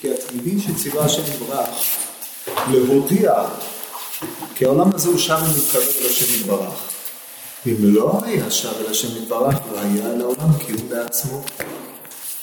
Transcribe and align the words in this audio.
כי 0.00 0.14
התמידים 0.14 0.60
שציווה 0.60 1.04
השם 1.04 1.22
יתברך 1.22 1.68
להודיע 2.70 3.32
כי 4.54 4.64
העולם 4.64 4.90
הזה 4.94 5.08
הוא 5.08 5.18
שב 5.18 5.38
ומתקרב 5.44 5.82
אל 6.00 6.06
השם 6.06 6.34
יתברך. 6.40 6.74
אם 7.66 7.74
לא 7.80 8.20
היה 8.24 8.50
שב 8.50 8.72
אל 8.80 8.90
השם 8.90 9.22
יתברך 9.22 9.54
לא 9.72 9.80
היה 9.80 10.06
אל 10.06 10.20
העולם 10.20 10.58
כי 10.58 10.72
הוא 10.72 10.80
בעצמו. 10.88 11.42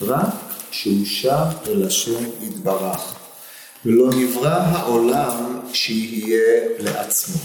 רק 0.01 0.33
כשהוא 0.71 1.05
שב 1.05 1.45
אל 1.67 1.87
השם 1.87 2.23
יתברך. 2.41 3.13
ולא 3.85 4.09
נברא 4.15 4.49
העולם 4.49 5.59
שיהיה 5.73 6.67
לעצמו. 6.79 7.35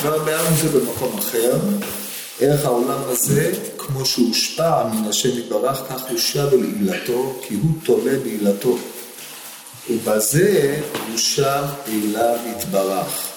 כבר 0.00 0.24
ביארנו 0.24 0.56
זה 0.56 0.80
במקום 0.80 1.18
אחר, 1.18 1.58
איך 2.40 2.64
העולם 2.64 2.98
הזה, 3.04 3.52
כמו 3.78 4.06
שהושפע 4.06 4.88
מן 4.88 5.08
השם 5.08 5.38
יתברך, 5.38 5.82
כך 5.88 6.10
הוא 6.10 6.18
שב 6.18 6.48
אל 6.52 6.64
עילתו, 6.64 7.40
כי 7.42 7.54
הוא 7.54 7.70
תולה 7.84 8.18
בעילתו. 8.22 8.78
ובזה 9.90 10.80
הוא 11.08 11.18
שב 11.18 11.64
אליו 11.88 12.36
יתברך. 12.56 13.28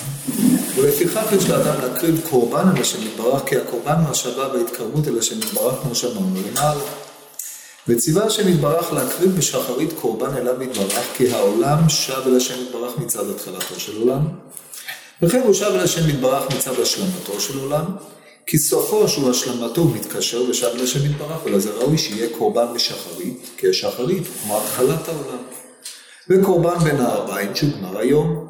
ולפיכך 0.75 1.25
יש 1.37 1.49
לאדם 1.49 1.81
להקריב 1.81 2.21
קורבן 2.29 2.65
אל 2.75 2.81
השם 2.81 3.07
יתברך, 3.07 3.41
כי 3.45 3.57
הקורבן 3.57 3.95
הוא 3.95 4.09
השבה 4.11 4.47
וההתקרבות 4.53 5.07
אל 5.07 5.19
השם 5.19 5.37
יתברך, 5.39 5.75
כמו 5.81 5.95
שאמרנו 5.95 6.35
למעלה. 6.51 6.83
וציווה 7.87 8.25
השם 8.25 8.47
יתברך 8.47 8.93
להקריב 8.93 9.37
בשחרית 9.37 9.93
קורבן 10.01 10.37
אליו 10.37 10.63
יתברך, 10.63 11.05
כי 11.17 11.31
העולם 11.31 11.89
שב 11.89 12.21
אל 12.27 12.37
השם 12.37 12.61
יתברך 12.63 12.97
מצד 12.97 13.29
התחלתו 13.29 13.79
של 13.79 13.97
עולם. 14.01 14.21
וכן 15.21 15.41
הוא 15.45 15.53
שב 15.53 15.71
אל 15.73 15.79
השם 15.79 16.09
יתברך 16.09 16.55
מצד 16.55 16.79
השלמתו 16.79 17.39
של 17.39 17.59
עולם, 17.59 17.85
כי 18.45 18.57
סופו 18.57 19.07
שהוא 19.07 19.29
השלמתו 19.29 19.81
הוא 19.81 19.95
מתקשר 19.95 20.43
ושב 20.49 20.67
אל 20.75 20.83
השם 20.83 21.05
יתברך, 21.05 21.37
ולזה 21.45 21.69
ראוי 21.71 21.97
שיהיה 21.97 22.27
קורבן 22.37 22.65
בשחרית, 22.75 23.49
כי 23.57 23.69
השחרית 23.69 24.23
כמו 24.43 24.57
התחלת 24.57 25.07
העולם. 25.07 25.48
וקורבן 26.29 26.77
בין 26.83 26.95
הארבעים 26.95 27.55
שהוגמר 27.55 27.99
היום. 27.99 28.47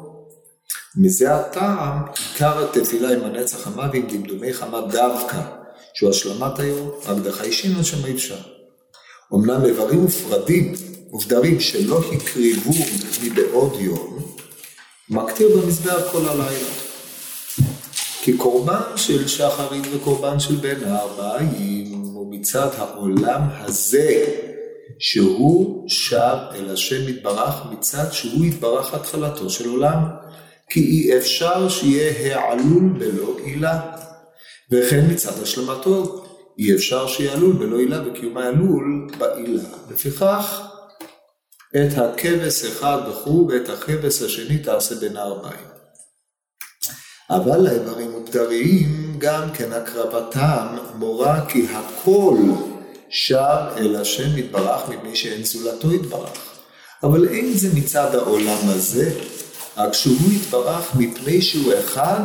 מזה 0.96 1.34
הטעם 1.34 2.02
עיקר 2.32 2.64
התפילה 2.64 3.12
עם 3.12 3.24
הנצח 3.24 3.58
חמה 3.58 3.88
ועם 3.92 4.06
דמדומי 4.06 4.52
חמה 4.52 4.80
דווקא, 4.80 5.40
שהוא 5.94 6.10
השלמת 6.10 6.58
היום, 6.58 6.90
הקדחה 7.06 7.44
אישין 7.44 7.76
על 7.76 7.82
שם 7.82 8.04
האישה. 8.04 8.36
אמנם 9.34 9.64
איברים 9.64 10.04
ופרדים 10.04 10.74
ופדרים 11.14 11.60
שלא 11.60 12.00
הקריבו 12.12 12.70
מבעוד 13.24 13.72
יום, 13.80 14.18
מקטיר 15.10 15.48
במזבח 15.56 16.12
כל 16.12 16.28
הלילה. 16.28 16.70
כי 18.22 18.36
קורבן 18.36 18.96
של 18.96 19.28
שחרית 19.28 19.84
וקורבן 19.92 20.40
של 20.40 20.54
בין 20.56 20.84
הארבעים 20.84 21.92
הוא 21.92 22.34
מצד 22.34 22.68
העולם 22.78 23.40
הזה 23.50 24.24
שהוא 25.00 25.88
שב 25.88 26.36
אל 26.54 26.70
השם 26.70 27.08
יתברך 27.08 27.54
מצד 27.70 28.12
שהוא 28.12 28.44
יתברך 28.44 28.94
התחלתו 28.94 29.50
של 29.50 29.68
עולם, 29.68 30.04
כי 30.70 30.80
אי 30.80 31.18
אפשר 31.18 31.68
שיהיה 31.68 32.40
העלול 32.40 32.98
בלא 32.98 33.36
עילה, 33.44 33.80
וכן 34.72 35.06
מצד 35.10 35.42
השלמתו 35.42 36.24
אי 36.58 36.74
אפשר 36.74 37.06
שיהיה 37.06 37.32
עלול 37.32 37.52
בלא 37.52 37.78
עילה 37.78 38.08
וקיום 38.08 38.36
העלול 38.36 39.08
בעילה. 39.18 39.62
לפיכך 39.90 40.60
את 41.76 41.98
הכבש 41.98 42.64
אחד 42.64 42.98
וכו' 43.10 43.48
ואת 43.48 43.68
הכבש 43.68 44.22
השני 44.22 44.58
תעשה 44.58 44.94
בין 44.94 45.16
הארבעים. 45.16 45.70
אבל 47.30 47.66
האיברים 47.66 48.10
מוגדריים 48.10 49.14
גם 49.18 49.50
כן 49.54 49.72
הקרבתם 49.72 50.66
מורה 50.94 51.46
כי 51.48 51.66
הכל 51.72 52.36
שב 53.10 53.62
אל 53.76 53.96
השם 53.96 54.38
יתברך 54.38 54.88
מפני 54.88 55.16
שאין 55.16 55.44
זולתו 55.44 55.92
יתברך. 55.92 56.30
אבל 57.02 57.28
אין 57.28 57.52
זה 57.54 57.68
מצד 57.74 58.14
העולם 58.14 58.58
הזה, 58.68 59.12
רק 59.76 59.92
שהוא 59.92 60.32
יתברך 60.32 60.94
מפני 60.94 61.42
שהוא 61.42 61.72
אחד, 61.78 62.22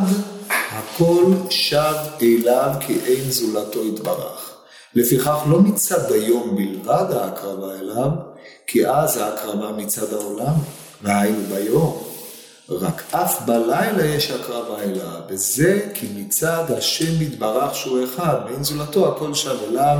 הכל 0.48 1.24
שב 1.50 1.94
אליו 2.22 2.70
כי 2.80 2.98
אין 3.06 3.30
זולתו 3.30 3.84
יתברך. 3.84 4.52
לפיכך 4.94 5.38
לא 5.50 5.60
מצד 5.60 6.12
היום 6.12 6.56
בלבד 6.56 7.12
ההקרבה 7.12 7.74
אליו, 7.80 8.10
כי 8.66 8.88
אז 8.88 9.16
ההקרבה 9.16 9.72
מצד 9.72 10.12
העולם, 10.12 10.54
והיינו 11.02 11.42
ביום. 11.54 12.02
רק 12.68 13.02
אף 13.10 13.42
בלילה 13.46 14.04
יש 14.04 14.30
הקרבה 14.30 14.82
אליו, 14.82 15.20
וזה 15.28 15.88
כי 15.94 16.06
מצד 16.16 16.64
השם 16.76 17.22
יתברך 17.22 17.74
שהוא 17.74 18.04
אחד, 18.04 18.36
ואין 18.46 18.64
זולתו 18.64 19.12
הכל 19.12 19.34
שב 19.34 19.56
אליו, 19.68 19.98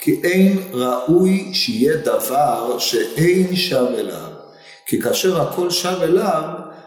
כי 0.00 0.20
אין 0.24 0.58
ראוי 0.72 1.50
שיהיה 1.52 1.96
דבר 1.96 2.78
שאין 2.78 3.56
שב 3.56 3.86
אליו. 3.98 4.30
כי 4.86 5.00
כאשר 5.00 5.42
הכל 5.42 5.70
שב 5.70 5.98
אליו, 6.02 6.42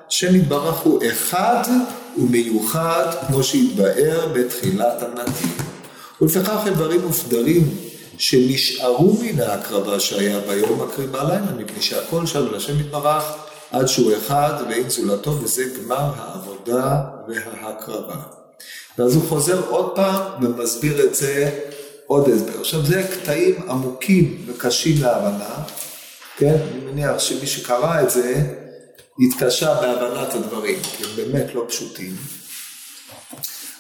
השם 0.08 0.36
יתברך 0.36 0.76
הוא 0.76 1.02
אחד 1.12 1.64
ומיוחד 2.18 3.06
כמו 3.28 3.44
שהתבאר 3.44 4.28
בתחילת 4.34 5.04
הנתיב. 5.04 5.62
ולפיכך 6.22 6.64
איברים 6.66 7.10
ופדרים 7.10 7.78
שנשארו 8.18 9.18
מן 9.22 9.42
ההקרבה 9.42 10.00
שהיה 10.00 10.40
ביום 10.40 10.82
הקריבה 10.82 11.24
לילה, 11.24 11.52
מפני 11.58 11.82
שהכל 11.82 12.26
שב 12.26 12.48
אל 12.50 12.56
השם 12.56 12.80
יתברך 12.80 13.24
עד 13.72 13.86
שהוא 13.86 14.12
אחד 14.18 14.54
ואין 14.70 14.90
זולתו, 14.90 15.32
וזה 15.42 15.64
גמר 15.78 16.12
העבודה 16.18 17.02
וההקרבה. 17.28 18.16
ואז 18.98 19.16
הוא 19.16 19.24
חוזר 19.30 19.62
עוד 19.70 19.96
פעם 19.96 20.22
ומסביר 20.42 21.06
את 21.06 21.16
זה 21.16 21.60
עוד 22.10 22.30
הסבר. 22.30 22.60
עכשיו 22.60 22.86
זה 22.86 23.04
קטעים 23.14 23.56
עמוקים 23.70 24.46
וקשים 24.46 24.96
להבנה, 25.02 25.64
כן? 26.38 26.56
אני 26.72 26.92
מניח 26.92 27.20
שמי 27.20 27.48
שקרא 27.48 28.02
את 28.02 28.10
זה 28.10 28.42
התקשה 29.20 29.74
בהבנת 29.74 30.34
הדברים, 30.34 30.80
כי 30.84 31.04
הם 31.04 31.10
באמת 31.16 31.56
לא 31.56 31.66
פשוטים. 31.68 32.16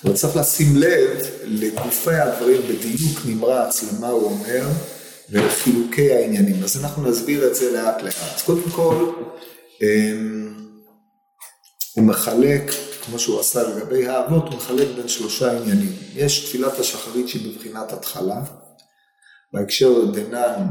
אבל 0.03 0.13
צריך 0.13 0.35
לשים 0.35 0.75
לב 0.75 1.17
לגופי 1.43 2.15
הדברים 2.15 2.61
בדיוק 2.61 3.19
נמרץ 3.25 3.83
למה 3.83 4.07
הוא 4.07 4.23
אומר 4.23 4.67
ולחילוקי 5.29 6.13
העניינים. 6.13 6.63
אז 6.63 6.83
אנחנו 6.83 7.09
נסביר 7.09 7.47
את 7.47 7.55
זה 7.55 7.71
לאט 7.71 8.01
לאט. 8.01 8.41
קודם 8.45 8.69
כל, 8.71 9.11
אמ, 9.81 10.53
הוא 11.95 12.03
מחלק 12.03 12.71
כמו 13.05 13.19
שהוא 13.19 13.39
עשה 13.39 13.63
לגבי 13.63 14.07
האבות, 14.07 14.43
הוא 14.43 14.55
מחלק 14.55 14.87
בין 14.95 15.07
שלושה 15.07 15.51
עניינים. 15.51 15.93
יש 16.15 16.45
תפילת 16.45 16.79
השחרית 16.79 17.27
שהיא 17.27 17.53
בבחינת 17.53 17.93
התחלה, 17.93 18.41
בהקשר 19.53 20.05
דנן 20.05 20.67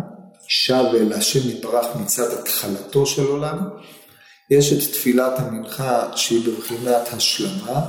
שב 0.49 0.85
אל 0.95 1.13
השם 1.13 1.49
יתברך 1.49 1.87
מצד 1.97 2.33
התחלתו 2.33 3.07
של 3.07 3.27
עולם, 3.27 3.59
יש 4.51 4.73
את 4.73 4.93
תפילת 4.93 5.33
המנחה 5.39 6.09
שהיא 6.17 6.47
בבחינת 6.47 7.13
השלמה, 7.13 7.81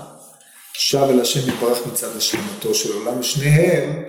שב 0.74 1.08
אל 1.10 1.20
השם 1.20 1.50
יתברך 1.50 1.88
מצד 1.88 2.18
השלמתו 2.18 2.76
של 2.76 2.94
עולם, 2.94 3.24
שניהם 3.24 4.04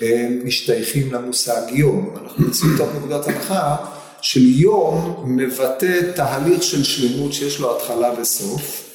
הם 0.00 0.40
משתייכים 0.44 1.12
למושג 1.12 1.62
יום. 1.68 2.14
אנחנו 2.22 2.44
יוצאים 2.44 2.74
מתוך 2.74 2.88
נקודת 2.94 3.28
הנחה 3.28 3.76
של 4.22 4.40
יום 4.46 5.22
מבטא 5.26 6.12
תהליך 6.14 6.62
של 6.62 6.84
שלמות 6.84 7.32
שיש 7.32 7.58
לו 7.58 7.76
התחלה 7.76 8.20
וסוף. 8.20 8.85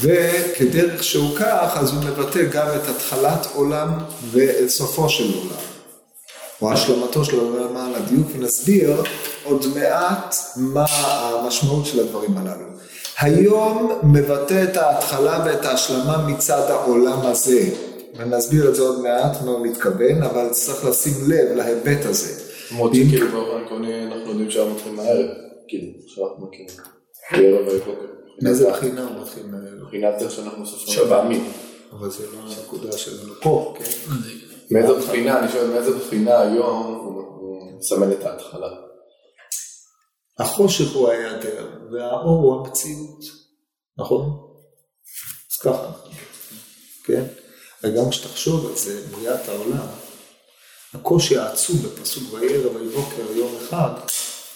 וכדרך 0.00 1.04
שהוא 1.04 1.36
כך, 1.36 1.76
אז 1.76 1.92
הוא 1.92 2.02
מבטא 2.04 2.42
גם 2.52 2.66
את 2.76 2.88
התחלת 2.88 3.46
עולם 3.54 3.88
ואת 4.30 4.68
סופו 4.68 5.08
של 5.08 5.34
עולם, 5.34 5.60
או 6.62 6.72
השלמתו 6.72 7.24
של 7.24 7.38
עולם 7.40 7.64
למען 7.64 7.94
הדיוק, 7.94 8.26
ונסביר 8.34 9.02
עוד 9.44 9.66
מעט 9.74 10.34
מה 10.56 10.84
המשמעות 10.88 11.86
של 11.86 12.00
הדברים 12.00 12.38
הללו. 12.38 12.66
היום 13.18 13.92
מבטא 14.02 14.64
את 14.64 14.76
ההתחלה 14.76 15.42
ואת 15.46 15.64
ההשלמה 15.64 16.26
מצד 16.28 16.70
העולם 16.70 17.20
הזה, 17.22 17.68
ונסביר 18.16 18.68
את 18.68 18.74
זה 18.74 18.82
עוד 18.82 19.00
מעט 19.00 19.42
מה 19.44 19.50
הוא 19.50 19.66
מתכוון, 19.66 20.22
אבל 20.22 20.48
צריך 20.50 20.84
לשים 20.84 21.12
לב 21.26 21.56
להיבט 21.56 22.04
הזה. 22.04 22.42
למרות 22.70 22.94
שכאילו 22.94 23.28
באופן 23.28 23.64
עקרוני 23.64 24.04
אנחנו 24.04 24.30
יודעים 24.30 24.50
שאנחנו 24.50 24.74
מתחילים 24.74 24.96
מהערב, 24.96 25.26
כאילו, 25.68 25.92
עכשיו 26.04 26.24
אנחנו 26.26 26.46
מכירים. 26.46 28.15
מאיזה 28.42 28.70
בחינה 28.70 29.04
הוא 29.04 29.22
מתחיל? 29.22 29.46
מבחינת 29.46 30.20
זה 30.20 30.30
שאנחנו 30.30 30.66
סופרים 30.66 31.08
פעמים. 31.08 31.52
אבל 31.92 32.10
זה 32.10 32.26
לא 32.32 32.38
הנקודה 32.38 32.98
שלנו 32.98 33.34
פה, 33.42 33.74
כן? 33.78 33.90
מאיזה 34.70 34.94
בחינה, 34.94 35.38
אני 35.38 35.52
שואל 35.52 35.66
מאיזה 35.66 35.98
בחינה 35.98 36.40
היום 36.40 36.94
הוא 36.94 37.78
מסמן 37.78 38.12
את 38.12 38.24
ההתחלה. 38.24 38.68
החושך 40.38 40.94
הוא 40.94 41.08
ההיעדר, 41.08 41.68
והאור 41.92 42.42
הוא 42.42 42.66
המציאות, 42.66 43.24
נכון? 43.98 44.46
אז 45.52 45.56
ככה, 45.62 45.92
כן? 47.04 47.24
וגם 47.84 48.10
כשתחשוב 48.10 48.66
על 48.66 48.76
זה, 48.76 49.06
בריאת 49.10 49.48
העולם, 49.48 49.86
הקושי 50.94 51.38
העצום 51.38 51.76
בפסוק 51.76 52.32
ויהי 52.32 52.54
ערב 52.54 52.76
ויהי 52.76 52.88
בוקר 52.88 53.32
יום 53.32 53.56
אחד, 53.56 53.90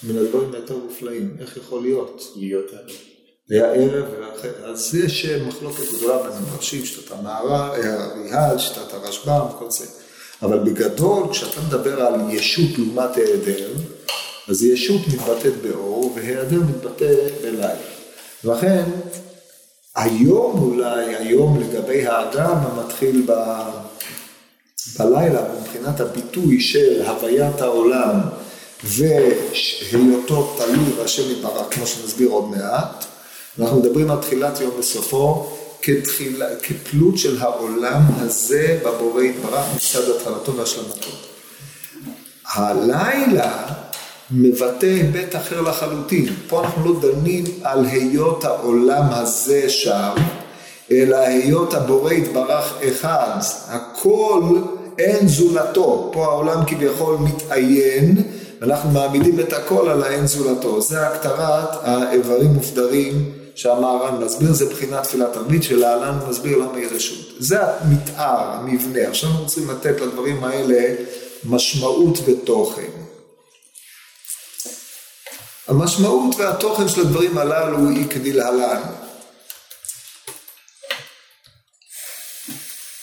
מן 0.03 0.19
הדברים 0.19 0.55
היותר 0.55 0.77
מופלאים, 0.77 1.37
איך 1.41 1.57
יכול 1.57 1.83
להיות? 1.83 2.23
להיות 2.37 2.73
ערב. 2.73 3.10
היה 3.51 3.73
ערב, 3.73 4.05
אז 4.65 4.95
יש 4.95 5.27
מחלוקת 5.27 5.83
גדולה 5.97 6.23
בין 6.23 6.33
המפרשים, 6.33 6.85
שיטת 6.85 7.13
הריהל, 7.25 8.59
שיטת 8.59 8.95
הרשב"ם, 8.95 9.47
כל 9.59 9.71
זה. 9.71 9.87
אבל 10.43 10.59
בגדול, 10.59 11.31
כשאתה 11.31 11.61
מדבר 11.61 12.03
על 12.03 12.15
ישות 12.31 12.79
לעומת 12.79 13.17
היעדר, 13.17 13.71
אז 14.49 14.63
ישות 14.63 15.01
מתבטאת 15.09 15.53
באור 15.63 16.13
והיעדר 16.17 16.61
מתבטא 16.61 17.15
בלילה. 17.43 17.75
ולכן 18.45 18.85
היום 19.95 20.63
אולי, 20.63 21.17
היום 21.17 21.61
לגבי 21.61 22.07
האדם 22.07 22.57
המתחיל 22.57 23.23
ב... 23.27 23.33
בלילה 24.99 25.43
מבחינת 25.61 26.01
הביטוי 26.01 26.61
של 26.61 27.03
הוויית 27.07 27.61
העולם 27.61 28.21
והיותו 28.85 30.57
תלוי 30.59 30.93
והשם 30.97 31.31
יתברך, 31.31 31.67
כמו 31.71 31.87
שנסביר 31.87 32.29
עוד 32.29 32.51
מעט, 32.51 33.05
אנחנו 33.59 33.81
מדברים 33.81 34.11
על 34.11 34.19
תחילת 34.19 34.61
יום 34.61 34.71
בסופו 34.79 35.47
כתחילה, 35.83 36.47
כתלות 36.63 37.19
של 37.19 37.43
העולם 37.43 38.03
הזה 38.17 38.79
בבורא 38.85 39.23
יתברך 39.23 39.65
מצד 39.77 40.11
התחלתו 40.17 40.57
והשלמתו. 40.57 41.11
הלילה 42.55 43.67
מבטא 44.31 44.87
היבט 44.87 45.37
אחר 45.37 45.61
לחלוטין. 45.61 46.35
פה 46.49 46.65
אנחנו 46.65 46.95
לא 46.95 47.01
דנים 47.01 47.45
על 47.63 47.85
היות 47.85 48.45
העולם 48.45 49.05
הזה 49.11 49.71
שם, 49.71 50.15
אלא 50.91 51.17
היות 51.17 51.75
הבורא 51.75 52.13
יתברך 52.13 52.75
אחד. 52.89 53.39
הכל 53.69 54.43
אין 54.99 55.29
זולתו. 55.29 56.11
פה 56.13 56.25
העולם 56.25 56.65
כביכול 56.67 57.17
מתעיין, 57.17 58.23
ואנחנו 58.61 58.91
מעמידים 58.91 59.41
את 59.41 59.53
הכל 59.53 59.89
על 59.89 60.03
האין 60.03 60.27
זולתו. 60.27 60.81
זה 60.81 61.07
הקטרת 61.07 61.69
האיברים 61.83 62.51
מופדרים 62.51 63.40
שהמהר"ן 63.61 64.25
מסביר, 64.25 64.53
זה 64.53 64.67
בחינת 64.67 65.03
תפילת 65.03 65.33
תלמיד 65.33 65.63
שלהלן 65.63 66.19
מסביר 66.29 66.59
למה 66.59 66.77
היא 66.77 66.89
רשות. 66.91 67.35
זה 67.39 67.59
המתאר, 67.63 68.53
המבנה. 68.53 69.09
עכשיו 69.09 69.31
אנחנו 69.31 69.43
רוצים 69.43 69.71
לתת 69.71 70.01
לדברים 70.01 70.45
האלה 70.45 70.95
משמעות 71.45 72.19
ותוכן. 72.25 72.91
המשמעות 75.69 76.37
והתוכן 76.39 76.89
של 76.89 77.01
הדברים 77.01 77.39
הללו 77.39 77.89
היא 77.89 78.09
כדלהלן. 78.09 78.83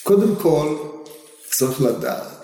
קודם 0.04 0.36
כל 0.36 0.76
צריך 1.52 1.82
לדעת 1.82 2.37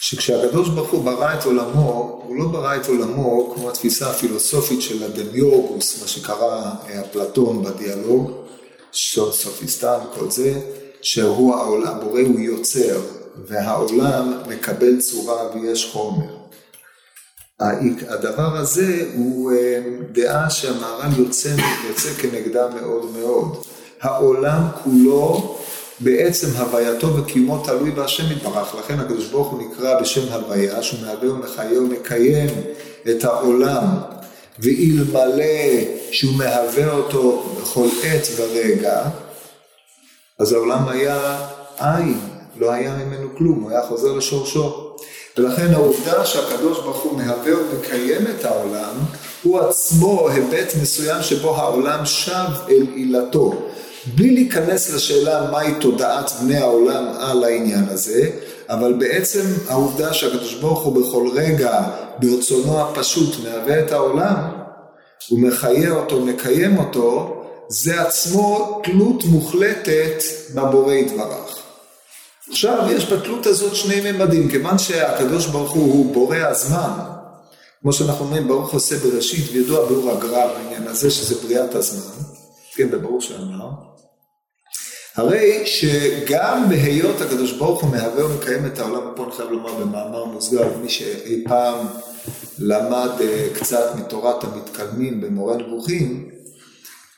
שכשהקדוש 0.00 0.68
ברוך 0.68 0.90
הוא 0.90 1.04
ברא 1.04 1.34
את 1.34 1.44
עולמו, 1.44 2.22
הוא 2.26 2.36
לא 2.36 2.44
ברא 2.44 2.76
את 2.76 2.88
עולמו 2.88 3.54
כמו 3.54 3.70
התפיסה 3.70 4.10
הפילוסופית 4.10 4.82
של 4.82 5.04
הדמיורגוס, 5.04 6.02
מה 6.02 6.08
שקרא 6.08 6.70
אפלטון 7.00 7.64
בדיאלוג, 7.64 8.30
סופיסטן, 8.92 9.98
כל 10.14 10.30
זה, 10.30 10.60
שהוא 11.02 11.54
העולם, 11.54 12.00
בורא 12.00 12.20
הוא 12.20 12.40
יוצר, 12.40 13.00
והעולם 13.46 14.32
מקבל 14.48 15.00
צורה 15.00 15.42
ויש 15.54 15.90
חומר. 15.92 16.38
הדבר 18.08 18.56
הזה 18.56 19.10
הוא 19.14 19.52
אה, 19.52 19.80
דעה 20.12 20.50
שהמהר"ל 20.50 21.18
יוצא, 21.18 21.54
יוצא 21.88 22.08
כנגדה 22.08 22.68
מאוד 22.68 23.04
מאוד. 23.18 23.56
העולם 24.00 24.62
כולו 24.84 25.58
בעצם 26.00 26.46
הווייתו 26.56 27.16
וקיומו 27.16 27.64
תלוי 27.64 27.90
בהשם 27.90 28.32
יתברך, 28.32 28.74
לכן 28.74 29.00
הקדוש 29.00 29.26
ברוך 29.26 29.48
הוא 29.48 29.62
נקרא 29.62 30.00
בשם 30.00 30.32
הוויה, 30.32 30.82
שהוא 30.82 31.00
מהווה 31.00 31.32
ומחיה 31.32 31.80
ומקיים 31.82 32.48
את 33.10 33.24
העולם, 33.24 33.84
ואלמלא 34.58 35.44
שהוא 36.10 36.34
מהווה 36.36 36.92
אותו 36.92 37.56
בכל 37.60 37.86
עת 38.02 38.28
ורגע, 38.36 39.02
אז 40.38 40.52
העולם 40.52 40.88
היה 40.88 41.46
עין, 41.78 42.20
לא 42.56 42.72
היה 42.72 42.96
ממנו 42.96 43.28
כלום, 43.38 43.60
הוא 43.62 43.70
היה 43.70 43.82
חוזר 43.82 44.12
לשורשו. 44.12 44.94
ולכן 45.36 45.74
העובדה 45.74 46.26
שהקדוש 46.26 46.78
ברוך 46.78 47.02
הוא 47.02 47.18
מהווה 47.18 47.52
ומקיים 47.60 48.26
את 48.26 48.44
העולם, 48.44 48.94
הוא 49.42 49.60
עצמו 49.60 50.28
היבט 50.28 50.72
מסוים 50.82 51.22
שבו 51.22 51.56
העולם 51.56 52.06
שב 52.06 52.50
אל 52.68 52.86
עילתו. 52.94 53.68
בלי 54.06 54.30
להיכנס 54.30 54.90
לשאלה 54.90 55.50
מהי 55.50 55.74
תודעת 55.80 56.32
בני 56.42 56.56
העולם 56.56 57.04
על 57.18 57.44
העניין 57.44 57.84
הזה, 57.88 58.30
אבל 58.68 58.92
בעצם 58.92 59.42
העובדה 59.68 60.14
שהקדוש 60.14 60.54
ברוך 60.54 60.82
הוא 60.84 61.02
בכל 61.02 61.28
רגע 61.34 61.82
ברצונו 62.18 62.80
הפשוט 62.80 63.36
מהווה 63.44 63.80
את 63.80 63.92
העולם, 63.92 64.36
הוא 65.28 65.40
מחיה 65.40 65.92
אותו, 65.92 66.20
מקיים 66.20 66.78
אותו, 66.78 67.34
זה 67.68 68.02
עצמו 68.02 68.80
תלות 68.84 69.24
מוחלטת 69.24 70.22
בבורא 70.54 70.94
יתברך. 70.94 71.58
עכשיו 72.50 72.86
יש 72.90 73.12
בתלות 73.12 73.46
הזאת 73.46 73.76
שני 73.76 74.12
ממדים, 74.12 74.50
כיוון 74.50 74.78
שהקדוש 74.78 75.46
ברוך 75.46 75.72
הוא 75.72 75.92
הוא 75.92 76.14
בורא 76.14 76.36
הזמן, 76.36 76.90
כמו 77.82 77.92
שאנחנו 77.92 78.24
אומרים 78.24 78.48
ברוך 78.48 78.72
עושה 78.72 78.96
בראשית 78.96 79.44
וידוע 79.52 79.86
באור 79.86 80.10
הגר"א 80.10 80.46
בעניין 80.46 80.86
הזה 80.86 81.10
שזה 81.10 81.34
בריאת 81.46 81.74
הזמן, 81.74 82.27
כן 82.78 82.90
בברור 82.90 83.20
שאמר, 83.20 83.70
הרי 85.14 85.66
שגם 85.66 86.68
בהיות 86.68 87.20
הקדוש 87.20 87.52
ברוך 87.52 87.82
הוא 87.82 87.90
מהווה 87.90 88.26
ומקיים 88.26 88.66
את 88.66 88.78
העולם, 88.78 89.12
ופה 89.12 89.24
אני 89.24 89.32
חייב 89.32 89.50
לומר 89.50 89.74
במאמר 89.74 90.24
מוסגר, 90.24 90.78
מי 90.82 90.88
שאי 90.88 91.44
פעם 91.44 91.86
למד 92.58 93.10
אה, 93.20 93.48
קצת 93.54 93.94
מתורת 93.96 94.44
המתקדמים 94.44 95.20
במורה 95.20 95.56
נבוכים, 95.56 96.30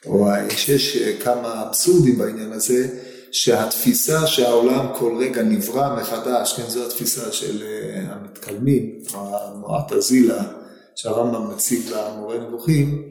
או 0.07 0.27
שיש 0.49 0.97
אה, 0.97 1.13
כמה 1.25 1.63
אבסורדים 1.69 2.19
בעניין 2.19 2.53
הזה, 2.53 2.89
שהתפיסה 3.33 4.27
שהעולם 4.27 4.87
כל 4.99 5.17
רגע 5.21 5.43
נברא 5.43 5.97
מחדש, 6.01 6.53
כן, 6.53 6.69
זו 6.69 6.87
התפיסה 6.87 7.33
של 7.33 7.63
אה, 7.63 8.13
המתקלמים, 8.13 8.99
המועט 9.13 9.93
הזילה 9.93 10.43
שהרמב"ם 10.95 11.51
מציג 11.51 11.81
למורה 11.91 12.39
נבוכים, 12.39 13.11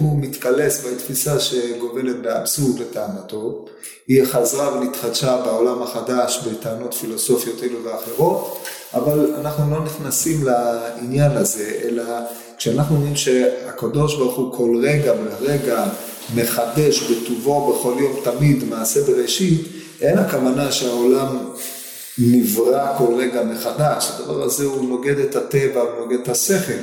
הוא 0.00 0.18
מתקלס 0.18 0.84
בתפיסה 0.86 1.40
שגובלת 1.40 2.22
באבסורד 2.22 2.78
לטענתו, 2.78 3.64
היא 4.08 4.24
חזרה 4.24 4.76
ונתחדשה 4.76 5.36
בעולם 5.44 5.82
החדש 5.82 6.40
בטענות 6.46 6.94
פילוסופיות 6.94 7.62
אלו 7.62 7.84
ואחרות, 7.84 8.66
אבל 8.94 9.34
אנחנו 9.34 9.74
לא 9.74 9.84
נכנסים 9.84 10.44
לעניין 10.44 11.30
הזה, 11.30 11.80
אלא 11.82 12.04
כשאנחנו 12.58 12.96
אומרים 12.96 13.16
שהקדוש 13.16 14.16
ברוך 14.16 14.36
הוא 14.36 14.52
כל 14.52 14.82
רגע 14.84 15.12
ורגע 15.40 15.84
מחדש 16.34 17.02
בטובו 17.02 17.72
בכל 17.72 17.94
יום 17.98 18.20
תמיד 18.24 18.64
מעשה 18.64 19.02
בראשית, 19.02 19.66
אין 20.00 20.18
הכוונה 20.18 20.72
שהעולם 20.72 21.38
נברא 22.18 22.98
כל 22.98 23.14
רגע 23.18 23.42
מחדש, 23.42 24.10
הדבר 24.10 24.42
הזה 24.42 24.64
הוא 24.64 24.88
נוגד 24.88 25.18
את 25.18 25.36
הטבע, 25.36 25.80
הוא 25.80 26.00
נוגד 26.00 26.18
את 26.22 26.28
השכל, 26.28 26.82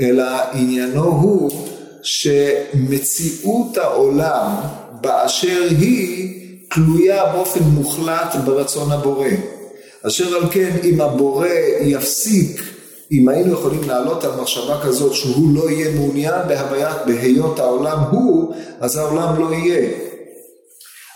אלא 0.00 0.24
עניינו 0.52 1.04
הוא 1.04 1.68
שמציאות 2.06 3.78
העולם 3.78 4.50
באשר 5.00 5.66
היא 5.70 6.32
תלויה 6.70 7.32
באופן 7.32 7.62
מוחלט 7.62 8.34
ברצון 8.44 8.92
הבורא. 8.92 9.28
אשר 10.06 10.36
על 10.36 10.50
כן 10.50 10.76
אם 10.84 11.00
הבורא 11.00 11.48
יפסיק 11.80 12.62
אם 13.12 13.28
היינו 13.28 13.52
יכולים 13.52 13.82
לעלות 13.88 14.24
על 14.24 14.30
מחשבה 14.40 14.80
כזאת 14.82 15.14
שהוא 15.14 15.54
לא 15.54 15.70
יהיה 15.70 15.94
מעוניין 15.94 16.48
בהוויית, 16.48 16.96
בהיות 17.06 17.58
העולם 17.58 17.98
הוא, 18.10 18.54
אז 18.80 18.96
העולם 18.96 19.40
לא 19.40 19.54
יהיה. 19.54 19.90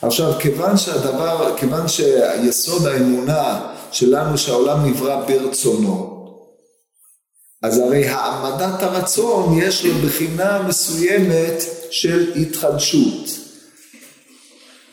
עכשיו, 0.03 0.33
כיוון 0.38 0.76
שהדבר, 0.76 1.55
כיוון 1.57 1.88
שיסוד 1.88 2.87
האמונה 2.87 3.61
שלנו 3.93 4.38
שהעולם 4.38 4.87
נברא 4.87 5.25
ברצונו, 5.29 6.20
אז 7.62 7.79
הרי 7.79 8.09
העמדת 8.09 8.83
הרצון 8.83 9.59
יש 9.59 9.85
לו 9.85 9.95
בחינה 9.95 10.62
מסוימת 10.69 11.64
של 11.90 12.33
התחדשות. 12.37 13.31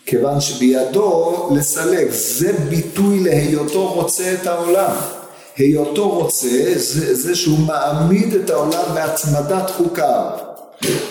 כיוון 0.05 0.41
שבידו 0.41 1.49
לסלק, 1.55 2.07
זה 2.11 2.53
ביטוי 2.69 3.19
להיותו 3.19 3.87
רוצה 3.93 4.33
את 4.33 4.47
העולם. 4.47 4.95
היותו 5.57 6.09
רוצה 6.09 6.73
זה, 6.75 7.15
זה 7.15 7.35
שהוא 7.35 7.59
מעמיד 7.59 8.33
את 8.33 8.49
העולם 8.49 8.83
בהצמדת 8.93 9.69
חוקיו. 9.69 10.29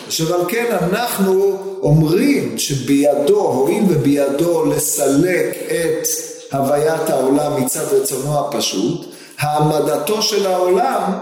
אשר 0.08 0.34
על 0.34 0.40
כן 0.48 0.76
אנחנו 0.82 1.56
אומרים 1.82 2.58
שבידו, 2.58 3.40
הואיל 3.40 3.84
ובידו 3.88 4.64
לסלק 4.64 5.56
את 5.66 6.08
הוויית 6.52 7.10
העולם 7.10 7.64
מצד 7.64 7.84
רצונו 7.92 8.40
הפשוט, 8.40 9.15
העמדתו 9.38 10.22
של 10.22 10.46
העולם 10.46 11.12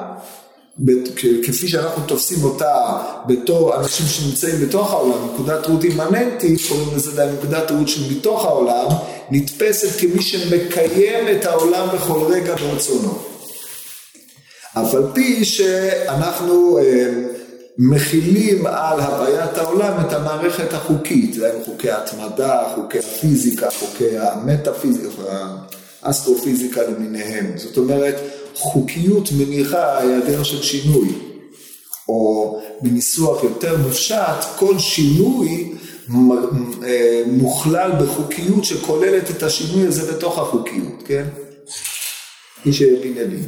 כפי 1.42 1.68
שאנחנו 1.68 2.02
תופסים 2.06 2.44
אותה 2.44 3.02
בתור 3.26 3.76
אנשים 3.76 4.06
שנמצאים 4.06 4.68
בתוך 4.68 4.92
העולם, 4.92 5.28
נקודת 5.34 5.66
ראות 5.66 5.84
אימננטית, 5.84 6.60
קוראים 6.68 6.88
לזה 6.96 7.16
די 7.16 7.32
נקודת 7.38 7.70
ראות 7.70 7.88
של 7.88 8.12
מתוך 8.12 8.44
העולם, 8.44 8.86
נתפסת 9.30 10.00
כמי 10.00 10.22
שמקיים 10.22 11.36
את 11.36 11.44
העולם 11.44 11.88
בכל 11.94 12.32
רגע 12.32 12.54
ברצונו. 12.54 13.18
אף 14.78 14.94
על 14.94 15.06
פי 15.14 15.44
שאנחנו 15.44 16.78
אה, 16.78 17.10
מכילים 17.78 18.66
על 18.66 19.00
הוויית 19.00 19.58
העולם 19.58 20.06
את 20.06 20.12
המערכת 20.12 20.72
החוקית, 20.72 21.34
זה 21.34 21.52
חוקי 21.64 21.90
ההתמדה, 21.90 22.62
חוקי 22.74 22.98
הפיזיקה, 22.98 23.70
חוקי 23.70 24.18
המטאפיזיקה, 24.18 25.22
האסטרופיזיקה 26.04 26.82
למיניהם. 26.82 27.52
זאת 27.56 27.76
אומרת, 27.76 28.14
חוקיות 28.54 29.28
מניחה 29.32 29.98
היעדר 29.98 30.42
של 30.42 30.62
שינוי, 30.62 31.08
או 32.08 32.60
בניסוח 32.80 33.44
יותר 33.44 33.76
מופשט, 33.76 34.44
כל 34.58 34.78
שינוי 34.78 35.72
אה, 36.84 37.22
מוכלל 37.26 37.92
בחוקיות 38.00 38.64
שכוללת 38.64 39.30
את 39.30 39.42
השינוי 39.42 39.86
הזה 39.86 40.12
בתוך 40.12 40.38
החוקיות, 40.38 41.02
כן? 41.06 41.24
מי 42.66 42.72
שהבין 42.72 43.12
יבין. 43.16 43.46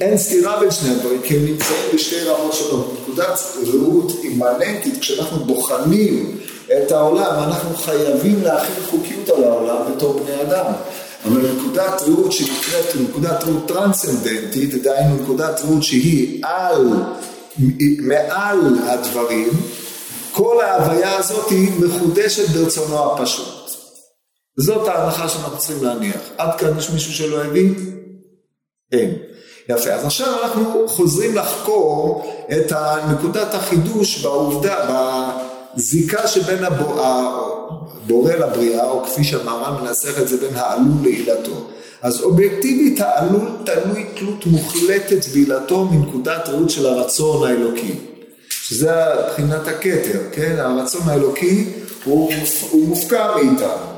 אין 0.00 0.18
סתירה 0.18 0.60
בין 0.60 0.70
שני 0.70 0.90
הדברים, 0.90 1.20
כי 1.22 1.36
הם 1.36 1.44
נמצאים 1.44 1.80
בשתי 1.94 2.20
רמות 2.20 2.52
שונות. 2.52 2.96
נקודת 3.02 3.40
ראות 3.66 4.12
אימננטית, 4.24 4.98
כשאנחנו 5.00 5.44
בוחנים 5.44 6.38
את 6.78 6.92
העולם, 6.92 7.42
אנחנו 7.44 7.76
חייבים 7.76 8.42
להכין 8.42 8.84
חוקיות 8.90 9.28
על 9.28 9.44
העולם 9.44 9.92
בתור 9.92 10.20
בני 10.20 10.42
אדם. 10.42 10.72
אבל 11.24 11.50
נקודת 11.52 12.02
ראות 12.02 12.32
שנקראת 12.32 12.96
נקודת 13.08 13.44
ראות 13.44 13.68
טרנסצנדנטית, 13.68 14.82
דהיינו 14.82 15.16
נקודת 15.22 15.60
ראות 15.60 15.82
שהיא 15.82 16.44
על, 16.44 16.88
מעל 17.98 18.78
הדברים, 18.86 19.48
כל 20.32 20.60
ההוויה 20.60 21.16
הזאת 21.16 21.48
היא 21.50 21.70
מחודשת 21.80 22.48
ברצונו 22.48 23.12
הפשוט. 23.12 23.70
זאת 24.56 24.88
ההנחה 24.88 25.28
שאנחנו 25.28 25.58
צריכים 25.58 25.84
להניח. 25.84 26.20
עד 26.38 26.58
כאן 26.58 26.78
יש 26.78 26.90
מישהו 26.90 27.12
שלא 27.12 27.44
הבין? 27.44 27.74
אין. 28.92 29.14
יפה, 29.68 29.90
אז 29.90 30.04
עכשיו 30.04 30.42
אנחנו 30.42 30.88
חוזרים 30.88 31.34
לחקור 31.34 32.24
את 32.52 32.72
נקודת 33.12 33.54
החידוש 33.54 34.22
בעובדה, 34.22 35.30
בזיקה 35.76 36.28
שבין 36.28 36.64
הבורא 36.64 38.34
לבריאה, 38.34 38.90
או 38.90 39.04
כפי 39.04 39.24
שהמהר"ן 39.24 39.84
מנסח 39.84 40.20
את 40.22 40.28
זה 40.28 40.36
בין 40.36 40.56
העלול 40.56 40.96
לעילתו. 41.02 41.66
אז 42.02 42.20
אובייקטיבית 42.20 43.00
העלול 43.00 43.48
תלוי 43.64 44.06
תלות 44.16 44.46
מוחלטת 44.46 45.26
בעילתו 45.32 45.84
מנקודת 45.84 46.48
ראות 46.48 46.70
של 46.70 46.86
הרצון 46.86 47.50
האלוקי. 47.50 47.94
שזה 48.50 48.92
מבחינת 49.26 49.68
הכתר, 49.68 50.20
כן? 50.32 50.56
הרצון 50.58 51.02
האלוקי 51.06 51.64
הוא, 52.04 52.32
הוא 52.70 52.88
מופקע 52.88 53.34
מאיתנו. 53.34 53.90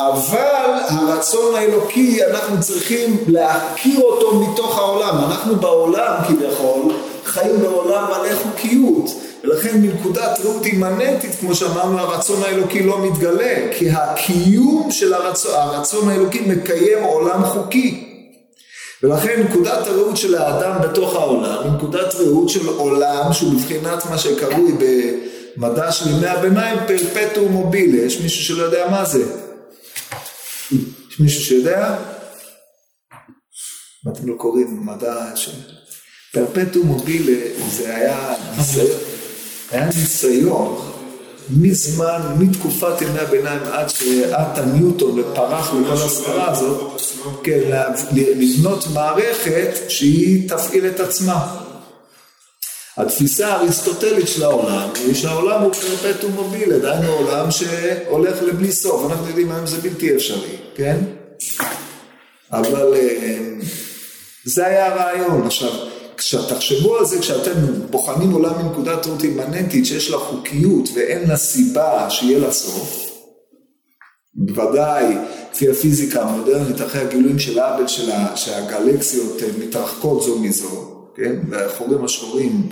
אבל 0.00 0.70
הרצון 0.88 1.54
האלוקי, 1.54 2.24
אנחנו 2.24 2.60
צריכים 2.60 3.24
להכיר 3.28 4.00
אותו 4.00 4.40
מתוך 4.40 4.78
העולם. 4.78 5.18
אנחנו 5.18 5.56
בעולם 5.56 6.14
כביכול 6.28 6.92
חיים 7.24 7.60
בעולם 7.60 8.04
מלא 8.04 8.36
חוקיות. 8.42 9.10
ולכן 9.44 9.80
מנקודת 9.80 10.40
ראות 10.44 10.66
אימננטית, 10.66 11.30
כמו 11.40 11.54
שאמרנו, 11.54 11.98
הרצון 11.98 12.42
האלוקי 12.42 12.82
לא 12.82 13.06
מתגלה, 13.06 13.68
כי 13.78 13.90
הקיום 13.90 14.90
של 14.90 15.14
הרצון, 15.14 15.52
הרצון 15.54 16.08
האלוקי 16.08 16.40
מקיים 16.40 17.02
עולם 17.02 17.44
חוקי. 17.44 18.08
ולכן 19.02 19.42
נקודת 19.42 19.86
הראות 19.86 20.16
של 20.16 20.34
האדם 20.34 20.80
בתוך 20.82 21.14
העולם 21.14 21.76
נקודת 21.76 22.14
ראות 22.14 22.48
של 22.48 22.68
עולם 22.68 23.32
שהוא 23.32 23.52
בבחינת 23.54 24.06
מה 24.10 24.18
שקרוי 24.18 24.72
במדע 25.56 25.92
של 25.92 26.10
ימי 26.10 26.26
הביניים 26.26 26.78
פרפטו 26.86 27.48
מובילה, 27.48 28.02
יש 28.02 28.20
מישהו 28.20 28.44
שלא 28.44 28.62
יודע 28.62 28.88
מה 28.90 29.04
זה? 29.04 29.24
יש 31.10 31.20
מישהו 31.20 31.44
שיודע? 31.44 31.96
מה 34.04 34.12
אתם 34.12 34.28
לא 34.28 34.34
קוראים 34.36 34.86
מדע 34.86 35.36
של... 35.36 35.52
פרפטו 36.32 36.84
מובילה 36.84 37.38
זה 37.70 37.96
היה 37.96 38.34
היה 39.72 39.86
ניסיון 39.86 40.92
מזמן, 41.50 42.20
מתקופת 42.38 43.02
ימי 43.02 43.18
הביניים 43.18 43.60
עד 43.72 43.88
שעטה 43.88 44.64
ניוטון 44.64 45.20
ופרח 45.20 45.74
לכל 45.74 45.92
הסברה 45.92 46.50
הזאת, 46.50 47.00
כן, 47.42 47.60
לבנות 48.12 48.84
מערכת 48.94 49.70
שהיא 49.88 50.48
תפעיל 50.48 50.86
את 50.86 51.00
עצמה. 51.00 51.56
התפיסה 52.96 53.48
האריסטוטלית 53.48 54.28
של 54.28 54.42
העולם 54.42 54.88
היא 55.06 55.14
שהעולם 55.14 55.62
הוא 55.62 55.72
פרפטום 55.72 56.32
מובילה, 56.32 56.78
דהיינו 56.78 57.12
עולם 57.12 57.50
שהולך 57.50 58.42
לבלי 58.42 58.72
סוף, 58.72 59.10
אנחנו 59.10 59.28
יודעים 59.28 59.52
היום 59.52 59.66
זה 59.66 59.80
בלתי 59.80 60.16
אפשרי, 60.16 60.56
כן? 60.74 60.96
אבל 62.52 62.94
אה, 62.94 63.38
זה 64.44 64.66
היה 64.66 64.86
הרעיון. 64.86 65.46
עכשיו, 65.46 65.70
כשתחשבו 66.16 66.96
על 66.96 67.04
זה, 67.04 67.18
כשאתם 67.18 67.52
בוחנים 67.90 68.32
עולם 68.32 68.66
מנקודת 68.66 69.06
ראות 69.06 69.24
אימננטית 69.24 69.86
שיש 69.86 70.10
לה 70.10 70.18
חוקיות 70.18 70.88
ואין 70.94 71.28
לה 71.28 71.36
סיבה 71.36 72.10
שיהיה 72.10 72.38
לה 72.38 72.52
סוף, 72.52 73.12
בוודאי, 74.34 75.16
לפי 75.52 75.70
הפיזיקה 75.70 76.22
המודרנית, 76.22 76.82
אחרי 76.82 77.00
הגילויים 77.00 77.38
של 77.38 77.58
האבל 77.60 77.84
שהגלקסיות 78.34 79.42
אה, 79.42 79.48
מתרחקות 79.58 80.22
זו 80.22 80.38
מזו, 80.38 81.06
כן? 81.16 81.36
והחורים 81.50 82.04
השחורים 82.04 82.68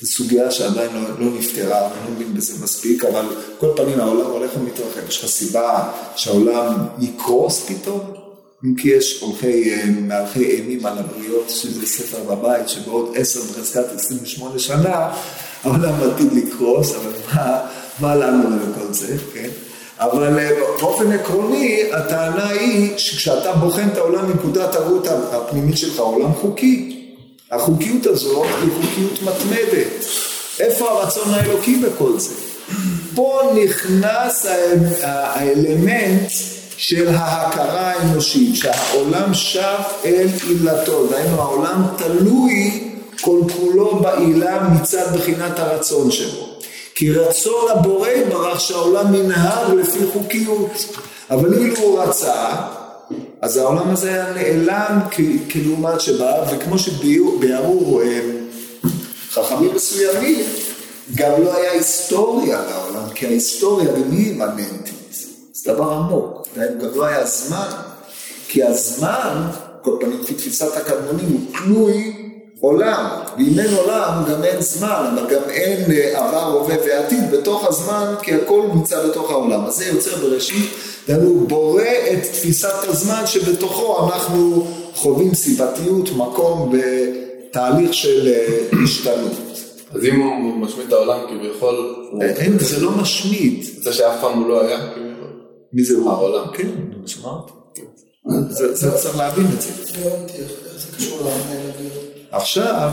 זו 0.00 0.06
סוגיה 0.06 0.50
שעדיין 0.50 0.90
לא, 0.94 1.00
לא 1.18 1.38
נפתרה, 1.38 1.86
אני 1.86 1.94
לא 2.04 2.10
מבין 2.14 2.34
בזה 2.34 2.64
מספיק, 2.64 3.04
אבל 3.04 3.24
כל 3.58 3.68
פנים 3.76 4.00
העולם 4.00 4.26
הולך 4.26 4.50
ומתרחק. 4.56 5.08
יש 5.08 5.18
לך 5.24 5.30
סיבה 5.30 5.92
שהעולם 6.16 6.74
יקרוס 6.98 7.70
פתאום? 7.70 8.21
אם 8.64 8.74
כי 8.74 8.88
יש 8.88 9.20
הולכי, 9.20 9.74
אה, 9.74 9.84
מהלכי 10.00 10.44
אימים 10.44 10.86
על 10.86 10.98
הבריות, 10.98 11.50
שזה 11.50 11.86
ספר 11.86 12.22
בבית, 12.22 12.68
שבעוד 12.68 13.12
עשר 13.16 13.40
בחזקת 13.40 13.98
28 13.98 14.58
שנה, 14.58 15.08
העולם 15.64 15.94
עתיד 15.94 16.32
לקרוס, 16.32 16.94
אבל 16.94 17.12
מה, 17.34 17.60
מה 18.00 18.14
לנו 18.14 18.56
לכל 18.56 18.92
זה, 18.92 19.16
כן? 19.34 19.48
אבל 19.98 20.38
אה, 20.38 20.50
באופן 20.80 21.12
עקרוני, 21.12 21.82
הטענה 21.92 22.48
היא 22.48 22.98
שכשאתה 22.98 23.52
בוחן 23.52 23.88
את 23.92 23.96
העולם 23.96 24.30
מנקודת 24.30 24.74
הראות 24.74 25.06
הפנימית 25.32 25.78
שלך, 25.78 25.98
עולם 25.98 26.34
חוקי. 26.34 26.98
החוקיות 27.50 28.06
הזאת 28.06 28.46
היא 28.62 28.70
חוקיות 28.82 29.22
מתמדת. 29.22 30.06
איפה 30.60 30.90
הרצון 30.90 31.34
האלוקי 31.34 31.76
בכל 31.76 32.18
זה? 32.18 32.34
פה 33.14 33.40
נכנס 33.64 34.46
האלמנט 35.02 36.30
של 36.82 37.08
ההכרה 37.08 37.90
האנושית, 37.90 38.56
שהעולם 38.56 39.34
שב 39.34 39.78
אל 40.04 40.26
עילתו, 40.48 41.06
דהיינו 41.06 41.40
העולם 41.40 41.82
תלוי 41.98 42.84
כל 43.20 43.40
כולו 43.56 43.96
בעילה 43.96 44.68
מצד 44.68 45.16
בחינת 45.16 45.58
הרצון 45.58 46.10
שלו. 46.10 46.48
כי 46.94 47.10
רצון 47.10 47.70
הבורא 47.70 48.08
יתברך 48.08 48.60
שהעולם 48.60 49.14
ינהג 49.14 49.72
לפי 49.78 49.98
חוקיות, 50.12 50.96
אבל 51.30 51.54
אילו 51.54 51.76
הוא 51.76 52.02
רצה, 52.02 52.54
אז 53.40 53.56
העולם 53.56 53.90
הזה 53.90 54.08
היה 54.08 54.32
נעלם 54.32 55.00
כלעומת 55.52 56.00
שבא, 56.00 56.44
וכמו 56.52 56.78
שביארו 56.78 58.00
חכמים 59.30 59.74
מסוימים, 59.74 60.44
גם 61.14 61.30
לא 61.44 61.56
היה 61.56 61.72
היסטוריה 61.72 62.62
לעולם, 62.70 63.08
כי 63.14 63.26
ההיסטוריה 63.26 63.92
גם 63.92 64.10
היא 64.10 64.30
אימננטית. 64.30 64.92
זה 65.52 65.72
דבר 65.72 65.92
עמוק, 65.92 66.41
גם 66.56 66.88
לא 66.94 67.06
היה 67.06 67.26
זמן, 67.26 67.68
כי 68.48 68.62
הזמן, 68.62 69.46
כל 69.82 69.96
פנים 70.00 70.20
לפי 70.20 70.34
תפיסת 70.34 70.76
הקדמונים, 70.76 71.26
הוא 71.26 71.40
תלוי 71.58 72.12
עולם, 72.60 73.06
ואם 73.36 73.58
אין 73.58 73.74
עולם 73.74 74.24
גם 74.30 74.44
אין 74.44 74.60
זמן, 74.60 75.14
אבל 75.14 75.34
גם 75.34 75.50
אין 75.50 75.92
אה, 75.92 76.28
עבר, 76.28 76.44
הווה 76.44 76.76
ועתיד 76.86 77.30
בתוך 77.30 77.66
הזמן, 77.66 78.14
כי 78.22 78.34
הכל 78.34 78.62
נמצא 78.74 79.06
בתוך 79.08 79.30
העולם. 79.30 79.64
אז 79.64 79.74
זה 79.76 79.84
יוצר 79.84 80.16
בראשית, 80.16 80.70
דהיינו 81.08 81.46
בורא 81.48 81.82
את 81.82 82.22
תפיסת 82.22 82.88
הזמן 82.88 83.22
שבתוכו 83.26 84.08
אנחנו 84.08 84.66
חווים 84.94 85.34
סיבתיות, 85.34 86.10
מקום 86.16 86.72
בתהליך 86.72 87.94
של 87.94 88.28
אה, 88.28 88.58
השתנות. 88.84 89.32
אז 89.94 90.04
אם 90.04 90.20
הוא 90.20 90.58
משמיט 90.58 90.88
את 90.88 90.92
העולם 90.92 91.18
כביכול... 91.28 91.94
אין, 92.20 92.58
זה 92.58 92.80
לא 92.80 92.90
משמיט. 92.90 93.82
זה 93.82 93.92
שאף 93.92 94.20
פעם 94.20 94.38
הוא 94.38 94.48
לא 94.48 94.60
היה. 94.60 94.78
מי 95.72 95.84
זה 95.84 95.94
הוא? 95.94 96.10
העולם. 96.10 96.46
כן, 96.54 96.70
שמעתי. 97.06 97.52
זה 98.50 98.94
צריך 98.96 99.16
להבין 99.16 99.46
את 99.54 99.62
זה. 99.62 99.70
עכשיו, 102.30 102.90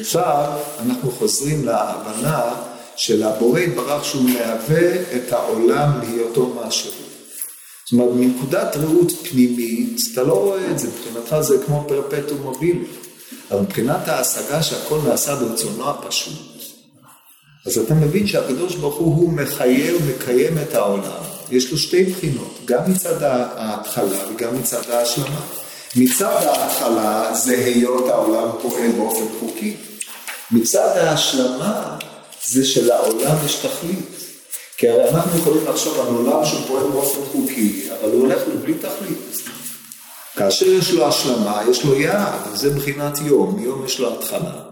עכשיו 0.00 0.58
אנחנו 0.80 1.10
חוזרים 1.10 1.64
להבנה 1.64 2.54
של 2.96 3.22
הבורא 3.22 3.60
יתברך 3.60 4.04
שהוא 4.04 4.22
מהווה 4.22 4.94
את 5.16 5.32
העולם 5.32 6.00
להיותו 6.02 6.54
משהו. 6.66 6.90
זאת 7.84 7.92
אומרת, 7.92 8.14
מנקודת 8.14 8.76
ראות 8.76 9.12
פנימית, 9.30 10.00
אתה 10.12 10.22
לא 10.22 10.34
רואה 10.34 10.70
את 10.70 10.78
זה, 10.78 10.88
מבחינתך 10.88 11.36
זה 11.40 11.64
כמו 11.66 11.84
פרפטום 11.88 12.42
מובילי. 12.42 12.84
אבל 13.50 13.60
מבחינת 13.60 14.08
ההשגה 14.08 14.62
שהכל 14.62 14.98
נעשה 15.08 15.36
ברצונו 15.36 15.90
הפשוט, 15.90 16.52
אז 17.66 17.78
אתה 17.78 17.94
מבין 17.94 18.26
שהקדוש 18.26 18.74
ברוך 18.74 18.94
הוא, 18.94 19.14
הוא 19.16 19.32
מחיה 19.32 19.96
ומקיים 19.96 20.58
את 20.58 20.74
העולם. 20.74 21.31
יש 21.52 21.70
לו 21.70 21.78
שתי 21.78 22.04
בחינות, 22.04 22.58
גם 22.64 22.90
מצד 22.90 23.22
ההתחלה 23.22 24.18
וגם 24.28 24.58
מצד 24.58 24.90
ההשלמה. 24.90 25.40
מצד 25.96 26.46
ההתחלה 26.46 27.34
זה 27.34 27.58
היות 27.58 28.08
העולם 28.08 28.48
פועל 28.62 28.92
באופן 28.92 29.24
חוקי. 29.40 29.76
מצד 30.50 30.96
ההשלמה 30.96 31.98
זה 32.46 32.64
שלעולם 32.64 33.36
יש 33.46 33.54
תכלית. 33.54 34.22
כי 34.76 34.88
הרי 34.88 35.10
אנחנו 35.10 35.38
יכולים 35.38 35.64
לחשוב 35.66 36.00
על 36.00 36.06
עולם 36.06 36.44
שהוא 36.44 36.60
פועל 36.68 36.86
באופן 36.90 37.20
חוקי, 37.32 37.88
אבל 38.00 38.12
הוא 38.12 38.20
הולך 38.20 38.42
בלי 38.62 38.74
תכלית. 38.74 39.48
כאשר 40.36 40.66
יש 40.66 40.90
לו 40.90 41.08
השלמה, 41.08 41.62
יש 41.70 41.84
לו 41.84 42.00
יעד, 42.00 42.54
זה 42.54 42.74
מבחינת 42.74 43.18
יום, 43.24 43.62
יום 43.62 43.86
יש 43.86 44.00
לו 44.00 44.14
התחלה, 44.14 44.62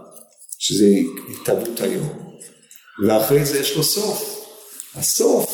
שזה 0.59 0.85
התהוות 1.41 1.81
היום, 1.81 2.09
ואחרי 3.07 3.45
זה 3.45 3.59
יש 3.59 3.75
לו 3.75 3.83
סוף. 3.83 4.41
הסוף 4.95 5.50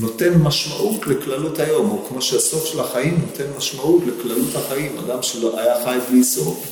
נותן 0.00 0.34
משמעות 0.34 1.06
לכללות 1.06 1.58
היום, 1.58 1.90
או 1.90 2.06
כמו 2.08 2.22
שהסוף 2.22 2.64
של 2.64 2.80
החיים 2.80 3.26
נותן 3.26 3.50
משמעות 3.56 4.02
לכללות 4.06 4.54
החיים, 4.54 4.98
אדם 4.98 5.22
שלא 5.22 5.60
היה 5.60 5.84
חי 5.84 5.98
בלי 6.10 6.24
סוף. 6.24 6.66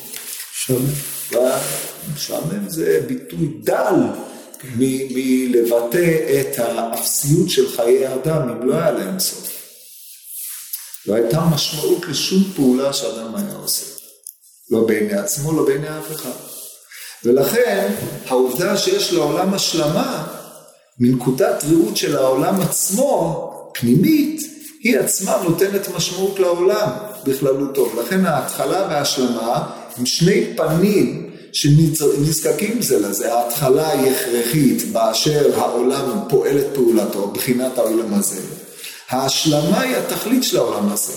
שומם. 0.52 0.92
שומם 2.16 2.68
זה 2.68 3.00
ביטוי 3.06 3.49
דל 3.62 3.94
מלבטא 4.76 6.16
את 6.40 6.58
האפסיות 6.58 7.50
של 7.50 7.76
חיי 7.76 8.06
האדם 8.06 8.49
אם 8.49 8.68
לא 8.68 8.75
היה 8.75 8.90
להם 8.90 9.18
סוף. 9.18 9.52
לא 11.06 11.14
הייתה 11.14 11.40
משמעות 11.40 12.06
לשום 12.08 12.44
פעולה 12.56 12.92
שאדם 12.92 13.35
היה 13.35 13.56
עושה. 13.56 13.87
לא 14.70 14.87
בעיני 14.87 15.14
עצמו, 15.14 15.52
לא 15.52 15.66
בעיני 15.66 15.99
אף 15.99 16.12
אחד. 16.12 16.30
ולכן 17.25 17.94
העובדה 18.26 18.76
שיש 18.76 19.12
לעולם 19.12 19.54
השלמה 19.54 20.38
מנקודת 21.00 21.64
ראות 21.71 21.97
של 21.97 22.17
העולם 22.17 22.61
עצמו, 22.61 23.45
פנימית, 23.75 24.43
היא 24.83 24.99
עצמה 24.99 25.37
נותנת 25.45 25.88
משמעות 25.97 26.38
לעולם 26.38 26.88
בכללותו. 27.25 27.88
לכן 28.00 28.26
ההתחלה 28.26 28.87
וההשלמה 28.90 29.71
הם 29.97 30.07
שני 30.07 30.45
פנים 30.57 31.31
שנזקקים 31.52 32.83
זה 32.83 32.99
לזה. 33.09 33.35
ההתחלה 33.35 33.90
היא 33.90 34.12
הכרחית 34.12 34.93
באשר 34.93 35.61
העולם 35.61 36.19
פועל 36.28 36.59
את 36.59 36.67
פעולתו, 36.75 37.26
בחינת 37.26 37.78
העולם 37.78 38.14
הזה. 38.14 38.40
ההשלמה 39.09 39.81
היא 39.81 39.97
התכלית 39.97 40.45
של 40.45 40.57
העולם 40.57 40.93
הזה. 40.93 41.12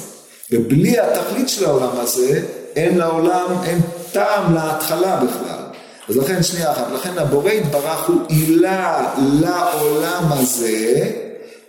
ובלי 0.51 0.99
התכלית 0.99 1.49
של 1.49 1.65
העולם 1.65 1.99
הזה, 1.99 2.43
אין 2.75 2.97
לעולם, 2.97 3.47
אין 3.63 3.79
טעם 4.11 4.55
להתחלה 4.55 5.15
בכלל. 5.15 5.50
אז 6.09 6.17
לכן, 6.17 6.43
שנייה 6.43 6.71
אחת, 6.71 6.87
לכן 6.95 7.17
הבורא 7.17 7.51
יתברך 7.51 8.07
הוא 8.07 8.21
עילה 8.27 9.13
לעולם 9.41 10.23
הזה, 10.31 11.11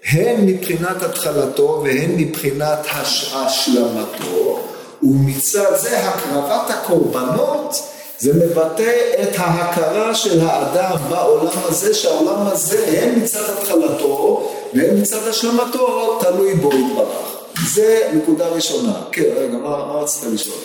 הן 0.05 0.47
מבחינת 0.47 1.03
התחלתו 1.03 1.83
והן 1.85 2.11
מבחינת 2.17 2.79
השלמתו, 2.93 4.61
ומצד 5.03 5.77
זה 5.77 5.99
הקרבת 5.99 6.71
הקורבנות 6.71 7.83
זה 8.19 8.33
מבטא 8.35 8.93
את 9.23 9.37
ההכרה 9.37 10.15
של 10.15 10.41
האדם 10.41 10.97
בעולם 11.09 11.63
הזה, 11.65 11.95
שהעולם 11.95 12.47
הזה, 12.47 12.87
הן 12.87 13.23
מצד 13.23 13.45
התחלתו 13.59 14.51
והן 14.75 15.01
מצד 15.01 15.29
השלמתו, 15.29 16.19
תלוי 16.21 16.55
בו 16.55 16.71
יתברך. 16.73 17.33
זה 17.75 18.11
נקודה 18.15 18.49
ראשונה. 18.49 18.93
כן, 19.13 19.23
רגע, 19.37 19.57
מה 19.57 19.77
רצית 19.77 20.25
לשאול? 20.33 20.57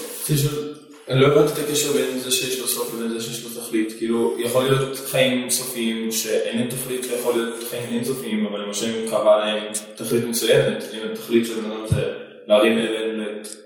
אני 1.09 1.19
לא 1.19 1.27
הבנתי 1.27 1.53
את 1.53 1.67
הקשר 1.67 1.93
בין 1.93 2.19
זה 2.19 2.31
שיש 2.31 2.59
לו 2.59 2.67
סוף 2.67 2.93
לבין 2.93 3.19
זה 3.19 3.25
שיש 3.25 3.43
לו 3.43 3.61
תכלית. 3.61 3.93
כאילו, 3.97 4.35
יכול 4.39 4.63
להיות 4.63 4.97
חיים 5.05 5.49
סופיים 5.49 6.11
שאין 6.11 6.57
להם 6.57 6.69
תכלית, 6.69 7.05
ויכול 7.11 7.33
להיות 7.33 7.63
חיים 7.69 7.83
אינסופיים, 7.93 8.45
אבל 8.45 8.59
למשל 8.59 9.09
קבע 9.09 9.37
להם 9.37 9.63
תכלית 9.95 10.25
מסוימת, 10.25 10.83
אם 10.93 10.99
התכלית 11.11 11.47
של 11.47 11.53
בן 11.61 11.71
אדם 11.71 11.87
זה 11.89 12.01
להרים 12.47 12.77
אבן 12.77 13.23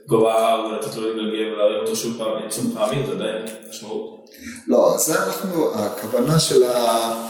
לגובה 0.08 0.34
ההר 0.34 0.66
ולתת 0.66 0.96
לו 0.96 1.08
להתגלגל 1.08 1.54
ולהרים 1.54 1.80
אותו 1.82 1.96
שוב 1.96 2.18
פעם 2.18 2.44
אינסוף 2.44 2.66
פעמים, 2.74 3.06
זה 3.06 3.12
עדיין 3.12 3.46
משמעות. 3.70 4.30
לא, 4.68 4.96
זה 4.98 5.24
אנחנו, 5.24 5.76
הכוונה 5.76 6.40
של 6.40 6.64
ה... 6.64 7.28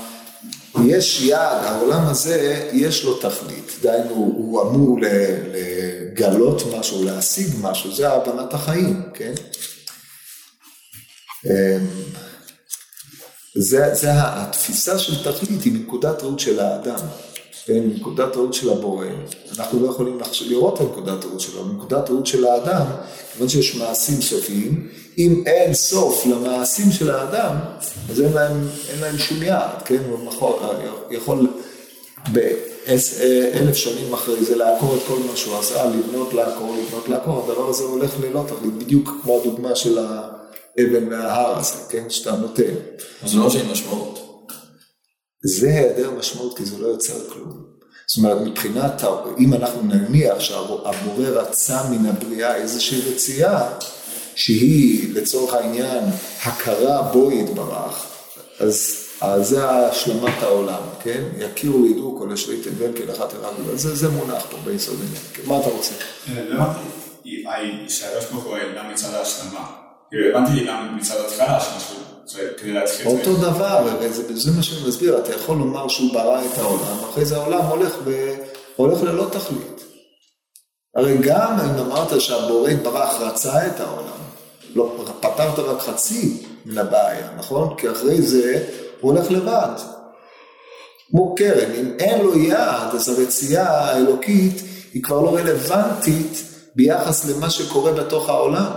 יש 0.85 1.21
יעד, 1.21 1.63
העולם 1.63 2.07
הזה 2.07 2.69
יש 2.73 3.03
לו 3.03 3.13
תכלית, 3.13 3.71
דהיינו 3.81 4.13
הוא 4.13 4.61
אמור 4.61 4.99
לגלות 5.51 6.63
משהו, 6.79 7.03
להשיג 7.03 7.47
משהו, 7.61 7.91
זה 7.91 8.09
הבנת 8.09 8.53
החיים, 8.53 9.01
כן? 9.13 9.33
אמ, 11.45 11.87
זה, 13.55 13.93
זה 13.93 14.09
התפיסה 14.13 14.99
של 14.99 15.31
תכלית 15.31 15.63
היא 15.63 15.73
מנקודת 15.73 16.23
ראות 16.23 16.39
של 16.39 16.59
האדם, 16.59 17.05
כן, 17.65 17.79
מנקודת 17.87 18.35
ראות 18.35 18.53
של 18.53 18.69
הבורא. 18.69 19.05
אנחנו 19.57 19.79
לא 19.85 19.89
יכולים 19.89 20.19
לראות 20.41 20.81
את 20.81 20.85
נקודת 20.91 21.25
ראות 21.25 21.39
שלו, 21.39 21.65
מנקודת 21.65 22.09
ראות 22.09 22.27
של 22.27 22.45
האדם, 22.45 22.85
כיוון 23.33 23.49
שיש 23.49 23.75
מעשים 23.75 24.21
סופיים, 24.21 24.89
אם 25.17 25.43
אין 25.45 25.73
סוף 25.73 26.25
למעשים 26.25 26.91
של 26.91 27.11
האדם, 27.11 27.55
אז 28.09 28.21
אין 28.21 28.33
להם, 28.33 28.67
אין 28.89 28.99
להם 28.99 29.17
שום 29.17 29.43
יעד, 29.43 29.81
כן, 29.85 30.01
הוא 30.09 30.31
יכול, 30.31 30.53
יכול 31.11 31.47
באלף 32.31 33.75
שנים 33.75 34.13
אחרי 34.13 34.43
זה 34.43 34.55
לעקור 34.55 34.95
את 34.95 35.01
כל 35.07 35.17
מה 35.31 35.37
שהוא 35.37 35.59
עשה, 35.59 35.85
לבנות 35.85 36.33
לעקור, 36.33 36.75
לבנות 36.77 37.09
לעקור, 37.09 37.43
הדבר 37.43 37.69
הזה 37.69 37.83
הולך 37.83 38.11
ללא 38.21 38.43
תכלית, 38.47 38.73
בדיוק 38.73 39.09
כמו 39.23 39.39
הדוגמה 39.41 39.75
של 39.75 39.99
ה... 39.99 40.40
אבן 40.79 41.09
מההר 41.09 41.59
הזה, 41.59 41.75
כן, 41.89 42.09
שאתה 42.09 42.31
נותן. 42.31 42.73
זה 43.25 43.37
לא 43.37 43.49
שאין 43.49 43.71
משמעות. 43.71 44.21
זה 45.43 45.67
היעדר 45.67 46.11
משמעות 46.11 46.57
כי 46.57 46.65
זה 46.65 46.77
לא 46.77 46.87
יוצר 46.87 47.29
כלום. 47.29 47.71
זאת 48.07 48.17
אומרת, 48.17 48.41
מבחינת, 48.41 49.03
אם 49.39 49.53
אנחנו 49.53 49.81
נניח 49.81 50.39
שהבורא 50.39 51.27
רצה 51.27 51.83
מן 51.89 52.05
הבריאה 52.05 52.55
איזושהי 52.55 53.01
רצייה, 53.13 53.69
שהיא 54.35 55.13
לצורך 55.13 55.53
העניין 55.53 56.03
הכרה 56.43 57.01
בו 57.01 57.31
יתברך, 57.31 58.05
אז, 58.59 58.95
אז 59.21 59.47
זה 59.47 59.69
השלמת 59.69 60.43
העולם, 60.43 60.81
כן? 61.03 61.23
יכירו 61.37 61.83
וידעו 61.83 62.19
כל 62.19 62.31
אשר 62.31 62.51
יתן 62.51 62.69
כאל 62.95 63.11
אחת 63.11 63.33
אחד, 63.33 63.51
זה, 63.75 63.95
זה 63.95 64.09
מונח 64.09 64.45
פה 64.51 64.57
ביסוד 64.65 64.99
העניין. 64.99 65.47
מה 65.47 65.59
אתה 65.59 65.69
רוצה? 65.69 65.93
לא 66.49 66.63
הבנתי, 66.63 67.89
שהקדוש 67.89 68.25
ברוך 68.31 68.43
הוא 68.43 68.57
העלה 68.57 68.91
מצד 68.93 69.13
ההשלמה. 69.13 69.80
הבנתי 70.13 70.65
גם 70.65 70.97
מצד 70.97 71.15
התחלה 71.27 71.59
שמשהו, 71.59 71.95
כדי 72.57 72.73
להתחיל 72.73 73.07
את 73.07 73.23
זה. 73.23 73.29
אותו 73.29 73.35
דבר, 73.35 73.87
זה 74.29 74.51
מה 74.51 74.63
שאני 74.63 74.87
מסביר, 74.87 75.17
אתה 75.17 75.33
יכול 75.35 75.57
לומר 75.57 75.87
שהוא 75.87 76.13
ברא 76.13 76.41
את 76.45 76.57
העולם, 76.57 76.97
אחרי 77.09 77.25
זה 77.25 77.35
העולם 77.35 77.61
הולך, 77.61 77.95
ב, 78.05 78.35
הולך 78.75 79.03
ללא 79.03 79.27
תכלית. 79.31 79.83
הרי 80.95 81.17
גם 81.21 81.57
אם 81.59 81.79
אמרת 81.79 82.21
שהבורא 82.21 82.71
ברח 82.83 83.21
רצה 83.21 83.67
את 83.67 83.79
העולם, 83.79 84.21
לא, 84.75 85.05
פתרת 85.19 85.59
רק 85.59 85.79
חצי 85.81 86.43
מן 86.65 86.77
הבעיה, 86.77 87.27
נכון? 87.37 87.75
כי 87.77 87.91
אחרי 87.91 88.21
זה 88.21 88.67
הוא 89.01 89.11
הולך 89.11 89.31
לבד. 89.31 89.75
כמו 91.11 91.35
קרן, 91.35 91.71
אם 91.71 91.91
אין 91.99 92.21
לו 92.21 92.37
יעד, 92.37 92.95
אז 92.95 93.09
הרצייה 93.09 93.69
האלוקית 93.69 94.61
היא 94.93 95.03
כבר 95.03 95.21
לא 95.21 95.35
רלוונטית 95.35 96.43
ביחס 96.75 97.25
למה 97.25 97.49
שקורה 97.49 97.91
בתוך 97.91 98.29
העולם. 98.29 98.71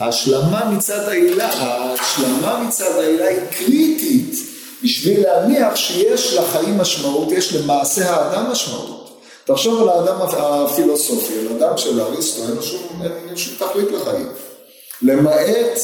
ההשלמה 0.00 0.70
מצד 0.70 1.08
העילה, 1.08 1.46
ההשלמה 1.46 2.64
מצד 2.68 2.98
העילה 2.98 3.28
היא 3.28 3.38
קריטית 3.50 4.34
בשביל 4.82 5.20
להניח 5.22 5.76
שיש 5.76 6.34
לחיים 6.34 6.78
משמעות, 6.78 7.32
יש 7.32 7.54
למעשה 7.54 8.10
האדם 8.10 8.50
משמעות. 8.50 9.20
תחשוב 9.44 9.82
על 9.82 9.88
האדם 9.88 10.16
הפילוסופי, 10.36 11.34
על 11.38 11.46
האדם 11.52 11.78
של 11.78 12.00
אריסטו, 12.00 12.42
אין 12.42 12.62
שום, 12.62 13.02
שום 13.36 13.54
תכלית 13.58 13.88
לחיים. 13.90 14.26
למעט 15.02 15.78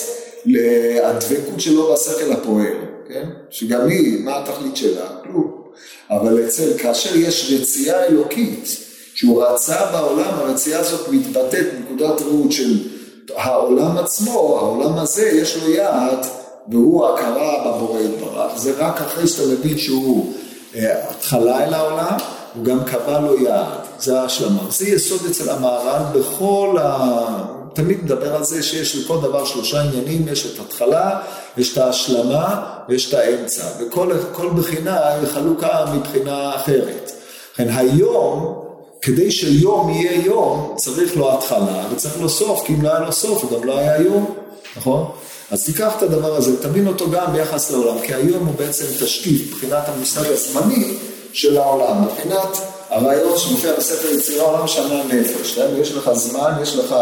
הדבקות 1.03 1.61
שלו 1.61 1.95
בשכל 1.95 2.33
הפועל, 2.33 2.77
כן? 3.09 3.29
שגם 3.51 3.89
היא, 3.89 4.25
מה 4.25 4.39
התכלית 4.39 4.77
שלה? 4.77 5.07
כלום. 5.23 5.63
אבל 6.11 6.47
אצל, 6.47 6.79
כאשר 6.79 7.17
יש 7.17 7.53
רצייה 7.61 8.05
אלוקית, 8.05 8.77
שהוא 9.15 9.45
רצה 9.45 9.87
בעולם, 9.93 10.35
הרצייה 10.35 10.81
הזאת 10.81 11.09
מתבטאת 11.09 11.67
בנקודת 11.75 12.23
ראות 12.23 12.53
של 12.53 12.96
העולם 13.37 13.99
עצמו, 13.99 14.59
העולם 14.59 14.99
הזה 14.99 15.29
יש 15.29 15.57
לו 15.57 15.71
יעד 15.71 16.27
והוא 16.69 17.07
הכרה 17.07 17.73
בבורא 17.73 18.01
יתברך, 18.01 18.53
זה 18.57 18.73
רק 18.79 19.01
אחרי 19.01 19.27
שאתה 19.27 19.49
מבין 19.49 19.79
שהוא 19.79 20.33
אה, 20.75 21.11
התחלה 21.11 21.65
אל 21.65 21.75
העולם, 21.75 22.17
הוא 22.55 22.65
גם 22.65 22.85
קבע 22.85 23.21
לו 23.21 23.43
יעד, 23.43 23.79
זה 23.99 24.21
ההשלמה. 24.21 24.63
זה 24.71 24.89
יסוד 24.89 25.21
אצל 25.31 25.51
המהר"ל 25.51 26.21
בכל 26.21 26.77
ה... 26.81 27.57
תמיד 27.73 28.05
מדבר 28.05 28.35
על 28.35 28.45
זה 28.45 28.63
שיש 28.63 28.97
לכל 28.97 29.19
דבר 29.23 29.45
שלושה 29.45 29.81
עניינים, 29.83 30.29
יש 30.29 30.47
את 30.47 30.61
התחלה, 30.61 31.21
יש 31.57 31.73
את 31.73 31.79
ההשלמה 31.79 32.63
ויש 32.89 33.09
את 33.09 33.15
האמצע, 33.15 33.65
וכל 33.81 34.51
בחינה 34.57 35.09
היא 35.09 35.27
חלוקה 35.27 35.85
מבחינה 35.95 36.55
אחרת. 36.55 37.13
לכן 37.55 37.69
היום 37.69 38.66
כדי 39.03 39.31
שיום 39.31 39.91
יהיה 39.91 40.25
יום, 40.25 40.73
צריך 40.77 41.17
לו 41.17 41.33
התחלה 41.33 41.85
וצריך 41.93 42.21
לו 42.21 42.29
סוף, 42.29 42.63
כי 42.67 42.73
אם 42.75 42.83
לא 42.83 42.89
היה 42.89 43.01
לו 43.01 43.13
סוף, 43.13 43.43
הוא 43.43 43.61
גם 43.61 43.67
לא 43.67 43.79
היה 43.79 44.03
יום, 44.03 44.35
נכון? 44.77 45.05
אז 45.51 45.65
תיקח 45.65 45.93
את 45.97 46.03
הדבר 46.03 46.37
הזה, 46.37 46.63
תבין 46.63 46.87
אותו 46.87 47.11
גם 47.11 47.33
ביחס 47.33 47.71
לעולם, 47.71 47.99
כי 48.03 48.15
היום 48.15 48.47
הוא 48.47 48.55
בעצם 48.55 48.85
תשתית, 49.01 49.43
מבחינת 49.49 49.89
המושג 49.89 50.33
הזמני 50.33 50.95
של 51.33 51.57
העולם, 51.57 52.05
מבחינת 52.05 52.59
הרעיון 52.91 53.39
שמופיע 53.39 53.73
בספר 53.79 54.09
יצירה 54.09 54.45
עולם 54.45 54.69
שנה 54.69 55.03
נפש, 55.05 55.55
כן? 55.55 55.69
יש 55.81 55.93
לך 55.93 56.11
זמן, 56.13 56.53
יש 56.63 56.77
לך 56.77 56.95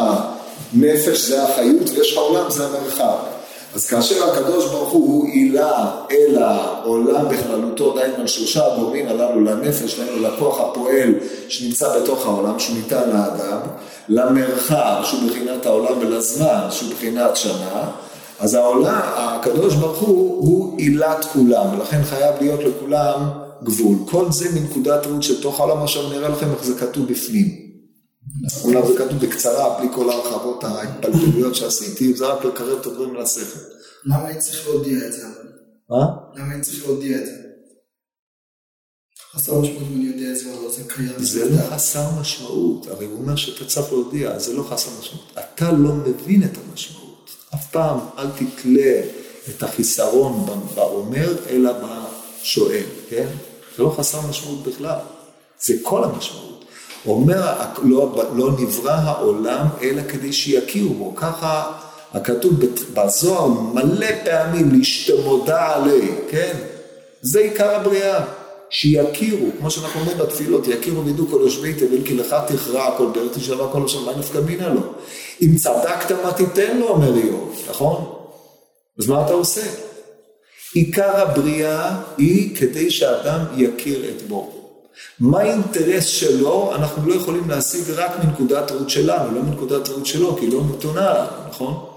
נפש, 0.72 1.20
זה 1.20 1.44
החיות, 1.44 1.90
ויש 1.96 2.12
לך 2.12 2.18
עולם, 2.18 2.50
זה 2.50 2.66
המרחב. 2.66 3.33
אז 3.74 3.86
כאשר 3.86 4.30
הקדוש 4.30 4.70
ברוך 4.70 4.92
הוא 4.92 5.28
עילה 5.28 5.90
אל 6.10 6.42
העולם 6.42 7.28
בכללותו, 7.28 7.94
דהיינו 7.94 8.16
על 8.16 8.26
שלושה 8.26 8.72
הגורמים 8.72 9.08
הללו, 9.08 9.40
לנפש, 9.40 9.98
דהיינו 9.98 10.22
לכוח 10.22 10.60
הפועל 10.60 11.14
שנמצא 11.48 11.98
בתוך 11.98 12.26
העולם, 12.26 12.58
שהוא 12.58 12.76
ניתן 12.76 13.08
לאדם, 13.08 13.58
למרחב, 14.08 15.02
שהוא 15.04 15.30
בחינת 15.30 15.66
העולם, 15.66 15.98
ולזמן, 16.00 16.66
שהוא 16.70 16.90
בחינת 16.90 17.36
שנה, 17.36 17.90
אז 18.40 18.54
העולם, 18.54 19.00
הקדוש 19.16 19.74
ברוך 19.74 19.98
הוא, 19.98 20.48
הוא 20.48 20.78
עילת 20.78 21.24
כולם, 21.32 21.66
ולכן 21.72 22.02
חייב 22.02 22.34
להיות 22.40 22.60
לכולם 22.64 23.28
גבול. 23.62 23.96
כל 24.10 24.24
זה 24.30 24.48
מנקודת 24.60 25.06
ראות 25.06 25.22
של 25.22 25.42
תוך 25.42 25.60
העולם, 25.60 25.82
עכשיו 25.82 26.08
נראה 26.08 26.28
לכם 26.28 26.46
איך 26.50 26.64
זה 26.64 26.74
כתוב 26.74 27.08
בפנים. 27.08 27.63
אולי 28.64 28.86
זה 28.86 28.98
כתוב 28.98 29.18
בקצרה, 29.18 29.78
בלי 29.78 29.88
כל 29.94 30.10
ההרחבות 30.10 30.64
ההתפלפלויות 30.64 31.54
שעשיתי, 31.54 32.14
זה 32.14 32.26
רק 32.26 32.44
לקרב 32.44 32.78
את 32.80 32.86
הדברים 32.86 33.14
לשכל. 33.14 33.58
למה 34.04 34.30
אני 34.30 34.38
צריך 34.38 34.68
להודיע 34.68 35.06
את 35.06 35.12
זה? 35.12 35.26
מה? 35.90 36.06
למה 36.34 36.54
אני 36.54 36.62
צריך 36.62 36.86
להודיע 36.86 37.18
את 37.18 37.26
זה? 37.26 37.32
חסר 39.34 39.60
משמעות 39.60 39.82
אם 39.90 39.96
אני 39.96 40.04
יודע 40.04 40.32
את 40.32 40.38
זה 40.38 40.54
או 40.54 40.62
לא, 40.62 40.70
זה 40.72 40.82
קיים. 40.88 41.12
זה 41.18 41.50
לא 41.50 41.56
חסר 41.70 42.10
משמעות, 42.20 42.86
הרי 42.86 43.06
הוא 43.06 43.20
אומר 43.20 43.36
שאתה 43.36 43.64
צריך 43.64 43.92
להודיע, 43.92 44.38
זה 44.38 44.52
לא 44.52 44.62
חסר 44.62 44.90
משמעות. 45.00 45.32
אתה 45.38 45.72
לא 45.72 45.92
מבין 45.92 46.44
את 46.44 46.58
המשמעות. 46.58 47.30
אף 47.54 47.70
פעם 47.70 47.98
אל 48.18 48.26
תתלה 48.30 49.02
את 49.48 49.62
החיסרון 49.62 50.46
באומר, 50.74 51.36
אלא 51.48 51.72
בשואל, 52.40 52.84
כן? 53.08 53.26
זה 53.76 53.82
לא 53.82 53.94
חסר 53.98 54.20
משמעות 54.20 54.62
בכלל, 54.62 54.98
זה 55.60 55.74
כל 55.82 56.04
המשמעות. 56.04 56.53
אומר, 57.06 57.52
לא, 57.82 58.28
לא 58.34 58.50
נברא 58.52 58.92
העולם 58.92 59.66
אלא 59.82 60.02
כדי 60.08 60.32
שיכירו 60.32 60.94
בו, 60.94 61.16
ככה 61.16 61.72
הכתוב 62.12 62.52
בזוהר 62.94 63.48
מלא 63.48 64.06
פעמים 64.24 64.72
להשתמודה 64.72 65.74
עלי, 65.74 66.08
כן? 66.30 66.56
זה 67.20 67.40
עיקר 67.40 67.74
הבריאה. 67.74 68.24
שיכירו, 68.70 69.46
כמו 69.58 69.70
שאנחנו 69.70 70.00
אומרים 70.00 70.18
בתפילות, 70.18 70.68
יכירו 70.68 71.04
וידעו 71.04 71.26
כל 71.30 71.38
יושבי 71.40 71.74
תבל, 71.74 72.04
כי 72.04 72.14
לך 72.14 72.36
תכרע 72.46 72.98
כל 72.98 73.06
בארץ 73.14 73.36
תשבע 73.36 73.68
כל 73.72 73.84
השם, 73.84 74.04
מה 74.04 74.12
נפקא 74.18 74.38
מינה 74.38 74.68
לו? 74.68 74.80
אם 75.42 75.56
צדקת 75.56 76.12
מה 76.24 76.32
תיתן 76.32 76.78
לו, 76.78 76.88
אומר 76.88 77.16
איוב, 77.16 77.64
נכון? 77.70 78.14
אז 78.98 79.06
מה 79.06 79.26
אתה 79.26 79.32
עושה? 79.32 79.60
עיקר 80.74 81.16
הבריאה 81.16 81.96
היא 82.18 82.56
כדי 82.56 82.90
שאדם 82.90 83.40
יכיר 83.56 84.10
את 84.10 84.22
בו. 84.22 84.63
מה 85.20 85.40
האינטרס 85.40 86.06
שלו, 86.06 86.72
אנחנו 86.74 87.08
לא 87.08 87.14
יכולים 87.14 87.50
להשיג 87.50 87.90
רק 87.90 88.24
מנקודת 88.24 88.70
ראות 88.70 88.90
שלנו, 88.90 89.34
לא 89.34 89.42
מנקודת 89.42 89.88
ראות 89.88 90.06
שלו, 90.06 90.36
כי 90.36 90.44
היא 90.44 90.52
לא 90.52 90.60
נתונה 90.76 91.26
נכון? 91.48 91.94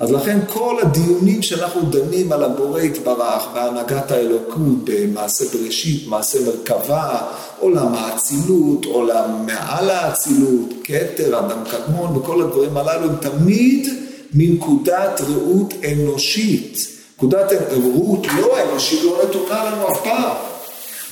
אז 0.00 0.12
לכן 0.12 0.38
כל 0.48 0.76
הדיונים 0.82 1.42
שאנחנו 1.42 1.82
דנים 1.82 2.32
על 2.32 2.44
הבורא 2.44 2.80
יתברך 2.80 3.42
והנהגת 3.54 4.10
האלוקות 4.10 4.84
במעשה 4.84 5.44
בראשית, 5.52 6.08
מעשה 6.08 6.38
מרכבה, 6.46 7.20
עולם 7.58 7.94
האצילות, 7.94 8.84
עולם 8.84 9.46
מעל 9.46 9.90
האצילות, 9.90 10.74
כתר, 10.84 11.38
אדם 11.38 11.64
קדמון 11.70 12.16
וכל 12.16 12.42
הדברים 12.42 12.76
הללו 12.76 13.10
הם 13.10 13.16
תמיד 13.16 13.88
מנקודת 14.34 15.20
ראות 15.20 15.74
אנושית. 15.92 16.88
נקודת 17.16 17.52
ראות 17.52 18.26
לא 18.36 18.62
אנושית 18.62 19.02
לא 19.02 19.22
נתונה 19.28 19.64
לנו 19.64 19.92
אף 19.92 20.04
פעם. 20.04 20.57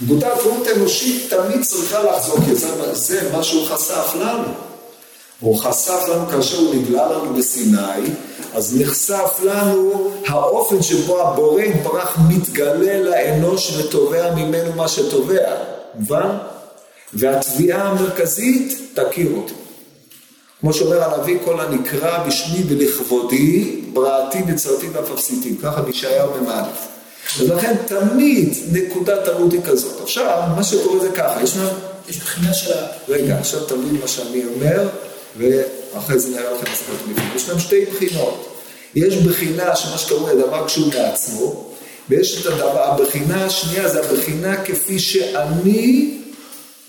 נקודת 0.01 0.39
ראות 0.45 0.67
אנושית 0.77 1.35
תמיד 1.35 1.63
צריכה 1.65 2.03
לחזור, 2.03 2.37
כי 2.45 2.55
זה, 2.55 2.95
זה 2.95 3.31
מה 3.33 3.43
שהוא 3.43 3.67
חשף 3.67 4.15
לנו. 4.21 4.49
הוא 5.41 5.59
חשף 5.59 6.09
לנו 6.09 6.27
כאשר 6.27 6.59
הוא 6.59 6.75
נגלה 6.75 7.13
לנו 7.13 7.35
בסיני, 7.35 8.03
אז 8.55 8.81
נחשף 8.81 9.41
לנו 9.43 10.11
האופן 10.27 10.83
שבו 10.83 11.23
הבורא 11.23 11.63
יתברך 11.63 12.19
מתגלה 12.29 12.99
לאנוש 12.99 13.77
ותובע 13.77 14.35
ממנו 14.35 14.73
מה 14.73 14.89
שתובע, 14.89 15.57
מובן? 15.95 16.37
והתביעה 17.15 17.83
המרכזית, 17.83 18.91
תכיר 18.95 19.33
אותי. 19.37 19.55
כמו 20.61 20.73
שאומר 20.73 21.05
הנביא, 21.05 21.39
כל 21.45 21.61
הנקרא 21.61 22.27
בשמי 22.27 22.65
ולכבודי, 22.69 23.81
בראתי 23.93 24.43
בצרתי 24.43 24.89
ואף 24.89 25.11
אפסיתי, 25.15 25.57
ככה 25.63 25.83
בישעיהו 25.83 26.31
ממעט. 26.41 26.96
ולכן 27.39 27.75
תמיד 27.87 28.55
נקודת 28.73 29.29
עמוד 29.29 29.53
היא 29.53 29.61
כזאת. 29.65 30.01
עכשיו, 30.01 30.43
מה 30.57 30.65
שקורה 30.65 31.01
זה 31.01 31.09
ככה, 31.11 31.41
יש 32.09 32.19
בחינה 32.19 32.55
של 32.55 32.73
ה... 32.73 32.87
רגע, 33.09 33.39
עכשיו 33.39 33.61
תבין 33.61 33.97
מה 34.01 34.09
שאני 34.09 34.43
אומר, 34.55 34.89
ואחרי 35.37 36.19
זה 36.19 36.29
נראה 36.29 36.53
לכם 36.53 36.73
הספק 36.73 36.93
בפנים. 36.93 37.17
יש 37.37 37.49
להם 37.49 37.59
שתי 37.59 37.85
בחינות. 37.85 38.53
יש 38.95 39.15
בחינה 39.15 39.77
שמה 39.77 39.99
שקורה 39.99 40.35
דבר 40.35 40.67
כשהוא 40.67 40.93
בעצמו, 40.93 41.65
ויש 42.09 42.41
את 42.41 42.47
הדבר, 42.47 42.83
הבחינה 42.83 43.45
השנייה 43.45 43.89
זה 43.89 44.01
הבחינה 44.01 44.65
כפי 44.65 44.99
שאני, 44.99 46.19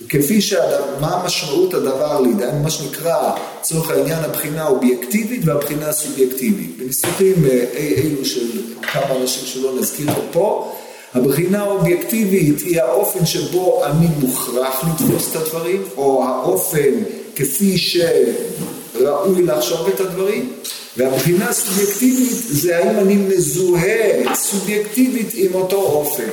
כפי 0.09 0.41
שהדבר, 0.41 0.85
מה 1.01 1.23
משמעות 1.25 1.73
הדבר 1.73 2.21
לי, 2.21 2.29
מה 2.63 2.69
שנקרא, 2.69 3.31
לצורך 3.59 3.91
העניין 3.91 4.23
הבחינה 4.23 4.63
האובייקטיבית 4.63 5.41
והבחינה 5.45 5.89
הסובייקטיבית. 5.89 6.77
בניסוחים 6.77 7.45
אה, 7.45 7.65
אלו 7.77 8.25
של 8.25 8.47
כמה 8.81 9.15
אנשים 9.21 9.45
שלא 9.45 9.79
נזכיר 9.79 10.07
פה, 10.31 10.73
הבחינה 11.13 11.59
האובייקטיבית 11.59 12.59
היא 12.59 12.81
האופן 12.81 13.25
שבו 13.25 13.85
אני 13.85 14.07
מוכרח 14.19 14.83
לתפוס 14.83 15.31
את 15.31 15.35
הדברים, 15.35 15.83
או 15.97 16.25
האופן 16.27 16.93
כפי 17.35 17.77
שראוי 17.77 19.43
לחשוב 19.43 19.87
את 19.87 19.99
הדברים, 19.99 20.53
והבחינה 20.97 21.49
הסובייקטיבית 21.49 22.31
זה 22.49 22.77
האם 22.77 22.99
אני 22.99 23.15
מזוהה 23.15 24.35
סובייקטיבית 24.35 25.29
עם 25.33 25.53
אותו 25.53 25.77
אופן. 25.77 26.29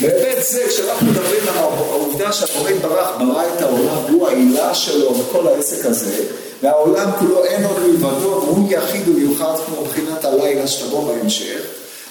בהיבט 0.00 0.42
זה, 0.42 0.64
כשאנחנו 0.68 1.06
מדברים 1.06 1.48
על 1.48 1.58
העובדה 1.58 2.32
שהבורא 2.32 2.70
ברח 2.82 3.10
ברא 3.18 3.42
את 3.56 3.62
העולם, 3.62 4.12
הוא 4.12 4.28
העילה 4.28 4.74
שלו 4.74 5.18
וכל 5.18 5.48
העסק 5.48 5.86
הזה, 5.86 6.24
והעולם 6.62 7.10
כולו 7.18 7.44
אין 7.44 7.64
עוד 7.64 7.78
מלבדו, 7.78 8.42
והוא 8.46 8.72
יחיד 8.72 9.08
ומיוחד 9.08 9.54
כמו 9.66 9.82
מבחינת 9.82 10.24
הלילה 10.24 10.66
שתבוא 10.66 11.12
בהמשך, 11.12 11.60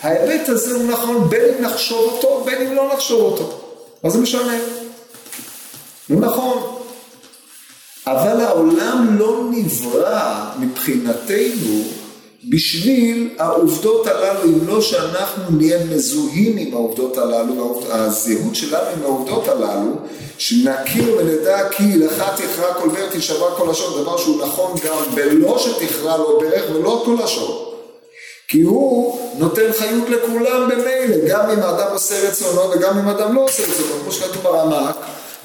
ההיבט 0.04 0.50
הזה 0.50 0.76
הוא 0.76 0.84
נכון 0.84 1.30
בין 1.30 1.42
אם 1.58 1.66
נחשוב 1.66 2.14
אותו, 2.14 2.44
בין 2.46 2.68
אם 2.68 2.76
לא 2.76 2.92
נחשוב 2.94 3.22
אותו. 3.22 3.62
מה 4.04 4.10
זה 4.10 4.20
משנה? 4.20 4.58
הוא 6.10 6.22
נכון. 6.22 6.78
אבל 8.08 8.42
העולם 8.42 9.16
לא 9.20 9.44
נברא 9.52 10.46
מבחינתנו 10.60 11.84
בשביל 12.50 13.30
העובדות 13.38 14.08
הללו, 14.08 14.44
אם 14.44 14.68
לא 14.68 14.82
שאנחנו 14.82 15.44
נהיה 15.50 15.86
מזוהים 15.86 16.58
עם 16.58 16.74
העובדות 16.74 17.18
הללו, 17.18 17.82
הזהות 17.90 18.56
שלנו 18.56 18.90
עם 18.98 19.04
העובדות 19.04 19.48
הללו, 19.48 19.92
שנכיר 20.38 21.18
ונדע 21.20 21.70
כי 21.70 21.98
לך 21.98 22.24
תכרע 22.36 22.74
כל 22.74 22.90
ברך 22.90 23.16
תשבע 23.16 23.46
כל 23.58 23.72
לשון, 23.72 24.02
דבר 24.02 24.18
שהוא 24.18 24.42
נכון 24.42 24.76
גם 24.86 25.16
בלא 25.16 25.60
שתכרע 25.60 26.18
לו 26.18 26.40
ברך 26.40 26.64
ולא 26.76 27.02
כל 27.06 27.18
לשון. 27.24 27.66
כי 28.48 28.62
הוא 28.62 29.20
נותן 29.38 29.72
חיות 29.78 30.10
לכולם 30.10 30.70
במילא, 30.70 31.28
גם 31.28 31.50
אם 31.50 31.60
האדם 31.60 31.88
עושה 31.94 32.30
רצונו 32.30 32.72
וגם 32.72 33.00
אם 33.00 33.08
האדם 33.08 33.36
לא 33.36 33.44
עושה 33.44 33.64
רצונו, 33.64 34.04
כמו 34.04 34.12
שכתוב 34.12 34.44
ברמ"ק, 34.44 34.96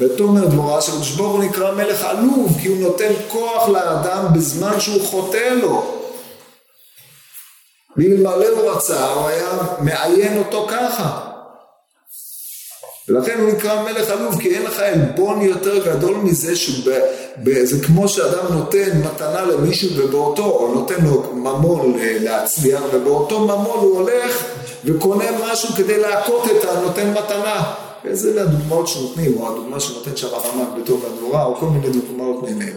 ותאמר 0.00 0.46
דבורה 0.46 0.80
שהקדוש 0.80 1.10
ברוך 1.10 1.40
נקרא 1.40 1.74
מלך 1.74 2.04
עלוב, 2.04 2.58
כי 2.62 2.68
הוא 2.68 2.76
נותן 2.76 3.12
כוח 3.28 3.68
לאדם 3.68 4.24
בזמן 4.34 4.80
שהוא 4.80 5.02
חוטא 5.02 5.54
לו. 5.62 6.05
ואלמלא 7.98 8.48
הוא 8.48 8.70
רצה, 8.70 9.12
הוא 9.12 9.26
היה 9.26 9.58
מעיין 9.80 10.38
אותו 10.38 10.66
ככה. 10.70 11.20
ולכן 13.08 13.40
הוא 13.40 13.48
נקרא 13.52 13.82
מלך 13.82 14.10
עלוב, 14.10 14.40
כי 14.40 14.54
אין 14.54 14.62
לך 14.62 14.80
עלבון 14.80 15.42
יותר 15.42 15.84
גדול 15.86 16.16
מזה, 16.16 16.56
שזה 16.56 17.86
כמו 17.86 18.08
שאדם 18.08 18.44
נותן 18.50 19.00
מתנה 19.04 19.44
למישהו 19.44 19.90
ובאותו, 19.96 20.44
או 20.44 20.74
נותן 20.74 21.04
לו 21.04 21.22
ממון 21.32 21.98
להצליח, 22.00 22.82
ובאותו 22.92 23.40
ממון 23.40 23.78
הוא 23.78 23.98
הולך 23.98 24.44
וקונה 24.84 25.24
משהו 25.44 25.68
כדי 25.68 25.98
להכות 25.98 26.44
את 26.50 26.64
הנותן 26.64 27.10
מתנה. 27.10 27.72
וזה 28.04 28.42
הדוגמאות 28.42 28.88
שנותנים, 28.88 29.36
או 29.40 29.48
הדוגמה 29.52 29.80
שנותן 29.80 30.16
שם 30.16 30.28
הרמק 30.32 30.68
בתוך 30.82 31.04
הדבורה, 31.04 31.44
או 31.44 31.54
כל 31.54 31.66
מיני 31.66 31.90
דוגמאות 31.90 32.42
מעין 32.42 32.76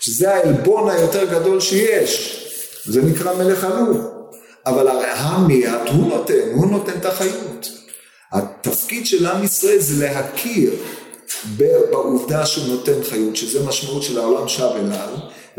שזה 0.00 0.34
העלבון 0.34 0.90
היותר 0.90 1.24
גדול 1.24 1.60
שיש, 1.60 2.44
זה 2.84 3.02
נקרא 3.02 3.34
מלך 3.34 3.64
עלוב. 3.64 4.17
אבל 4.68 4.88
המיעט 4.88 5.88
הוא 5.88 6.08
נותן, 6.08 6.34
הוא 6.54 6.66
נותן 6.66 6.92
את 7.00 7.06
החיות. 7.06 7.68
התפקיד 8.32 9.06
של 9.06 9.26
עם 9.26 9.44
ישראל 9.44 9.78
זה 9.78 10.06
להכיר 10.06 10.72
בעובדה 11.90 12.46
שהוא 12.46 12.66
נותן 12.66 13.04
חיות, 13.08 13.36
שזה 13.36 13.64
משמעות 13.64 14.02
של 14.02 14.18
העולם 14.18 14.48
שב 14.48 14.70
אליו, 14.76 15.08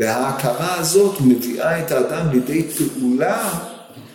וההכרה 0.00 0.74
הזאת 0.78 1.20
מביאה 1.20 1.80
את 1.80 1.92
האדם 1.92 2.26
לידי 2.32 2.62
פעולה 2.62 3.50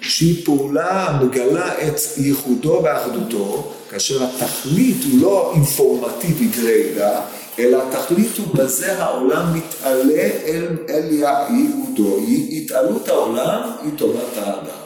שהיא 0.01 0.45
פעולה 0.45 1.19
מגלה 1.23 1.87
את 1.87 1.99
ייחודו 2.17 2.81
ואחדותו, 2.83 3.71
כאשר 3.89 4.23
התכלית 4.23 4.97
הוא 5.11 5.21
לא 5.21 5.51
אינפורמטיבי 5.55 6.45
גריידא, 6.45 7.19
אלא 7.59 7.83
התכלית 7.83 8.37
הוא 8.37 8.47
בזה 8.55 9.03
העולם 9.03 9.57
מתעלה 9.57 10.29
אל, 10.45 10.67
אל 10.89 11.11
ייעודו, 11.11 12.17
התעלות 12.51 13.07
העולם 13.07 13.71
היא 13.83 13.91
טובת 13.97 14.37
האדם. 14.37 14.84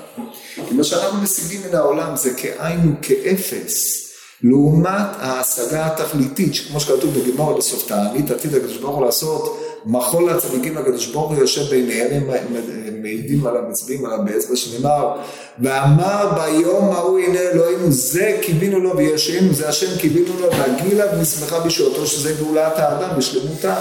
כי 0.70 0.76
מה 0.76 0.84
שאנחנו 0.84 1.22
משיגים 1.22 1.62
מן 1.70 1.76
העולם 1.76 2.16
זה 2.16 2.34
כאין 2.34 2.96
וכאפס. 3.00 4.06
לעומת 4.44 5.08
ההשגה 5.20 5.86
התכליתית, 5.86 6.56
שכמו 6.56 6.80
שכתוב 6.80 7.20
בגמור 7.20 7.58
בסוף 7.58 7.88
תענית 7.88 8.32
עתיד 8.32 8.56
הקדוש 8.56 8.78
ברוך 8.78 8.96
הוא 8.96 9.06
לעשות 9.06 9.60
מחול 9.86 10.32
לצדיקים 10.32 10.78
לקדוש 10.78 11.08
ברוך 11.08 11.32
הוא 11.32 11.40
יושב 11.40 11.70
ביניהם, 11.70 12.30
הם 12.30 13.02
מעידים 13.02 13.48
עליו, 13.48 13.62
מצביעים 13.70 14.06
עליו 14.06 14.20
באצבע 14.26 14.56
שנאמר, 14.56 15.16
ואמר 15.60 16.32
ביום 16.36 16.90
ההוא 16.90 17.20
הנה 17.20 17.40
אלוהינו 17.40 17.92
זה 17.92 18.38
קיווינו 18.42 18.80
לו 18.80 18.98
וישענו, 18.98 19.54
זה 19.54 19.70
השם 19.70 19.98
קיווינו 19.98 20.40
לו 20.40 20.48
והגילה 20.52 21.06
ונשמחה 21.14 21.60
בשעותו 21.60 22.08
שזה 22.08 22.34
גאולת 22.34 22.74
האדם 22.80 23.18
בשלמותה. 23.18 23.76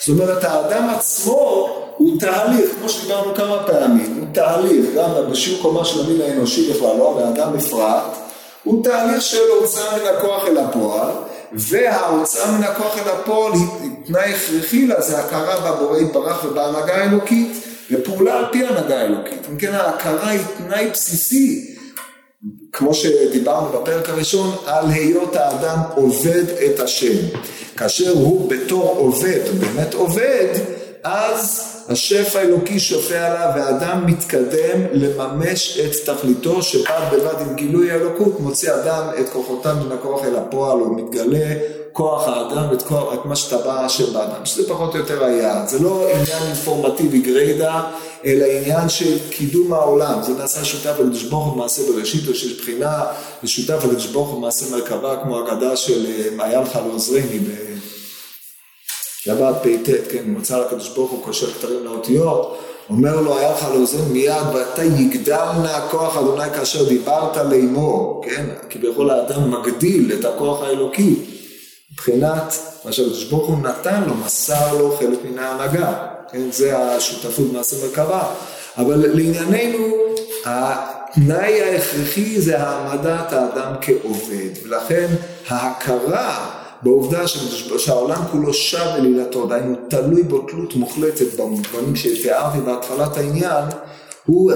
זאת 0.00 0.08
אומרת 0.08 0.44
האדם 0.44 0.88
עצמו 0.88 1.83
הוא 1.96 2.20
תהליך, 2.20 2.70
כמו 2.78 2.88
שדיברנו 2.88 3.34
כמה 3.34 3.62
פעמים, 3.66 4.16
הוא 4.18 4.26
תהליך, 4.32 4.86
גם 4.96 5.10
בשיעור 5.30 5.62
קומה 5.62 5.84
של 5.84 6.00
המין 6.00 6.20
האנושי 6.20 6.72
בכלל, 6.72 6.96
לא, 6.98 7.20
האדם 7.20 7.52
בפרט, 7.52 8.02
הוא 8.64 8.84
תהליך 8.84 9.22
של 9.22 9.42
הוצאה 9.60 9.98
מן 9.98 10.16
הכוח 10.16 10.46
אל 10.46 10.58
הפועל, 10.58 11.10
וההוצאה 11.52 12.52
מן 12.52 12.64
הכוח 12.64 12.98
אל 12.98 13.10
הפועל 13.12 13.52
היא 13.52 13.90
תנאי 14.06 14.34
הכרחי 14.34 14.86
לה, 14.86 15.00
זה 15.00 15.18
הכרה 15.18 15.72
בבורא 15.72 15.98
יתברך 15.98 16.44
ובהנהגה 16.44 16.94
האלוקית, 16.94 17.52
ופעולה 17.90 18.38
על 18.38 18.44
פי 18.52 18.66
הנהגה 18.66 19.00
האלוקית. 19.00 19.40
אם 19.52 19.56
כן, 19.56 19.74
ההכרה 19.74 20.28
היא 20.28 20.40
תנאי 20.58 20.90
בסיסי, 20.92 21.74
כמו 22.72 22.94
שדיברנו 22.94 23.68
בפרק 23.68 24.08
הראשון, 24.08 24.56
על 24.66 24.90
היות 24.90 25.36
האדם 25.36 25.78
עובד 25.94 26.44
את 26.66 26.80
השם. 26.80 27.16
כאשר 27.76 28.10
הוא 28.10 28.50
בתור 28.50 28.94
עובד, 28.98 29.40
באמת 29.60 29.94
עובד, 29.94 30.48
אז 31.04 31.62
השפע 31.88 32.38
האלוקי 32.38 32.80
שופע 32.80 33.26
עליו 33.26 33.48
והאדם 33.56 34.06
מתקדם 34.06 34.80
לממש 34.92 35.78
את 35.78 35.90
תכליתו 36.06 36.62
שבד 36.62 37.08
בבד 37.12 37.40
עם 37.40 37.54
גילוי 37.54 37.90
האלוקות 37.90 38.40
מוציא 38.40 38.74
אדם 38.74 39.02
את 39.20 39.28
כוחותיו 39.28 39.76
מן 39.84 39.92
הכוח 39.92 40.24
אל 40.24 40.36
הפועל, 40.36 40.78
הוא 40.78 40.96
מתגלה 40.96 41.54
כוח 41.92 42.28
האדם, 42.28 42.72
את, 42.72 42.82
כוח, 42.82 43.14
את 43.14 43.24
מה 43.24 43.36
שטבע 43.36 43.84
השם 43.84 44.12
באדם, 44.12 44.44
שזה 44.44 44.68
פחות 44.68 44.94
או 44.94 44.98
יותר 44.98 45.24
היעד. 45.24 45.68
זה 45.68 45.78
לא 45.78 46.08
עניין 46.08 46.42
אינפורמטיבי 46.46 47.18
גריידא, 47.18 47.80
אלא 48.24 48.44
עניין 48.44 48.88
של 48.88 49.18
קידום 49.30 49.72
העולם. 49.72 50.22
זה 50.22 50.32
נעשה 50.32 50.64
שותף 50.64 51.00
לקדוש 51.00 51.22
ברוך 51.22 51.46
הוא 51.46 51.56
מעשה 51.56 51.82
בראשית, 51.92 52.28
או 52.28 52.34
שיש 52.34 52.60
בחינה 52.60 53.04
לשותף 53.42 53.84
לקדוש 53.84 54.06
ברוך 54.06 54.30
הוא 54.30 54.40
מעשה 54.40 54.76
מרכבה, 54.76 55.16
כמו 55.22 55.40
אגדה 55.40 55.76
של 55.76 56.06
אה, 56.40 56.60
לך 56.60 56.76
לעוזרני 56.76 57.38
שבת 59.24 59.54
פ"ט, 59.62 59.88
כן, 60.12 60.22
מוצא 60.26 60.58
לקדוש 60.58 60.88
ברוך 60.88 61.10
הוא 61.10 61.22
קושר 61.22 61.46
כתרים 61.46 61.84
לאותיות, 61.84 62.58
אומר 62.90 63.20
לו, 63.20 63.38
היה 63.38 63.52
לך 63.52 63.66
לאוזן 63.74 64.12
מיד, 64.12 64.46
ואתה 64.54 64.84
יגדל 64.84 65.46
נא 65.62 65.88
כוח 65.90 66.16
אדוני 66.16 66.50
כאשר 66.54 66.88
דיברת 66.88 67.36
לאמור, 67.36 68.24
כן, 68.24 68.46
כביכול 68.70 69.10
האדם 69.10 69.50
מגדיל 69.50 70.12
את 70.20 70.24
הכוח 70.24 70.62
האלוקי, 70.62 71.14
מבחינת 71.92 72.54
מה 72.84 72.92
שהקדוש 72.92 73.24
ברוך 73.24 73.48
הוא 73.48 73.58
נתן 73.58 74.02
לו, 74.06 74.14
מסר 74.14 74.78
לו 74.78 74.96
חלק 74.98 75.18
מן 75.24 75.38
ההנהגה, 75.38 75.92
כן, 76.32 76.50
זה 76.50 76.78
השותפות 76.78 77.52
מעשה 77.52 77.76
מרכבה, 77.86 78.22
אבל 78.76 78.96
לענייננו, 78.96 79.94
התנאי 80.44 81.62
ההכרחי 81.62 82.40
זה 82.40 82.58
העמדת 82.58 83.32
האדם 83.32 83.72
כעובד, 83.80 84.50
ולכן 84.62 85.06
ההכרה 85.48 86.63
בעובדה 86.84 87.28
שהעולם 87.78 88.22
כולו 88.30 88.54
שב 88.54 88.78
אל 88.78 89.04
עילתו, 89.04 89.46
דהיינו 89.46 89.76
תלוי 89.90 90.22
בו 90.22 90.38
תלות 90.38 90.74
מוחלטת 90.74 91.34
במובנים 91.36 91.96
שתיארתי 91.96 92.58
בהתחלת 92.60 93.16
העניין, 93.16 93.64
הוא, 94.26 94.52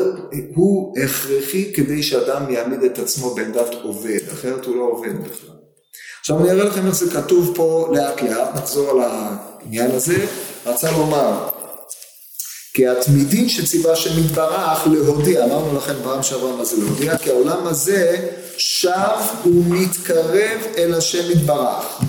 הוא 0.55 0.95
הכרחי 1.05 1.73
כדי 1.75 2.03
שאדם 2.03 2.51
יעמיד 2.51 2.83
את 2.83 2.99
עצמו 2.99 3.35
בעמדת 3.35 3.75
עובד, 3.83 4.19
אחרת 4.33 4.64
הוא 4.67 4.77
לא 4.77 4.83
עובד 4.83 5.21
בכלל. 5.21 5.57
עכשיו 6.21 6.41
אני 6.41 6.51
אראה 6.51 6.64
לכם 6.64 6.87
איך 6.87 6.95
זה 6.95 7.11
כתוב 7.11 7.53
פה 7.55 7.88
לאט 7.93 8.23
לאט, 8.23 8.55
נחזור 8.55 8.91
על 8.91 8.99
העניין 9.01 9.91
הזה, 9.91 10.27
רצה 10.67 10.91
לומר 10.91 11.49
כי 12.75 12.88
התמידין 12.88 13.49
שציווה 13.49 13.93
השם 13.93 14.21
יתברך 14.25 14.87
להודיע, 14.87 15.45
אמרנו 15.45 15.77
לכם 15.77 15.95
פעם 16.05 16.23
שעברה 16.23 16.57
מה 16.57 16.64
זה 16.64 16.77
להודיע, 16.77 17.19
כי 17.19 17.31
העולם 17.31 17.67
הזה 17.67 18.31
שב 18.57 19.47
ומתקרב 19.47 20.61
אל 20.77 20.95
השם 20.95 21.31
יתברך. 21.31 22.01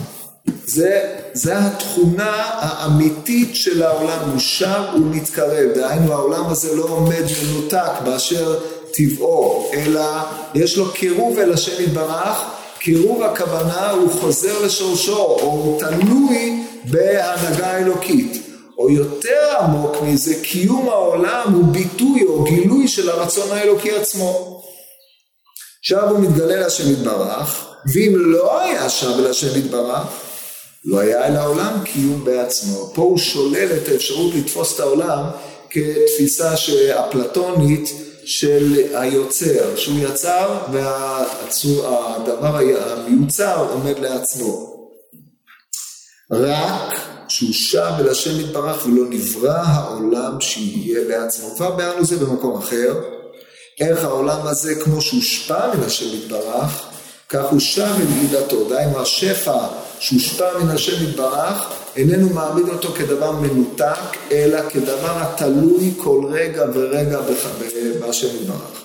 זה, 0.69 1.15
זה 1.33 1.57
התכונה 1.57 2.33
האמיתית 2.45 3.55
של 3.55 3.83
העולם, 3.83 4.29
הוא 4.31 4.39
שב 4.39 4.81
ומתקרב, 4.95 5.69
דהיינו 5.75 6.13
העולם 6.13 6.49
הזה 6.49 6.75
לא 6.75 6.83
עומד 6.83 7.23
מנותק 7.43 7.91
באשר 8.05 8.59
טבעו, 8.93 9.71
אלא 9.73 10.05
יש 10.55 10.77
לו 10.77 10.91
קירוב 10.91 11.39
אל 11.39 11.53
השם 11.53 11.83
יתברך, 11.83 12.43
קירוב 12.79 13.23
הכוונה 13.23 13.91
הוא 13.91 14.11
חוזר 14.11 14.65
לשורשו, 14.65 15.17
או 15.17 15.41
הוא 15.41 15.79
תלוי 15.79 16.63
בהנהגה 16.85 17.67
האלוקית. 17.67 18.43
או 18.77 18.89
יותר 18.89 19.55
עמוק 19.59 19.95
מזה, 20.01 20.33
קיום 20.43 20.89
העולם 20.89 21.53
הוא 21.53 21.63
ביטוי 21.73 22.23
או 22.27 22.43
גילוי 22.43 22.87
של 22.87 23.09
הרצון 23.09 23.51
האלוקי 23.51 23.91
עצמו. 23.91 24.61
עכשיו 25.79 26.09
הוא 26.09 26.19
מתגלה 26.19 26.55
להשם 26.55 26.91
יתברך, 26.91 27.65
ואם 27.93 28.13
לא 28.15 28.61
היה 28.61 28.89
שב 28.89 29.19
אל 29.19 29.27
השם 29.27 29.59
יתברך, 29.59 30.28
לא 30.85 30.99
היה 30.99 31.27
אל 31.27 31.35
העולם 31.35 31.83
קיום 31.83 32.25
בעצמו. 32.25 32.91
פה 32.93 33.01
הוא 33.01 33.17
שולל 33.17 33.67
את 33.77 33.87
האפשרות 33.87 34.33
לתפוס 34.35 34.75
את 34.75 34.79
העולם 34.79 35.23
כתפיסה 35.69 36.53
אפלטונית 36.93 37.89
של 38.25 38.73
היוצר, 38.93 39.75
שהוא 39.75 39.99
יצר 39.99 40.57
והדבר 40.71 42.57
המיוצר 42.79 43.67
עומד 43.71 43.99
לעצמו. 43.99 44.79
רק 46.31 46.99
שהוא 47.27 47.53
שב 47.53 47.91
אל 47.99 48.09
השם 48.09 48.39
יתברך 48.39 48.85
ולא 48.85 49.03
נברא 49.09 49.61
העולם 49.65 50.41
שיהיה 50.41 51.07
לעצמו. 51.07 51.55
כבר 51.55 51.75
ביארנו 51.75 52.05
זה 52.05 52.17
במקום 52.17 52.57
אחר, 52.57 53.01
איך 53.79 54.03
העולם 54.03 54.47
הזה 54.47 54.75
כמו 54.75 55.01
שהושפע 55.01 55.75
מן 55.75 55.83
השם 55.83 56.17
יתברך, 56.17 56.88
כך 57.29 57.45
הוא 57.51 57.59
שב 57.59 57.81
אל 57.81 58.27
גילתו, 58.27 58.69
דהיינו 58.69 58.99
השפע 58.99 59.67
שהושפע 59.99 60.57
מן 60.57 60.69
השם 60.69 61.03
יתברך, 61.03 61.73
איננו 61.95 62.29
מעמיד 62.29 62.69
אותו 62.69 62.89
כדבר 62.89 63.31
מנותק, 63.31 64.17
אלא 64.31 64.69
כדבר 64.69 65.21
התלוי 65.21 65.93
כל 65.97 66.25
רגע 66.29 66.65
ורגע 66.73 67.19
בהשם 67.99 68.27
יתברך. 68.27 68.81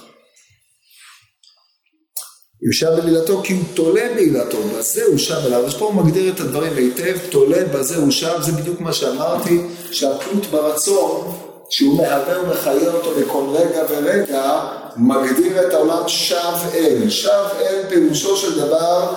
הוא 2.60 2.72
שב 2.72 3.00
בעילתו 3.00 3.42
כי 3.42 3.52
הוא 3.52 3.62
תולה 3.74 4.08
בעילתו, 4.14 4.58
בזה 4.62 5.04
הוא 5.04 5.18
שב 5.18 5.40
אליו. 5.46 5.66
אז 5.66 5.74
פה 5.74 5.84
הוא 5.84 5.94
מגדיר 5.94 6.32
את 6.32 6.40
הדברים 6.40 6.76
היטב, 6.76 7.16
תולה 7.30 7.64
בזה 7.64 7.96
הוא 7.96 8.10
שב, 8.10 8.42
זה 8.42 8.52
בדיוק 8.52 8.80
מה 8.80 8.92
שאמרתי, 8.92 9.60
שהתלות 9.90 10.46
ברצון, 10.46 11.38
שהוא 11.70 11.96
מהווה 11.96 12.40
ומחיה 12.40 12.92
אותו 12.92 13.10
בכל 13.20 13.44
רגע 13.52 13.82
ורגע, 13.90 14.60
מגדיר 14.96 15.68
את 15.68 15.72
העולם 15.72 16.08
שב 16.08 16.54
אל. 16.74 17.10
שב 17.10 17.44
אל 17.60 17.82
פירושו 17.88 18.36
של 18.36 18.60
דבר 18.60 19.14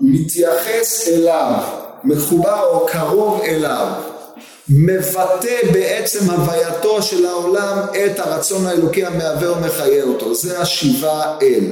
מתייחס 0.00 1.08
אליו, 1.08 1.54
מחובר 2.04 2.62
או 2.70 2.86
קרוב 2.86 3.40
אליו. 3.42 3.86
מבטא 4.70 5.72
בעצם 5.72 6.30
הווייתו 6.30 7.02
של 7.02 7.26
העולם 7.26 7.78
את 8.06 8.18
הרצון 8.18 8.66
האלוקי 8.66 9.04
המהווה 9.04 9.52
ומחיה 9.52 10.04
אותו, 10.04 10.34
זה 10.34 10.60
השיבה 10.60 11.36
אל. 11.42 11.64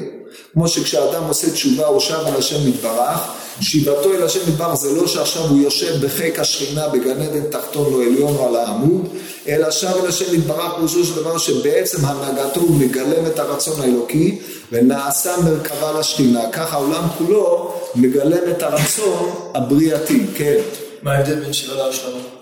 כמו 0.52 0.68
שכשאדם 0.68 1.24
עושה 1.28 1.50
תשובה 1.50 1.86
הוא 1.86 2.00
שב 2.00 2.20
אל 2.26 2.36
השם 2.38 2.68
יתברך, 2.68 3.18
שיבתו 3.60 4.14
אל 4.14 4.22
השם 4.22 4.40
יתברך 4.48 4.74
זה 4.74 4.92
לא 4.92 5.06
שעכשיו 5.06 5.42
הוא 5.42 5.60
יושב 5.60 6.06
בחיק 6.06 6.38
השכינה 6.38 6.88
בגן 6.88 7.22
עדן 7.22 7.50
תחתון 7.50 7.94
או 7.94 8.00
עליון 8.00 8.36
או 8.36 8.48
על 8.48 8.56
העמוד, 8.56 9.08
אלא 9.48 9.70
שב 9.70 9.92
אל 10.02 10.08
השם 10.08 10.34
יתברך 10.34 10.74
פירושו 10.74 11.04
של 11.04 11.14
דבר 11.14 11.38
שבעצם 11.38 11.98
הנהגתו 12.04 12.60
הוא 12.60 12.76
מגלם 12.76 13.26
את 13.26 13.38
הרצון 13.38 13.80
האלוקי 13.80 14.38
ונעשה 14.72 15.30
מרכבה 15.44 16.00
לשכינה, 16.00 16.40
ככה 16.52 16.76
העולם 16.76 17.04
כולו 17.18 17.74
מגלם 17.94 18.50
את 18.50 18.62
הרצון 18.62 19.30
הבריאתי, 19.54 20.26
כן. 20.34 20.56
מה 21.02 21.12
ההבדל 21.12 21.40
בין 21.40 21.52
שיבה 21.52 21.86
להשלמה? 21.86 22.35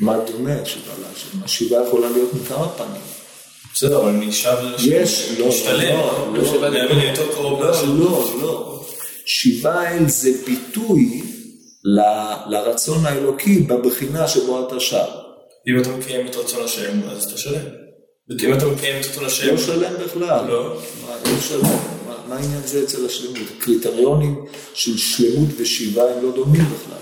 מה 0.00 0.16
דומה 0.32 0.64
שיבה 0.64 0.92
להשלמה? 1.02 1.48
שיבה 1.48 1.76
יכולה 1.88 2.10
להיות 2.10 2.30
מכמה 2.34 2.68
פנים. 2.68 3.00
בסדר, 3.74 4.00
אבל 4.00 4.30
שב 4.32 4.56
יש, 4.86 5.28
לא, 5.38 5.48
משתלם, 5.48 5.96
לא, 5.96 6.32
לא, 6.34 6.70
לא, 6.70 7.60
לא. 7.60 7.84
לא, 7.98 8.40
לא. 8.42 8.84
שיבה 9.26 9.90
אל 9.90 10.08
זה 10.08 10.30
ביטוי 10.46 11.22
לרצון 12.50 13.06
האלוקי 13.06 13.58
בבחינה 13.58 14.28
שבו 14.28 14.66
אתה 14.68 14.80
שב. 14.80 15.04
אם 15.68 15.80
אתה 15.80 15.90
מקיים 15.90 16.26
את 16.26 16.36
רצון 16.36 16.64
השם, 16.64 17.00
אז 17.10 17.24
אתה 17.24 17.38
שלם. 17.38 17.62
אם 18.44 18.54
אתה 18.54 18.66
מקיים 18.66 19.00
את 19.00 19.06
רצון 19.06 19.24
השם, 19.24 19.46
לא 19.50 19.56
שלם 19.56 19.92
בכלל. 20.04 20.44
לא. 20.48 20.74
לא 21.24 21.40
שלם. 21.48 21.60
מה- 21.62 21.76
מה 22.28 22.34
העניין 22.36 22.60
זה 22.66 22.82
אצל 22.82 23.06
השלמות? 23.06 23.38
קריטריונים 23.58 24.44
של 24.74 24.96
שלמות 24.98 25.48
ושיבה 25.58 26.02
הם 26.02 26.24
לא 26.24 26.32
דומים 26.34 26.62
בכלל. 26.64 26.96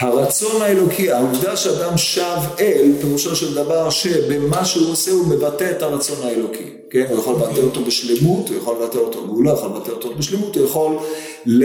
הרצון 0.00 0.62
האלוקי, 0.62 1.12
העובדה 1.12 1.56
שאדם 1.56 1.98
שב 1.98 2.38
אל, 2.60 2.92
פירושו 3.00 3.36
של 3.36 3.54
דבר 3.54 3.90
שבמה 3.90 4.64
שהוא 4.64 4.92
עושה 4.92 5.10
הוא 5.10 5.26
מבטא 5.26 5.70
את 5.70 5.82
הרצון 5.82 6.16
האלוקי, 6.22 6.64
כן? 6.90 7.06
הוא 7.08 7.18
יכול 7.18 7.34
לבטא 7.34 7.60
אותו 7.60 7.84
בשלמות, 7.84 8.48
הוא 8.48 8.56
יכול 8.56 8.76
לבטא 8.82 8.98
אותו, 8.98 9.18
הוא 9.18 9.44
לא 9.44 9.50
יכול 9.50 9.68
לבטא 9.68 9.90
אותו 9.90 10.14
בשלמות, 10.14 10.56
הוא 10.56 10.64
יכול, 10.64 10.96
ל, 11.46 11.64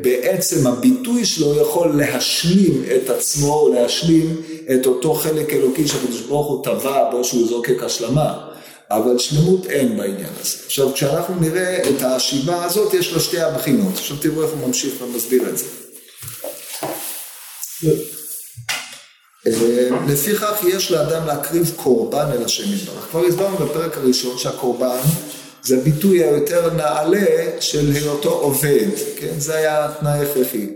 בעצם 0.00 0.66
הביטוי 0.66 1.24
שלו 1.24 1.56
יכול 1.60 1.96
להשלים 1.96 2.84
את 2.96 3.10
עצמו, 3.10 3.70
להשלים 3.74 4.36
את 4.74 4.86
אותו 4.86 5.14
חלק 5.14 5.52
אלוקי 5.52 5.88
שהקדוש 5.88 6.20
ברוך 6.20 6.46
הוא 6.46 6.64
טבע 6.64 7.10
בו 7.10 7.24
שהוא 7.24 7.48
זוקק 7.48 7.82
השלמה. 7.82 8.34
אבל 8.90 9.18
שלמות 9.18 9.66
אין 9.66 9.96
בעניין 9.96 10.30
הזה. 10.40 10.56
עכשיו, 10.66 10.92
כשאנחנו 10.92 11.34
נראה 11.40 11.88
את 11.88 12.02
השיבה 12.02 12.64
הזאת, 12.64 12.94
יש 12.94 13.12
לה 13.12 13.20
שתי 13.20 13.40
הבחינות. 13.40 13.92
עכשיו 13.94 14.16
תראו 14.20 14.42
איך 14.42 14.50
הוא 14.50 14.68
ממשיך 14.68 14.94
ומסביר 15.02 15.48
את 15.48 15.58
זה. 15.58 15.83
לפיכך 20.08 20.64
יש 20.66 20.90
לאדם 20.90 21.26
להקריב 21.26 21.72
קורבן 21.76 22.30
אל 22.32 22.44
השם 22.44 22.74
יתברך. 22.74 23.06
כבר 23.10 23.24
הסברנו 23.26 23.56
בפרק 23.56 23.96
הראשון 23.96 24.38
שהקורבן 24.38 25.00
זה 25.62 25.76
הביטוי 25.76 26.24
היותר 26.24 26.74
נעלה 26.74 27.60
של 27.60 27.92
היותו 27.94 28.30
עובד, 28.30 28.88
כן? 29.16 29.34
זה 29.38 29.56
היה 29.56 29.84
התנאי 29.84 30.18
הכרחי. 30.18 30.68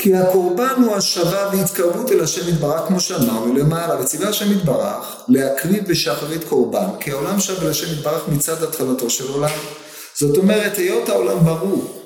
כי 0.00 0.14
הקורבן 0.16 0.82
הוא 0.84 0.96
השבה 0.96 1.50
והתקרבות 1.52 2.12
אל 2.12 2.20
השם 2.20 2.48
יתברך, 2.48 2.80
כמו 2.88 3.00
שאמרנו 3.00 3.54
למעלה, 3.54 4.00
וציווה 4.00 4.28
השם 4.28 4.52
יתברך 4.52 5.22
להקריב 5.28 5.88
בשחרית 5.88 6.44
קורבן, 6.44 6.86
כי 7.00 7.10
העולם 7.10 7.40
שב 7.40 7.62
אל 7.62 7.70
השם 7.70 7.92
יתברך 7.92 8.28
מצד 8.28 8.62
התחלתו 8.62 9.10
של 9.10 9.28
עולם. 9.28 9.50
זאת 10.14 10.36
אומרת, 10.36 10.76
היות 10.76 11.08
העולם 11.08 11.44
ברור, 11.44 11.97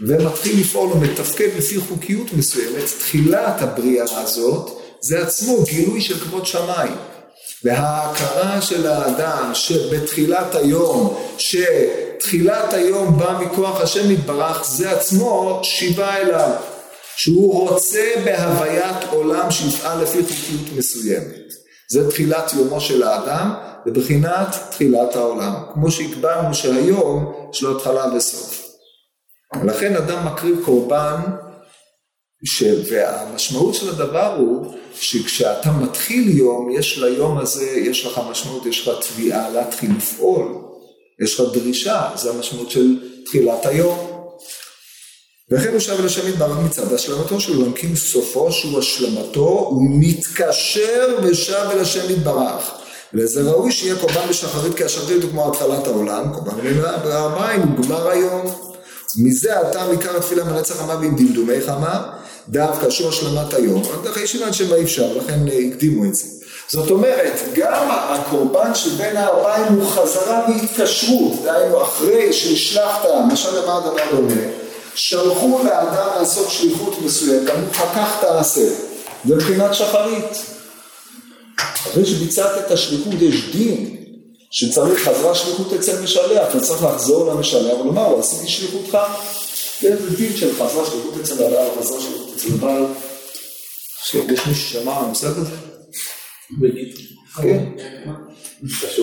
ומתחיל 0.00 0.60
לפעול 0.60 0.92
ומתפקד 0.92 1.48
לפי 1.58 1.80
חוקיות 1.80 2.32
מסוימת, 2.32 2.84
תחילת 2.98 3.62
הבריאה 3.62 4.04
הזאת, 4.04 4.70
זה 5.00 5.22
עצמו 5.22 5.62
גילוי 5.62 6.00
של 6.00 6.18
כבוד 6.20 6.46
שמיים. 6.46 6.96
וההכרה 7.64 8.62
של 8.62 8.86
האדם 8.86 9.50
שבתחילת 9.54 10.54
היום, 10.54 11.16
שתחילת 11.38 12.72
היום 12.72 13.18
בא 13.18 13.38
מכוח 13.40 13.80
השם 13.80 14.10
יתברך, 14.10 14.64
זה 14.64 14.90
עצמו 14.90 15.60
שיבה 15.62 16.16
אליו. 16.16 16.50
שהוא 17.16 17.70
רוצה 17.70 18.12
בהוויית 18.24 18.96
עולם 19.10 19.50
שיפעל 19.50 20.02
לפי 20.02 20.22
חוקיות 20.22 20.76
מסוימת. 20.76 21.52
זה 21.88 22.10
תחילת 22.10 22.52
יומו 22.56 22.80
של 22.80 23.02
האדם, 23.02 23.54
בבחינת 23.86 24.56
תחילת 24.70 25.16
העולם. 25.16 25.54
כמו 25.74 25.90
שהקבענו 25.90 26.54
שהיום 26.54 27.32
יש 27.52 27.62
לו 27.62 27.76
התחלה 27.76 28.16
וסוף. 28.16 28.63
לכן 29.62 29.96
אדם 29.96 30.26
מקריב 30.26 30.64
קורבן, 30.64 31.20
ש... 32.44 32.62
והמשמעות 32.90 33.74
של 33.74 33.88
הדבר 33.88 34.36
הוא 34.38 34.74
שכשאתה 34.94 35.72
מתחיל 35.72 36.38
יום, 36.38 36.70
יש 36.70 36.98
ליום 36.98 37.38
הזה, 37.38 37.70
יש 37.70 38.06
לך 38.06 38.20
משמעות, 38.30 38.66
יש 38.66 38.88
לך 38.88 38.94
תביעה 39.08 39.50
להתחיל 39.50 39.90
לפעול, 39.96 40.54
יש 41.24 41.40
לך 41.40 41.46
דרישה, 41.52 42.10
זה 42.14 42.30
המשמעות 42.30 42.70
של 42.70 42.98
תחילת 43.24 43.66
היום. 43.66 44.14
וכן 45.50 45.72
הוא 45.72 45.78
שב 45.78 46.00
אל 46.00 46.06
השם 46.06 46.28
יתברך 46.28 46.58
מצד 46.58 46.92
השלמתו 46.92 47.40
של 47.40 47.56
עולם, 47.56 47.72
כי 47.72 47.96
סופו 47.96 48.52
שהוא 48.52 48.78
השלמתו, 48.78 49.48
הוא 49.48 49.82
מתקשר 50.00 51.18
ושב 51.22 51.68
אל 51.70 51.80
השם 51.80 52.10
יתברך. 52.10 52.70
ולזה 53.14 53.50
ראוי 53.50 53.72
שיהיה 53.72 53.96
קורבן 53.96 54.28
בשחרית, 54.28 54.74
כי 54.74 54.84
השחרית 54.84 55.22
הוא 55.22 55.30
כמו 55.30 55.52
התחלת 55.52 55.86
העולם, 55.86 56.32
קורבן 56.32 56.56
במים 57.04 57.62
הוא 57.62 57.84
גמר 57.84 58.08
היום. 58.08 58.73
מזה 59.16 59.60
אתה 59.60 59.84
עיקר 59.90 60.16
התפילה 60.16 60.44
מנצח 60.44 60.74
חמה 60.74 60.96
ועם 60.96 61.16
דמדומי 61.16 61.60
חמה, 61.60 62.10
דווקא 62.48 62.90
שהוא 62.90 63.08
השלמת 63.08 63.54
היום. 63.54 63.82
דרך 64.02 64.16
הישיבה 64.16 64.76
אי 64.76 64.82
אפשר, 64.82 65.16
לכן 65.16 65.40
הקדימו 65.68 66.04
את 66.04 66.14
זה. 66.14 66.24
זאת 66.68 66.90
אומרת, 66.90 67.40
גם 67.54 67.88
הקורבן 67.90 68.74
שבין 68.74 69.16
הארבעים 69.16 69.72
הוא 69.72 69.90
חזרה 69.90 70.48
מהתקשרות, 70.48 71.32
דהיינו 71.44 71.82
אחרי 71.82 72.32
שהשלחת, 72.32 73.08
משל 73.32 73.62
למה 73.62 73.76
הדבר 73.76 74.10
דומה, 74.10 74.42
שלחו 74.94 75.60
לאדם 75.64 76.08
לעשות 76.18 76.50
שליחות 76.50 77.02
מסוימת, 77.02 77.50
אמרו 77.50 77.70
לך 77.70 77.82
כך 77.94 78.16
תעשה, 78.20 78.68
זה 79.24 79.34
מבחינת 79.34 79.74
שחרית. 79.74 80.44
אחרי 81.58 82.06
שביצעת 82.06 82.66
את 82.66 82.70
השליחות 82.70 83.14
יש 83.20 83.50
דין 83.56 84.03
שצריך 84.54 85.08
חזרה 85.08 85.34
שליחות 85.34 85.72
אצל 85.72 86.02
משלח, 86.02 86.50
אתה 86.50 86.60
צריך 86.60 86.82
לחזור 86.82 87.32
למשלח 87.32 87.80
ולומר 87.80 88.08
לו 88.08 88.18
עשיתי 88.18 88.48
שליחותך. 88.48 88.98
כן, 89.80 89.96
זה 89.96 90.16
דין 90.16 90.36
של 90.36 90.54
חזרה 90.54 90.86
שליחות 90.86 91.20
אצל 91.20 91.44
הבעל, 91.44 91.68
חזרה 91.78 92.00
שליחות 92.00 92.34
אצל 92.36 92.48
הבעל. 92.54 92.84
יש 94.14 94.46
מישהו 94.46 94.54
ששמע 94.54 94.96
על 94.96 95.04
המושג 95.04 95.38
הזה? 95.38 95.56
כן. 97.42 97.64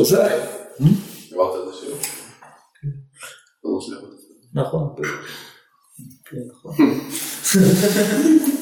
זה. 0.04 0.46
דיברת 1.30 1.56
על 1.56 1.72
זה 1.72 1.78
שלא. 1.82 1.96
נכון. 4.54 4.96
כן, 6.26 6.38
נכון. 6.54 6.76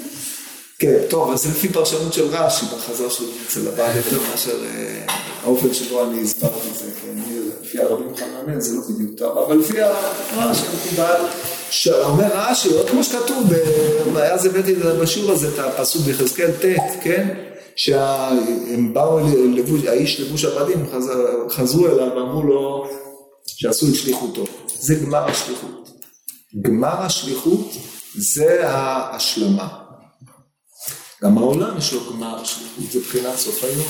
כן, 0.80 0.98
טוב, 1.10 1.32
אז 1.32 1.44
זה 1.44 1.50
לפי 1.50 1.70
פרשנות 1.70 2.14
של 2.14 2.26
רש"י 2.26 2.66
בחזרה 2.66 3.10
שלו 3.10 3.28
אצל 3.48 3.68
הבעל 3.68 3.98
יותר 3.98 4.18
מאשר 4.32 4.66
אה, 4.66 5.06
האופן 5.44 5.74
שבו 5.74 6.04
אני 6.06 6.22
הסברתי 6.22 6.68
את 6.72 6.76
זה, 6.76 6.92
כן, 7.02 7.22
לפי 7.62 7.82
הרבי 7.82 8.04
מחנן 8.04 8.60
זה 8.60 8.76
לא 8.76 8.82
בדיוק 8.90 9.12
טוב, 9.18 9.38
אבל 9.38 9.58
לפי 9.58 9.82
הרש"י 9.82 10.64
מקובל, 10.76 11.22
שאומר 11.70 12.28
רש"י, 12.34 12.70
עוד 12.70 12.90
כמו 12.90 13.04
שכתוב, 13.04 13.44
אז 14.22 14.46
הבאתי 14.46 14.76
בשיעור 14.76 15.32
הזה 15.32 15.48
את 15.54 15.60
הפסוק 15.60 16.02
ביחזקאל 16.02 16.52
ט', 16.52 17.04
כן, 17.04 17.28
שהם 17.76 18.94
באו, 18.94 19.20
האיש 19.88 20.20
לבוש 20.20 20.46
הבדים, 20.46 20.86
חזרו 21.50 21.88
אליו 21.88 22.08
ואמרו 22.16 22.44
לו 22.44 22.88
שעשו 23.46 23.88
את 23.88 23.96
שליחותו, 23.96 24.44
זה 24.80 24.96
גמר 24.96 25.26
השליחות. 25.30 25.90
גמר 26.62 27.02
השליחות 27.02 27.72
זה 28.16 28.70
ההשלמה. 28.70 29.89
גם 31.24 31.38
העולם 31.38 31.78
יש 31.78 31.94
לו 31.94 32.00
גמר 32.14 32.44
שליחות, 32.44 32.92
זה 32.92 33.00
מבחינת 33.00 33.36
סוף 33.36 33.64
היום. 33.64 33.88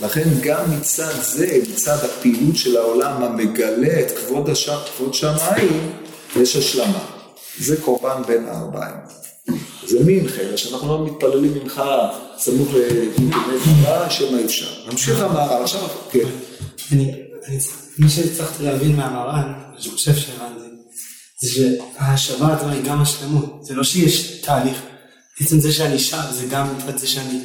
לכן 0.00 0.28
גם 0.42 0.76
מצד 0.78 1.12
זה, 1.22 1.58
מצד 1.70 2.04
הפעילות 2.04 2.56
של 2.56 2.76
העולם 2.76 3.22
המגלה 3.22 4.00
את 4.00 4.18
כבוד, 4.18 4.50
הש... 4.50 4.68
כבוד 4.96 5.14
שמיים, 5.14 5.92
יש 6.36 6.56
השלמה. 6.56 7.04
זה 7.58 7.76
קורבן 7.76 8.22
בין 8.26 8.48
הארבעים. 8.48 8.94
זה 9.86 9.98
מנחה, 10.06 10.56
שאנחנו 10.56 10.88
לא 10.88 11.06
מתפללים 11.06 11.54
מנחה 11.54 12.08
סמוך 12.38 12.68
לדמי 12.74 13.30
תורה, 13.84 14.10
שמא 14.10 14.44
אפשר. 14.44 14.90
נמשיך 14.90 15.20
המהר"ל, 15.20 15.62
עכשיו, 15.62 15.88
כן. 16.10 16.28
מה 17.98 18.08
שהצלחתי 18.08 18.62
להבין 18.62 18.96
מהמהר"ל, 18.96 19.52
אני 19.72 19.90
חושב 19.90 20.14
שהבנתי, 20.14 20.60
זה 21.40 21.48
שההשבה 21.50 22.54
עצמה 22.54 22.72
היא 22.72 22.84
גם 22.84 23.02
השלמות, 23.02 23.64
זה 23.64 23.74
לא 23.74 23.84
שיש 23.84 24.40
תהליך. 24.40 24.82
עצם 25.40 25.60
זה 25.60 25.72
שאני 25.72 25.98
שם 25.98 26.22
זה 26.30 26.46
גם 26.50 26.66
מצד 26.78 26.98
זה 26.98 27.06
שאני 27.06 27.40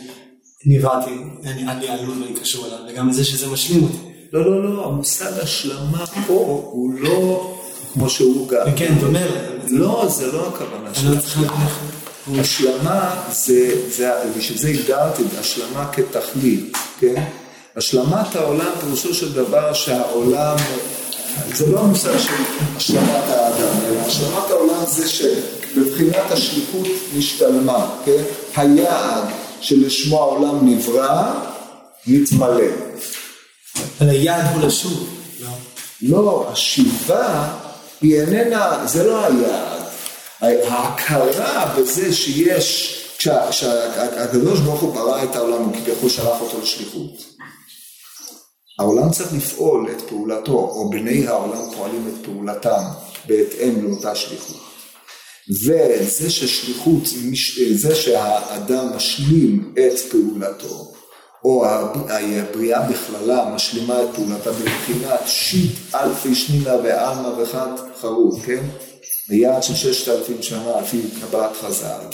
נבראתי, 0.66 1.12
אני 1.44 1.68
עד 1.68 1.82
לי 1.82 1.90
עלול 1.90 2.24
ואני 2.24 2.40
קשור 2.40 2.66
אליו, 2.66 2.78
וגם 2.90 3.12
זה 3.12 3.26
שזה 3.26 3.48
משלים 3.48 3.84
אותי. 3.84 3.98
לא, 4.34 4.46
לא, 4.46 4.76
לא, 4.76 4.86
המושג 4.86 5.40
השלמה 5.42 6.06
פה 6.28 6.34
הוא 6.72 6.94
לא 7.00 7.52
כמו 7.94 8.10
שהוא 8.10 8.48
גם. 8.50 8.66
כן, 8.76 8.96
דומה. 9.00 9.20
לא, 9.70 10.06
זה 10.10 10.32
לא 10.32 10.48
הכוונה 10.48 10.90
אני 11.00 11.16
לא 11.16 12.42
השלמה 12.42 13.24
זה, 13.32 13.90
זה, 13.90 14.12
בשביל 14.38 14.58
זה 14.58 14.68
הגדרתי 14.68 15.24
השלמה 15.40 15.92
כתכלית, 15.92 16.78
כן? 17.00 17.24
השלמת 17.76 18.36
העולם 18.36 18.72
פירושו 18.82 19.14
של 19.14 19.34
דבר 19.34 19.74
שהעולם, 19.74 20.58
זה 21.54 21.72
לא 21.72 21.80
המושג 21.80 22.18
של 22.18 22.34
השלמת 22.76 23.24
האדם, 23.28 23.78
אלא 23.86 24.02
השלמת 24.02 24.50
העולם 24.50 24.86
זה 24.88 25.10
שבבחינת 25.10 26.32
השליחות 26.32 26.88
נשתלמה, 27.18 27.90
כן? 28.06 28.24
היעד 28.56 29.24
שלשמו 29.62 30.20
העולם 30.20 30.70
נברא, 30.70 31.32
מתמלא. 32.08 32.64
אבל 34.00 34.10
היעד 34.10 34.56
הוא 34.56 34.68
לשוב, 34.68 35.10
לא? 35.42 35.50
לא, 36.02 36.48
השיבה 36.52 37.48
היא 38.02 38.22
איננה, 38.22 38.84
זה 38.86 39.04
לא 39.04 39.26
היעד. 39.26 39.82
ההכרה 40.42 41.74
בזה 41.78 42.14
שיש, 42.14 42.98
כשהקדוש 43.18 44.60
ברוך 44.60 44.82
הוא 44.82 44.96
ברא 44.96 45.24
את 45.24 45.36
העולם, 45.36 45.64
הוא 45.64 45.74
כביכול 45.74 46.10
שלח 46.10 46.42
אותו 46.42 46.62
לשליחות. 46.64 47.24
העולם 48.82 49.10
צריך 49.10 49.34
לפעול 49.34 49.92
את 49.92 50.02
פעולתו, 50.02 50.52
או 50.52 50.90
בני 50.90 51.28
העולם 51.28 51.76
פועלים 51.76 52.08
את 52.08 52.26
פעולתם 52.26 52.84
בהתאם 53.28 53.84
לאותה 53.84 54.16
שליחות. 54.16 54.62
וזה 55.50 56.30
ששליחות, 56.30 57.04
זה 57.72 57.96
שהאדם 57.96 58.88
משלים 58.96 59.74
את 59.74 60.00
פעולתו, 60.12 60.92
או 61.44 61.66
הבריאה 61.66 62.82
בכללה 62.90 63.52
משלימה 63.56 64.04
את 64.04 64.08
פעולתה 64.16 64.52
בבחינת 64.52 65.20
שיט 65.26 65.96
אלפי 65.96 66.36
שנינה 66.36 66.76
ועלמא 66.76 67.28
וחד 67.28 67.70
חרוב, 68.02 68.46
כן? 68.46 68.64
היעד 69.30 69.64
של 69.64 69.76
ששת 69.76 70.08
אלפים 70.08 70.42
שנה 70.42 70.82
לפי 70.82 71.02
קבלת 71.22 71.52
חז"ל. 71.62 72.06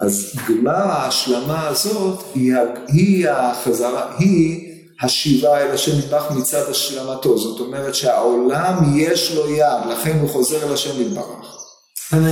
אז 0.00 0.32
גמר 0.48 0.70
ההשלמה 0.70 1.68
הזאת 1.68 2.24
היא, 2.34 2.54
היא 2.88 3.28
החזרה, 3.28 4.16
היא 4.18 4.71
השיבה 5.02 5.60
אל 5.60 5.70
השם 5.70 5.98
יתברך 5.98 6.30
מצד 6.30 6.70
השלמתו, 6.70 7.38
זאת 7.38 7.60
אומרת 7.60 7.94
שהעולם 7.94 8.92
יש 8.96 9.32
לו 9.34 9.50
יעד, 9.50 9.86
לכן 9.90 10.18
הוא 10.20 10.28
חוזר 10.30 10.68
אל 10.68 10.72
השם 10.72 10.90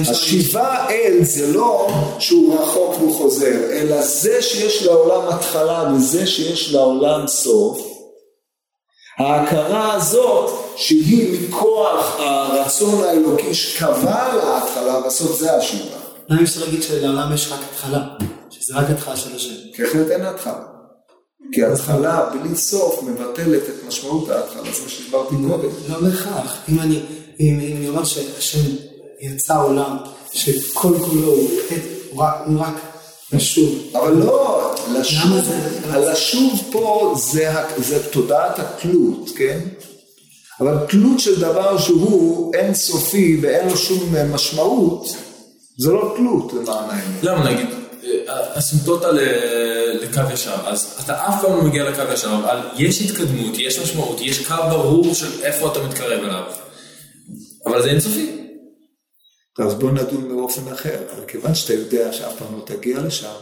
יש- 0.00 0.08
השיבה 0.08 0.86
אל 0.90 1.18
זה 1.22 1.52
לא 1.52 1.88
שהוא 2.18 2.60
רחוק 2.62 2.94
והוא 2.98 3.16
חוזר, 3.16 3.70
אלא 3.72 4.02
זה 4.02 4.42
שיש 4.42 4.82
לעולם 4.82 5.28
התחלה 5.28 5.92
וזה 5.96 6.26
שיש 6.26 6.72
לעולם 6.72 7.26
סוף, 7.26 7.86
ההכרה 9.18 9.92
הזאת 9.94 10.50
שהיא 10.76 11.48
מכוח 11.48 12.16
הרצון 12.18 13.04
האלוקי 13.04 13.54
שקבע 13.54 14.34
להתחלה 14.34 14.98
והסוף 15.04 15.38
זה 15.40 15.56
השיבה. 15.56 15.96
למה 16.28 16.42
אפשר 16.42 16.60
להגיד 16.60 16.82
שלעולם 16.82 17.34
יש 17.34 17.52
רק 17.52 17.58
התחלה? 17.72 18.00
שזה 18.50 18.74
רק 18.76 18.90
התחלה 18.90 19.16
של 19.16 19.36
השם. 19.36 19.50
אחרת 19.84 20.10
אין 20.10 20.22
התחלה. 20.26 20.79
כי 21.52 21.64
התחלה 21.64 22.30
בלי 22.32 22.56
סוף 22.56 23.02
מבטלת 23.02 23.62
את 23.62 23.88
משמעות 23.88 24.28
ההתחלה, 24.28 24.62
זה 24.62 24.82
מה 24.82 24.88
שהסברתי 24.88 25.34
קודם. 25.48 25.68
לא 25.88 26.00
בהכרח. 26.00 26.58
אם 26.68 26.80
אני, 26.80 27.00
אם, 27.40 27.60
אם 27.60 27.76
אני 27.76 27.88
אומר 27.88 28.04
שהשם 28.04 28.70
יצא 29.20 29.62
עולם 29.62 29.96
שכל 30.32 30.98
כולו 30.98 31.32
הוא 31.32 32.20
רק, 32.56 32.74
לשוב. 33.32 33.78
אבל 33.92 34.12
לא, 34.12 34.74
לשוב, 34.92 35.38
הלשוב 35.90 36.62
פה 36.72 37.14
זה 37.78 38.08
תודעת 38.10 38.58
התלות, 38.58 39.30
כן? 39.36 39.58
אבל 40.60 40.86
תלות 40.88 41.20
של 41.20 41.40
דבר 41.40 41.78
שהוא 41.78 42.54
אינסופי 42.54 43.38
ואין 43.42 43.68
לו 43.68 43.76
שום 43.76 44.14
משמעות, 44.32 45.16
זה 45.78 45.90
לא 45.90 46.14
תלות 46.16 46.52
למען 46.52 46.90
האמת. 46.90 47.22
למה 47.22 47.50
נגיד, 47.50 47.66
ל- 49.12 49.98
לקו 50.02 50.20
ישר, 50.32 50.54
אז 50.66 50.96
אתה 51.04 51.28
אף 51.28 51.42
פעם 51.42 51.56
לא 51.56 51.62
מגיע 51.62 51.90
לקו 51.90 52.02
ישר, 52.12 52.34
אבל 52.44 52.60
יש 52.76 53.00
התקדמות, 53.02 53.58
יש 53.58 53.78
משמעות, 53.78 54.20
יש 54.20 54.46
קו 54.46 54.54
ברור 54.70 55.14
של 55.14 55.42
איפה 55.42 55.72
אתה 55.72 55.82
מתקרב 55.82 56.24
אליו, 56.24 56.44
אבל 57.66 57.82
זה 57.82 57.90
אינסופי. 57.90 58.30
אז 59.58 59.74
בוא 59.74 59.90
נדון 59.90 60.28
באופן 60.28 60.72
אחר, 60.72 60.96
אבל 61.16 61.24
כיוון 61.26 61.54
שאתה 61.54 61.72
יודע 61.72 62.12
שאף 62.12 62.32
פעם 62.38 62.58
לא 62.58 62.64
תגיע 62.64 62.98
לשם, 63.00 63.32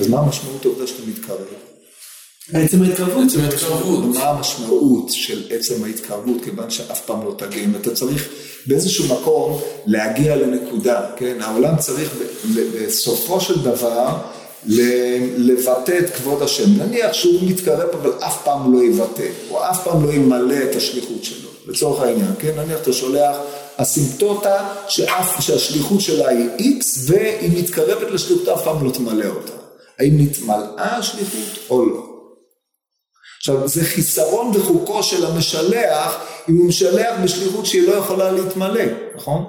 אז 0.00 0.08
מה 0.08 0.18
המשמעות 0.20 0.64
העובדה 0.64 0.86
שאתה 0.86 1.02
מתקרב? 1.06 1.38
בעצם 2.52 2.82
ההתקרבות. 2.82 3.24
בעצם 3.24 3.40
ההתקרבות. 3.40 4.04
מה 4.04 4.24
המשמעות 4.24 5.10
של 5.10 5.42
עצם 5.50 5.84
ההתקרבות, 5.84 6.44
כיוון 6.44 6.70
שאף 6.70 7.00
פעם 7.06 7.24
לא 7.24 7.34
תגיע, 7.38 7.64
אם 7.64 7.72
אתה 7.80 7.94
צריך 7.94 8.28
באיזשהו 8.66 9.14
מקום 9.14 9.60
להגיע 9.86 10.36
לנקודה, 10.36 11.00
כן? 11.16 11.36
העולם 11.40 11.76
צריך 11.76 12.14
בסופו 12.54 13.40
של 13.40 13.62
דבר 13.62 14.08
לבטא 15.36 15.98
את 15.98 16.10
כבוד 16.10 16.42
השם. 16.42 16.64
נניח 16.78 17.12
שהוא 17.12 17.40
מתקרב 17.42 17.88
אבל 18.02 18.12
אף 18.18 18.44
פעם 18.44 18.72
לא 18.74 18.84
יבטא, 18.84 19.28
או 19.50 19.64
אף 19.70 19.84
פעם 19.84 20.06
לא 20.06 20.12
ימלא 20.12 20.56
את 20.70 20.76
השליחות 20.76 21.24
שלו, 21.24 21.48
לצורך 21.66 22.02
העניין, 22.02 22.30
כן? 22.38 22.52
נניח 22.56 22.80
אתה 22.82 22.92
שולח 22.92 23.36
אסימפטוטה 23.76 24.68
שאף, 24.88 25.36
שהשליחות 25.40 26.00
שלה 26.00 26.28
היא 26.28 26.48
איקס 26.58 26.98
והיא 27.06 27.58
מתקרבת 27.58 28.10
לשליחות, 28.10 28.48
אף 28.48 28.64
פעם 28.64 28.84
לא 28.84 28.90
תמלא 28.90 29.26
אותה. 29.26 29.52
האם 29.98 30.12
נתמלאה 30.18 30.96
השליחות 30.96 31.58
או 31.70 31.86
לא? 31.86 32.13
עכשיו 33.44 33.68
זה 33.68 33.84
חיסרון 33.84 34.52
בחוקו 34.52 35.02
של 35.02 35.26
המשלח 35.26 36.16
אם 36.48 36.56
הוא 36.56 36.66
משלח 36.66 37.14
בשליחות 37.24 37.66
שהיא 37.66 37.88
לא 37.88 37.92
יכולה 37.92 38.32
להתמלא, 38.32 38.84
נכון? 39.16 39.44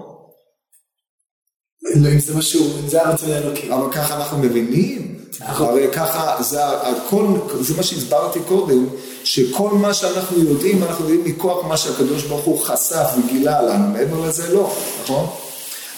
לא, 1.96 2.10
אם 2.10 2.20
זה 2.20 2.36
משהו, 2.36 2.66
אם 2.84 2.88
זה 2.90 3.02
הרצון 3.02 3.32
האלוקי. 3.32 3.74
אבל 3.74 3.92
ככה 3.92 4.16
אנחנו 4.16 4.38
מבינים, 4.38 5.20
נכון. 5.40 5.68
הרי 5.68 5.88
ככה 5.94 6.44
זה 6.44 6.66
הכל, 6.66 7.26
זה 7.60 7.74
מה 7.78 7.84
שהסברתי 7.84 8.40
קודם, 8.48 8.86
שכל 9.24 9.70
מה 9.72 9.94
שאנחנו 9.94 10.44
יודעים, 10.44 10.84
אנחנו 10.84 11.10
יודעים 11.10 11.36
מכוח 11.36 11.66
מה 11.66 11.78
שהקדוש 11.78 12.24
ברוך 12.24 12.46
הוא 12.46 12.60
חשף 12.60 13.08
וגילה 13.18 13.62
לנו, 13.62 13.88
מעבר 13.88 14.28
לזה 14.28 14.54
לא, 14.54 14.76
נכון? 15.04 15.28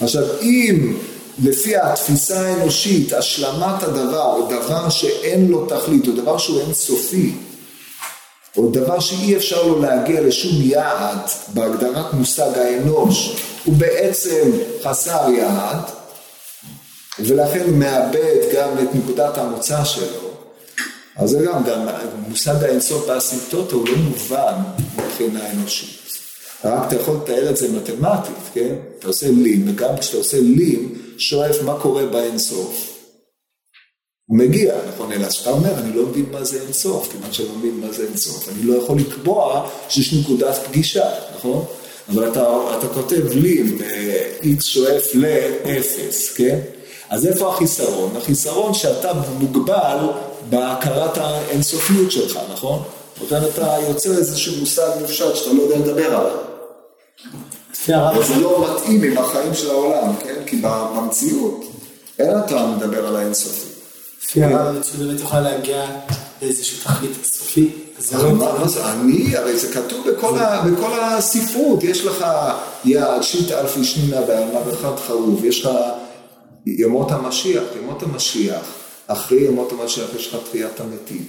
עכשיו 0.02 0.24
אם 0.42 0.98
לפי 1.44 1.78
התפיסה 1.78 2.40
האנושית 2.40 3.14
השלמת 3.14 3.84
הדבר, 3.84 4.34
או 4.34 4.48
דבר 4.50 4.90
שאין 4.90 5.48
לו 5.48 5.66
תכלית, 5.66 6.08
או 6.08 6.12
דבר 6.12 6.38
שהוא 6.38 6.62
אינסופי, 6.62 7.34
או 8.58 8.70
דבר 8.72 9.00
שאי 9.00 9.36
אפשר 9.36 9.64
לו 9.64 9.82
להגיע 9.82 10.22
לשום 10.22 10.52
יעד 10.62 11.20
בהגדרת 11.54 12.14
מושג 12.14 12.58
האנוש, 12.58 13.36
הוא 13.66 13.76
בעצם 13.76 14.52
חסר 14.84 15.30
יעד, 15.38 15.82
ולכן 17.20 17.64
הוא 17.66 17.78
מאבד 17.78 18.54
גם 18.56 18.70
את 18.84 18.96
נקודת 18.96 19.38
המוצא 19.38 19.84
שלו. 19.84 20.28
אז 21.16 21.30
זה 21.30 21.40
גם, 21.46 21.64
גם 21.64 21.88
מושג 22.28 22.64
האינסוף 22.64 23.08
באסימפטוטה 23.08 23.76
הוא 23.76 23.88
לא 23.88 23.96
מובן 23.96 24.54
מבחינה 24.98 25.52
אנושית. 25.52 25.98
רק 26.66 26.88
אתה 26.88 26.96
יכול 26.96 27.16
לתאר 27.24 27.50
את 27.50 27.58
זה 27.58 27.68
מתמטית, 27.70 28.34
כן? 28.54 28.76
אתה 29.00 29.08
עושה 29.08 29.28
לים, 29.28 29.66
וגם 29.70 29.98
כשאתה 30.00 30.18
עושה 30.18 30.38
לים, 30.40 30.94
שואף 31.18 31.56
מה 31.64 31.80
קורה 31.80 32.06
באינסוף. 32.06 32.87
הוא 34.28 34.38
מגיע, 34.38 34.76
נכון, 34.94 35.12
אלא 35.12 35.30
שאתה 35.30 35.50
אומר, 35.50 35.74
אני 35.74 35.94
לא 35.96 36.06
מבין 36.06 36.26
מה 36.32 36.44
זה 36.44 36.62
אינסוף, 36.62 37.12
כיוון 37.12 37.34
שאני 37.34 37.48
לא 37.48 37.56
מבין 37.56 37.80
מה 37.80 37.94
זה 37.94 38.04
אינסוף. 38.04 38.50
אני 38.50 38.64
לא 38.64 38.78
יכול 38.78 38.98
לקבוע 39.00 39.70
שיש 39.90 40.14
נקודת 40.14 40.56
פגישה, 40.68 41.06
נכון? 41.38 41.66
אבל 42.10 42.32
אתה, 42.32 42.58
אתה 42.78 42.88
כותב 42.88 43.34
לים, 43.34 43.78
x 44.42 44.62
שואף 44.64 45.16
לאפס, 45.16 46.34
כן? 46.36 46.60
אז 47.10 47.28
איפה 47.28 47.54
החיסרון? 47.54 48.18
החיסרון 48.18 48.74
שאתה 48.74 49.12
מוגבל 49.40 49.98
בהכרת 50.50 51.18
האינסופיות 51.18 52.12
שלך, 52.12 52.40
נכון? 52.54 52.84
לכן 53.26 53.40
אתה 53.54 53.76
יוצר 53.88 54.18
איזשהו 54.18 54.56
מושג 54.60 54.90
מופשט 55.02 55.36
שאתה 55.36 55.54
לא 55.54 55.62
יודע 55.62 55.78
לדבר 55.78 56.06
עליו. 56.06 56.38
זה 58.28 58.36
לא 58.36 58.76
מתאים 58.76 59.04
עם 59.04 59.18
החיים 59.18 59.54
של 59.54 59.70
העולם, 59.70 60.16
כן? 60.24 60.42
כי 60.46 60.62
במציאות 60.62 61.66
אין 62.20 62.40
אתה 62.46 62.68
מדבר 62.78 63.08
על 63.08 63.16
האינסופי. 63.16 63.67
לפי 64.28 64.44
הרב, 64.44 64.76
יוכל 65.20 65.40
להגיע 65.40 65.86
לאיזשהו 66.42 66.78
תכלית 66.84 67.12
סופי. 67.24 67.70
אז 67.98 68.10
זה 68.10 68.18
אבל 68.18 68.34
לא 68.34 68.92
אני, 68.92 69.38
הרי 69.38 69.58
זה 69.60 69.74
כתוב 69.74 70.08
בכל, 70.10 71.00
הספרות, 71.02 71.84
יש 71.84 72.06
לך 72.06 72.26
יעד 72.86 73.24
שיט 73.24 73.52
אלפי 73.52 73.84
שנינה 73.84 74.22
בעלמא 74.22 74.58
ואחד 74.58 75.00
חרוב, 75.08 75.46
יש 75.46 75.66
לך 75.66 75.72
ימות 76.66 77.12
המשיח, 77.12 77.64
ימות 77.82 78.04
המשיח, 78.04 78.62
אחרי 79.08 79.48
ימות 79.48 79.72
המשיח 79.72 80.10
יש 80.16 80.28
לך 80.28 80.40
תחיית 80.50 80.80
המתים. 80.80 81.26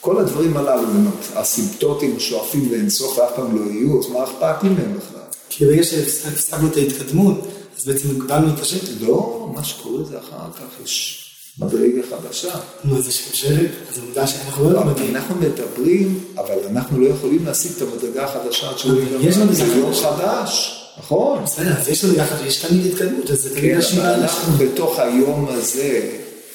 כל 0.00 0.18
הדברים 0.18 0.56
הללו 0.56 0.88
הם 0.88 1.10
אסימפטוטים 1.34 2.20
שואפים 2.20 2.68
לאינסוף 2.72 3.18
ואף 3.18 3.30
פעם 3.36 3.56
לא 3.56 3.70
יהיו, 3.70 4.00
אז 4.00 4.10
מה 4.10 4.24
אכפת 4.24 4.62
לי 4.62 4.68
מהם 4.68 4.98
בכלל? 4.98 5.20
כי 5.48 5.66
ברגע 5.66 5.82
שהפסקנו 5.84 6.68
את 6.68 6.76
ההתקדמות, 6.76 7.48
אז 7.78 7.84
בעצם 7.84 8.10
הגבלנו 8.10 8.54
את 8.54 8.60
השם. 8.60 8.76
לא, 9.00 9.48
מה 9.54 9.64
שקורה 9.64 10.04
זה 10.04 10.18
אחר 10.18 10.52
כך 10.56 10.84
יש 10.84 11.21
מדרגה 11.58 12.02
חדשה. 12.10 12.54
נו, 12.84 13.02
זה 13.02 13.12
שלג, 13.12 13.68
אז 13.90 13.98
עובדה 13.98 14.26
שאנחנו 14.26 14.70
לא 14.70 14.84
מגיעים. 14.84 15.16
אנחנו 15.16 15.34
מדברים, 15.34 16.24
אבל 16.36 16.54
אנחנו 16.70 17.00
לא 17.00 17.08
יכולים 17.08 17.46
להשיג 17.46 17.72
את 17.76 17.82
המדרגה 17.82 18.24
החדשה 18.24 18.70
עד 18.70 18.78
שהוא 18.78 18.92
אבל 18.92 19.28
יש 19.28 19.36
לנו 19.36 19.52
זה 19.52 19.64
יום. 19.64 19.94
חדש, 19.94 20.82
נכון. 20.98 21.44
בסדר, 21.44 21.72
אז 21.78 21.88
יש 21.88 22.04
לנו 22.04 22.14
יחד, 22.14 22.36
יש 22.46 22.56
תמיד 22.56 22.86
התקדמות, 22.86 23.30
אז 23.30 23.40
זה 23.40 23.50
תמיד 23.50 23.80
כן, 23.80 24.00
אבל 24.00 24.10
אנחנו 24.10 24.52
בתוך 24.52 24.98
היום 24.98 25.46
הזה, 25.50 26.10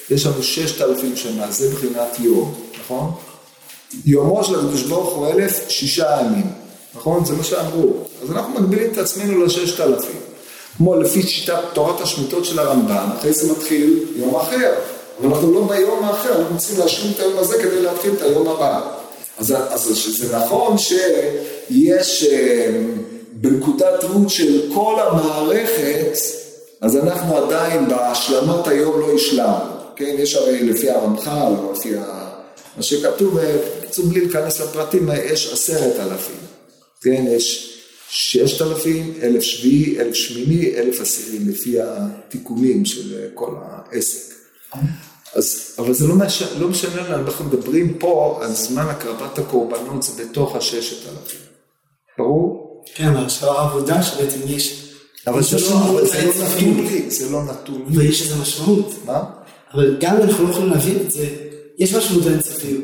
יש 0.10 0.26
לנו 0.26 0.44
ששת 0.44 0.82
אלפים 0.82 1.16
שנה, 1.16 1.52
זה 1.52 1.70
בחינת 1.76 2.20
יום, 2.20 2.54
נכון? 2.80 3.12
יומו 4.06 4.44
של 4.44 4.56
הקדוש 4.56 4.84
ברוך 4.84 5.16
הוא 5.16 5.28
אלף 5.28 5.70
שישה 5.70 6.20
ימים, 6.22 6.52
נכון? 6.96 7.26
זה 7.26 7.34
מה 7.34 7.44
שאמרו. 7.44 7.94
אז 8.24 8.32
אנחנו 8.32 8.62
מגבילים 8.62 8.92
את 8.92 8.98
עצמנו 8.98 9.44
לששת 9.44 9.80
אלפים. 9.80 10.17
כמו 10.78 10.96
לפי 10.96 11.22
שיטת 11.22 11.60
תורת 11.74 12.02
השמיטות 12.02 12.46
של 12.46 12.60
הרמב"ן, 12.60 13.10
אחרי 13.20 13.34
זה 13.34 13.52
מתחיל 13.52 14.06
יום 14.16 14.36
אחר. 14.36 14.74
אבל 15.20 15.28
אנחנו 15.28 15.54
לא 15.54 15.68
ביום 15.68 16.04
האחר, 16.04 16.40
אנחנו 16.40 16.58
צריכים 16.58 16.80
להשלים 16.80 17.12
את 17.16 17.20
היום 17.20 17.38
הזה 17.38 17.58
כדי 17.64 17.82
להתחיל 17.82 18.14
את 18.14 18.22
היום 18.22 18.48
הבא. 18.48 18.82
אז, 19.38 19.56
אז 19.70 20.10
זה 20.18 20.38
נכון 20.38 20.78
שיש 20.78 22.24
אה, 22.24 22.70
בנקודת 23.34 24.04
דמות 24.04 24.30
של 24.30 24.72
כל 24.74 24.96
המערכת, 25.00 26.18
אז 26.82 26.98
אנחנו 26.98 27.38
עדיין 27.38 27.88
בהשלמת 27.90 28.68
היום 28.68 29.00
לא 29.00 29.16
השלמנו. 29.16 29.78
כן, 29.96 30.16
יש 30.18 30.36
הרי 30.36 30.64
לפי 30.64 30.90
הרמח"ל, 30.90 31.54
או 31.58 31.74
לפי 31.74 31.98
ה... 31.98 32.30
מה 32.78 32.84
שכתוב, 32.84 33.38
אה, 33.38 33.56
בקיצור 33.80 34.06
בלי 34.06 34.20
להיכנס 34.20 34.62
לפרטים, 34.62 35.12
אה, 35.12 35.24
יש 35.24 35.54
עשרת 35.54 35.96
אלפים. 36.00 36.36
כן, 37.02 37.26
יש 37.28 37.77
ששת 38.10 38.62
אלפים, 38.62 39.14
אלף 39.22 39.44
שביעי, 39.44 40.00
אלף 40.00 40.14
שמיני, 40.14 40.76
אלף 40.76 41.02
עשירי, 41.02 41.40
לפי 41.40 41.76
התיקונים 41.82 42.86
של 42.86 43.28
כל 43.34 43.56
העסק. 43.62 44.34
אז, 45.36 45.76
אבל 45.80 45.94
זה 45.94 46.08
לא 46.08 46.16
משנה, 46.16 46.60
לא 46.60 46.68
משנה 46.68 47.10
לנו, 47.10 47.28
אנחנו 47.28 47.46
מדברים 47.46 47.94
פה 47.98 48.40
על 48.44 48.54
זמן 48.54 48.86
הקרבת 48.90 49.40
הקורבנות, 49.40 50.04
זה 50.04 50.24
בתוך 50.24 50.56
הששת 50.56 50.98
אלפים. 50.98 51.40
ברור? 52.18 52.84
כן, 52.96 53.08
אבל 53.08 53.26
עכשיו 53.26 53.58
העבודה 53.58 54.04
שבעצם 54.04 54.40
יש 54.48 54.84
אבל 55.28 55.44
זה 55.44 55.58
יש 55.58 55.72
לא, 55.72 55.90
אבל 55.90 56.08
זה 56.08 56.26
לא. 56.26 56.32
נתון 56.46 56.86
לי, 56.86 57.12
זה 57.12 57.30
לא 57.30 57.44
נתון 57.44 57.86
לי. 57.90 57.98
ויש 57.98 58.22
לזה 58.22 58.36
משמעות. 58.42 58.94
מה? 59.06 59.24
אבל 59.74 59.98
גם 60.00 60.18
אנחנו 60.18 60.44
לא 60.46 60.50
יכולים 60.50 60.70
להבין 60.70 60.98
את 61.06 61.12
זה, 61.12 61.28
יש 61.78 61.94
משמעות 61.94 62.26
לאינסופיות. 62.26 62.84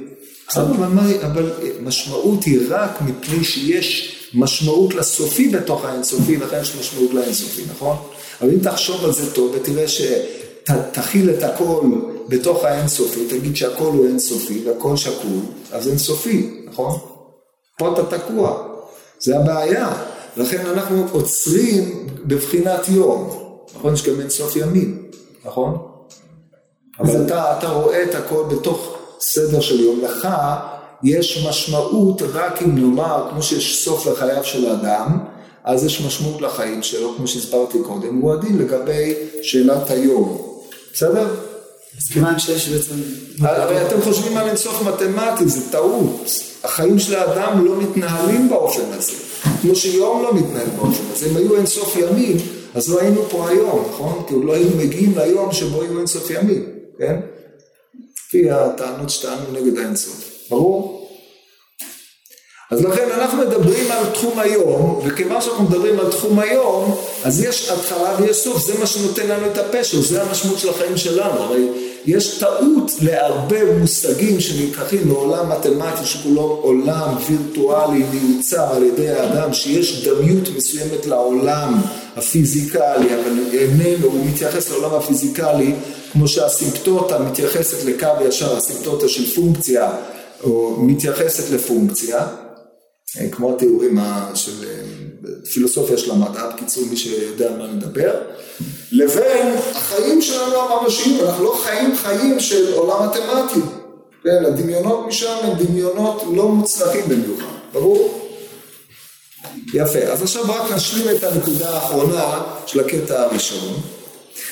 אבל 1.22 1.52
משמעות 1.82 2.44
היא 2.44 2.60
רק 2.70 3.02
מפני 3.02 3.44
שיש 3.44 4.20
משמעות 4.34 4.94
לסופי 4.94 5.50
בתוך 5.50 5.86
האינסופי, 5.86 6.38
לכן 6.38 6.62
יש 6.62 6.76
משמעות 6.80 7.14
לאינסופי, 7.14 7.62
נכון? 7.72 7.98
אבל 8.42 8.50
אם 8.50 8.60
תחשוב 8.60 9.06
על 9.06 9.14
זה 9.14 9.34
טוב 9.34 9.56
ותראה 9.56 9.86
שתכיל 9.88 11.30
את 11.30 11.44
הכל 11.44 11.82
בתוך 12.28 12.64
האינסופי, 12.64 13.28
תגיד 13.28 13.56
שהכל 13.56 13.84
הוא 13.84 14.08
אינסופי 14.08 14.64
והכל 14.66 14.98
שקול, 14.98 15.40
אז 15.72 15.88
אינסופי, 15.88 16.64
נכון? 16.66 17.00
פה 17.78 17.94
אתה 17.94 18.18
תקוע, 18.18 18.68
זה 19.20 19.40
הבעיה. 19.40 19.94
לכן 20.38 20.66
אנחנו 20.66 21.08
עוצרים 21.12 22.08
בבחינת 22.26 22.90
יום, 22.90 23.30
נכון? 23.76 23.94
יש 23.94 24.10
גם 24.10 24.20
אינסוף 24.20 24.56
ימים, 24.56 25.10
נכון? 25.46 25.78
אבל 27.00 27.26
אתה, 27.26 27.58
אתה 27.58 27.70
רואה 27.70 28.04
את 28.04 28.16
הכל 28.16 28.44
בתוך 28.50 28.98
סדר 29.20 29.62
של 29.62 29.80
יום. 29.80 30.02
לך 30.02 30.28
יש 31.04 31.46
משמעות 31.50 32.22
רק 32.22 32.62
אם 32.62 32.76
נאמר, 32.76 33.28
כמו 33.30 33.44
שיש 33.44 33.84
סוף 33.86 34.08
לחייו 34.08 34.44
של 34.44 34.70
האדם, 34.70 35.20
אז 35.64 35.86
יש 35.86 36.02
משמעות 36.02 36.42
לחיים 36.42 36.84
שלו, 36.84 37.14
כמו 37.18 37.28
שהסברתי 37.28 37.78
קודם, 37.84 38.16
הוא 38.16 38.34
הדין 38.34 38.58
לגבי 38.58 39.14
שאלת 39.42 39.90
היום. 39.90 40.42
בסדר? 40.94 41.28
כיוון 42.14 42.40
שיש 42.40 42.70
בעצם... 42.70 42.96
הרי 43.42 43.88
אתם 43.88 44.02
חושבים 44.02 44.38
על 44.38 44.48
אינסוף 44.48 44.82
מתמטי, 44.82 45.48
זה 45.48 45.72
טעות. 45.72 46.30
החיים 46.64 47.00
של 47.00 47.16
האדם 47.16 47.66
לא 47.66 47.82
מתנהלים 47.82 48.50
באופן 48.50 48.92
הזה. 48.92 49.14
כמו 49.62 49.76
שיום 49.76 50.24
לא 50.24 50.34
מתנהל 50.34 50.68
באופן 50.78 51.04
הזה. 51.12 51.30
אם 51.30 51.38
היו 51.38 51.56
אינסוף 51.56 51.96
ימים, 51.96 52.38
אז 52.74 52.90
לא 52.90 53.00
היינו 53.02 53.22
פה 53.30 53.50
היום, 53.50 53.86
נכון? 53.90 54.24
כי 54.28 54.36
לא 54.44 54.54
היינו 54.54 54.78
מגיעים 54.78 55.18
ליום 55.18 55.54
שבו 55.54 55.84
יהיו 55.84 56.00
אינסוף 56.00 56.32
ימים, 56.32 56.66
כן? 56.98 57.20
לפי 58.28 58.52
הטענות 58.52 59.10
שטענו 59.10 59.52
נגד 59.52 59.78
האינסוף. 59.78 60.34
ברור? 60.50 60.93
אז 62.74 62.82
לכן 62.82 63.08
אנחנו 63.18 63.38
מדברים 63.38 63.92
על 63.92 64.06
תחום 64.14 64.40
היום, 64.40 65.02
וכיוון 65.06 65.42
שאנחנו 65.42 65.64
מדברים 65.64 66.00
על 66.00 66.12
תחום 66.12 66.40
היום, 66.40 66.96
אז 67.24 67.42
יש 67.42 67.70
התחלה 67.70 68.16
ויש 68.20 68.38
סוף, 68.38 68.66
זה 68.66 68.74
מה 68.80 68.86
שנותן 68.86 69.28
לנו 69.28 69.46
את 69.48 69.58
הפשר, 69.58 70.02
זה 70.02 70.22
המשמעות 70.22 70.60
של 70.60 70.70
החיים 70.70 70.98
שלנו. 70.98 71.40
הרי 71.40 71.68
יש 72.06 72.38
טעות 72.38 72.92
להרבה 73.02 73.78
מושגים 73.80 74.40
שנלקחים 74.40 75.08
מעולם 75.08 75.50
מתמטי 75.50 76.06
שכולו 76.06 76.60
עולם 76.62 77.16
וירטואלי 77.28 78.04
מיוצר 78.14 78.76
על 78.76 78.84
ידי 78.84 79.10
האדם, 79.10 79.54
שיש 79.54 80.08
דמיות 80.08 80.50
מסוימת 80.58 81.06
לעולם 81.06 81.82
הפיזיקלי, 82.16 83.08
אבל 83.16 83.40
איננו, 83.54 84.08
הוא 84.08 84.26
מתייחס 84.26 84.70
לעולם 84.70 84.94
הפיזיקלי 84.94 85.74
כמו 86.12 86.28
שהסימפטוטה 86.28 87.20
מתייחסת 87.20 87.86
לקו 87.86 88.08
ישר, 88.28 88.58
הסימפטוטה 88.58 89.08
של 89.08 89.36
פונקציה, 89.36 89.90
או 90.44 90.76
מתייחסת 90.80 91.50
לפונקציה. 91.50 92.28
כמו 93.32 93.56
התיאורים 93.56 93.98
של 94.34 94.66
פילוסופיה 95.54 95.98
של 95.98 96.12
המדע, 96.12 96.50
בקיצור 96.50 96.84
מי 96.90 96.98
שיודע 96.98 97.48
על 97.48 97.58
מה 97.58 97.68
נדבר, 97.68 98.14
לבין 98.92 99.56
החיים 99.76 100.22
שלנו 100.22 100.56
הממשיים, 100.56 101.20
אנחנו 101.26 101.44
לא 101.44 101.60
חיים 101.64 101.96
חיים 101.96 102.40
של 102.40 102.74
עולם 102.74 103.10
מתמטי, 103.10 103.60
כן, 104.24 104.46
הדמיונות 104.46 105.08
משם 105.08 105.36
הם 105.44 105.66
דמיונות 105.66 106.24
לא 106.36 106.48
מוצלחים 106.48 107.02
במיוחד, 107.08 107.54
ברור? 107.74 108.30
יפה, 109.74 110.00
אז 110.00 110.22
עכשיו 110.24 110.44
רק 110.44 110.72
נשלים 110.72 111.18
את 111.18 111.24
הנקודה 111.24 111.70
האחרונה 111.70 112.42
של 112.66 112.80
הקטע 112.80 113.22
הראשון. 113.22 113.74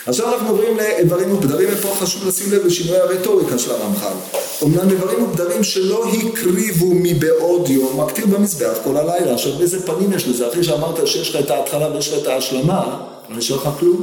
עכשיו 0.07 0.33
אנחנו 0.33 0.49
עוברים 0.49 0.77
לאיברים 0.77 1.29
מוגדרים, 1.29 1.69
ופה 1.71 1.95
חשוב 1.95 2.27
לשים 2.27 2.51
לב 2.51 2.65
לשינוי 2.65 2.97
הרטוריקה 2.97 3.59
של 3.59 3.71
הרמח"ל. 3.71 4.13
אומנם 4.61 4.89
איברים 4.89 5.19
מוגדרים 5.19 5.63
שלא 5.63 6.05
הקריבו 6.05 6.91
מבעוד 6.93 7.69
יום, 7.69 8.01
מקטיר 8.01 8.25
במזבח 8.25 8.77
כל 8.83 8.97
הלילה. 8.97 9.33
עכשיו 9.33 9.61
איזה 9.61 9.85
פנים 9.85 10.13
יש 10.13 10.27
לזה? 10.27 10.47
אחרי 10.47 10.63
שאמרת 10.63 11.07
שיש 11.07 11.35
לך 11.35 11.45
את 11.45 11.49
ההתחלה 11.49 11.95
ויש 11.95 12.13
לך 12.13 12.21
את 12.21 12.27
ההשלמה, 12.27 13.07
לא 13.29 13.37
נשאר 13.37 13.55
לך 13.55 13.69
כלום. 13.79 14.01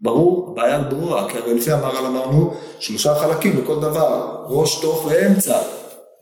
ברור, 0.00 0.50
הבעיה 0.52 0.78
ברורה, 0.78 1.30
כי 1.30 1.38
הרי 1.38 1.54
לפי 1.54 1.72
המהר"ל 1.72 2.06
אמרנו 2.06 2.54
שלושה 2.80 3.14
חלקים 3.14 3.62
לכל 3.62 3.80
דבר, 3.80 4.36
ראש, 4.48 4.80
תוך 4.80 5.06
ואמצע. 5.06 5.58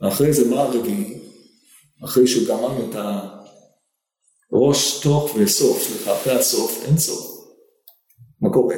ואחרי 0.02 0.32
זה 0.32 0.50
מה 0.50 0.60
הרביעי? 0.60 1.18
אחרי 2.04 2.26
שגמרנו 2.26 2.88
את 2.90 2.96
הראש, 4.52 5.00
תוך 5.02 5.32
וסוף, 5.36 5.82
סליחה, 5.82 6.12
אחרי 6.16 6.38
הסוף, 6.38 6.82
אין 6.84 6.98
סוף. 6.98 7.31
מה 8.42 8.50
קורה? 8.50 8.76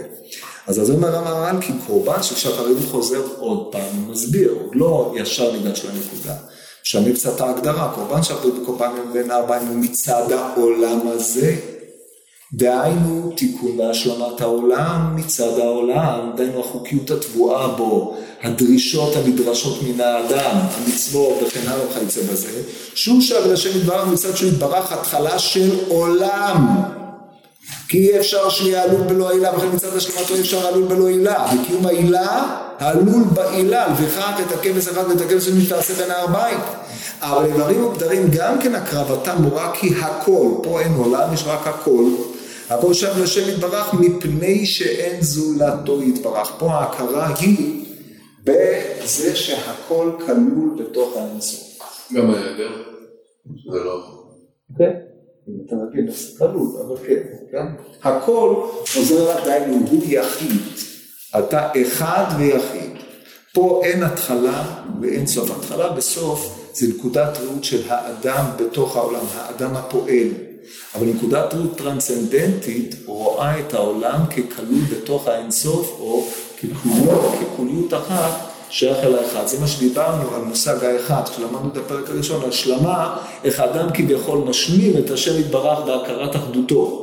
אז 0.67 0.81
אז 0.81 0.91
אומר 0.91 1.17
המהר"ל 1.17 1.61
כי 1.61 1.73
קורבן 1.87 2.23
של 2.23 2.35
שחרית 2.35 2.79
חוזר 2.91 3.23
עוד 3.39 3.73
פעם, 3.73 3.97
הוא 3.97 4.13
מסביר, 4.13 4.57
הוא 4.65 4.77
לא 4.77 5.15
ישר 5.17 5.53
ניגש 5.53 5.85
לנקודה. 5.85 6.35
משנה 6.85 7.13
קצת 7.13 7.41
ההגדרה, 7.41 7.93
קורבן 7.95 8.23
שחרית 8.23 8.55
וקורבן 8.63 8.91
בין 9.13 9.31
ארבעים 9.31 9.69
הוא 9.69 9.77
מצד 9.77 10.33
העולם 10.33 11.01
הזה. 11.05 11.57
דהיינו 12.53 13.33
תיקון 13.37 13.81
והשלמת 13.81 14.41
העולם 14.41 15.17
מצד 15.17 15.59
העולם, 15.59 16.31
דהיינו 16.37 16.61
החוקיות 16.61 17.11
התבואה 17.11 17.69
בו, 17.69 18.17
הדרישות 18.43 19.17
הנדרשות 19.17 19.79
מן 19.83 20.01
האדם, 20.01 20.57
המצוות 20.57 21.43
וכן 21.43 21.69
הלאה 21.69 21.87
וכיוצא 21.87 22.21
בזה, 22.33 22.63
שהוא 22.95 23.21
שב 23.21 23.47
לשם 23.53 23.79
יתברך 23.79 24.07
מצד 24.07 24.37
שהוא 24.37 24.49
יתברך 24.49 24.93
התחלה 24.93 25.39
של 25.39 25.71
עולם. 25.89 26.94
כי 27.89 28.11
אי 28.11 28.19
אפשר 28.19 28.49
שיהיה 28.49 28.83
עלול 28.83 29.03
בלא 29.03 29.31
עילה, 29.31 29.57
וכן 29.57 29.67
מצד 29.75 29.97
השלמתו 29.97 30.35
אי 30.35 30.41
אפשר 30.41 30.67
עלול 30.67 30.85
בלא 30.85 31.09
עילה. 31.09 31.47
בקיום 31.47 31.87
העילה, 31.87 32.57
העלול 32.79 33.25
בעילה, 33.35 33.95
וכך 33.99 34.41
את 34.47 34.53
הכבש 34.53 34.89
אחד 34.89 35.05
ואת 35.09 35.21
הכבש 35.21 35.49
השני 35.49 35.67
תעשה 35.67 35.95
בין 35.95 36.11
הארבעים. 36.11 36.59
אבל 37.21 37.45
איברים 37.45 37.81
מוגדרים 37.81 38.27
גם 38.31 38.59
כן 38.61 38.75
הקרבתם 38.75 39.37
הוא 39.45 39.53
רק 39.55 39.77
כי 39.77 39.91
הכל, 40.01 40.49
פה 40.63 40.81
אין 40.81 40.93
עולם, 40.95 41.35
יש 41.35 41.45
רק 41.47 41.67
הכל. 41.67 42.05
הכל 42.71 42.95
שב 42.95 43.23
לשם 43.23 43.49
יתברך 43.49 43.95
מפני 43.95 44.67
שאין 44.67 45.23
זולתו 45.23 46.03
יתברך. 46.03 46.53
פה 46.59 46.71
ההכרה 46.75 47.35
היא 47.41 47.85
בזה 48.45 49.37
שהכל 49.37 50.11
כלול 50.27 50.77
בתוך 50.79 51.17
האינסוף. 51.17 51.79
גם 52.15 52.31
ההיעדר? 52.31 52.71
זה 53.73 53.79
לא... 53.85 54.05
כן. 54.79 55.14
אם 55.49 55.55
אתה 55.67 55.75
מבין, 55.77 56.07
תלוי, 56.39 56.67
אבל 56.87 56.97
כן, 57.07 57.23
כן? 57.53 57.67
הכל 58.03 58.67
חוזר 58.95 59.31
לך, 59.31 59.45
דהיינו, 59.45 59.87
הוא 59.91 60.03
יחיד. 60.05 60.61
אתה 61.39 61.71
אחד 61.83 62.25
ויחיד. 62.39 62.91
פה 63.53 63.81
אין 63.85 64.03
התחלה 64.03 64.81
ואין 65.01 65.27
סוף. 65.27 65.51
התחלה 65.51 65.93
בסוף 65.93 66.71
זה 66.73 66.87
נקודת 66.89 67.39
ראות 67.39 67.65
של 67.65 67.83
האדם 67.89 68.45
בתוך 68.59 68.97
העולם, 68.97 69.25
האדם 69.35 69.77
הפועל. 69.77 70.29
אבל 70.95 71.07
נקודת 71.07 71.55
ראות 71.55 71.79
טרנסצנדנטית 71.79 72.95
רואה 73.07 73.61
את 73.61 73.75
העולם 73.75 74.21
ככלול 74.27 74.81
בתוך 74.91 75.29
האינסוף, 75.29 75.97
או 76.01 76.27
ככוליות, 76.57 77.35
ככוליות 77.41 77.95
אחת. 77.95 78.54
שייך 78.75 78.99
אל 78.99 79.15
האחד. 79.15 79.47
זה 79.47 79.61
מה 79.61 79.69
שדיברנו 79.69 80.35
על 80.35 80.43
מושג 80.43 80.85
האחד, 80.85 81.23
כשלמדנו 81.29 81.69
את 81.73 81.77
הפרק 81.77 82.11
הראשון, 82.11 82.49
השלמה, 82.49 83.17
איך 83.45 83.61
האדם 83.61 83.89
כביכול 83.95 84.39
משלים 84.39 84.97
את 84.99 85.11
השם 85.11 85.41
יתברך 85.41 85.79
בהכרת 85.79 86.37
אחדותו. 86.37 87.01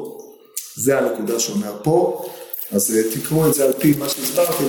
זה 0.75 0.99
הנקודה 0.99 1.39
שאומר 1.39 1.73
פה, 1.83 2.25
אז 2.71 2.97
תקראו 3.13 3.47
את 3.47 3.53
זה 3.53 3.65
על 3.65 3.73
פי 3.79 3.93
מה 3.99 4.09
שהסברתי. 4.09 4.63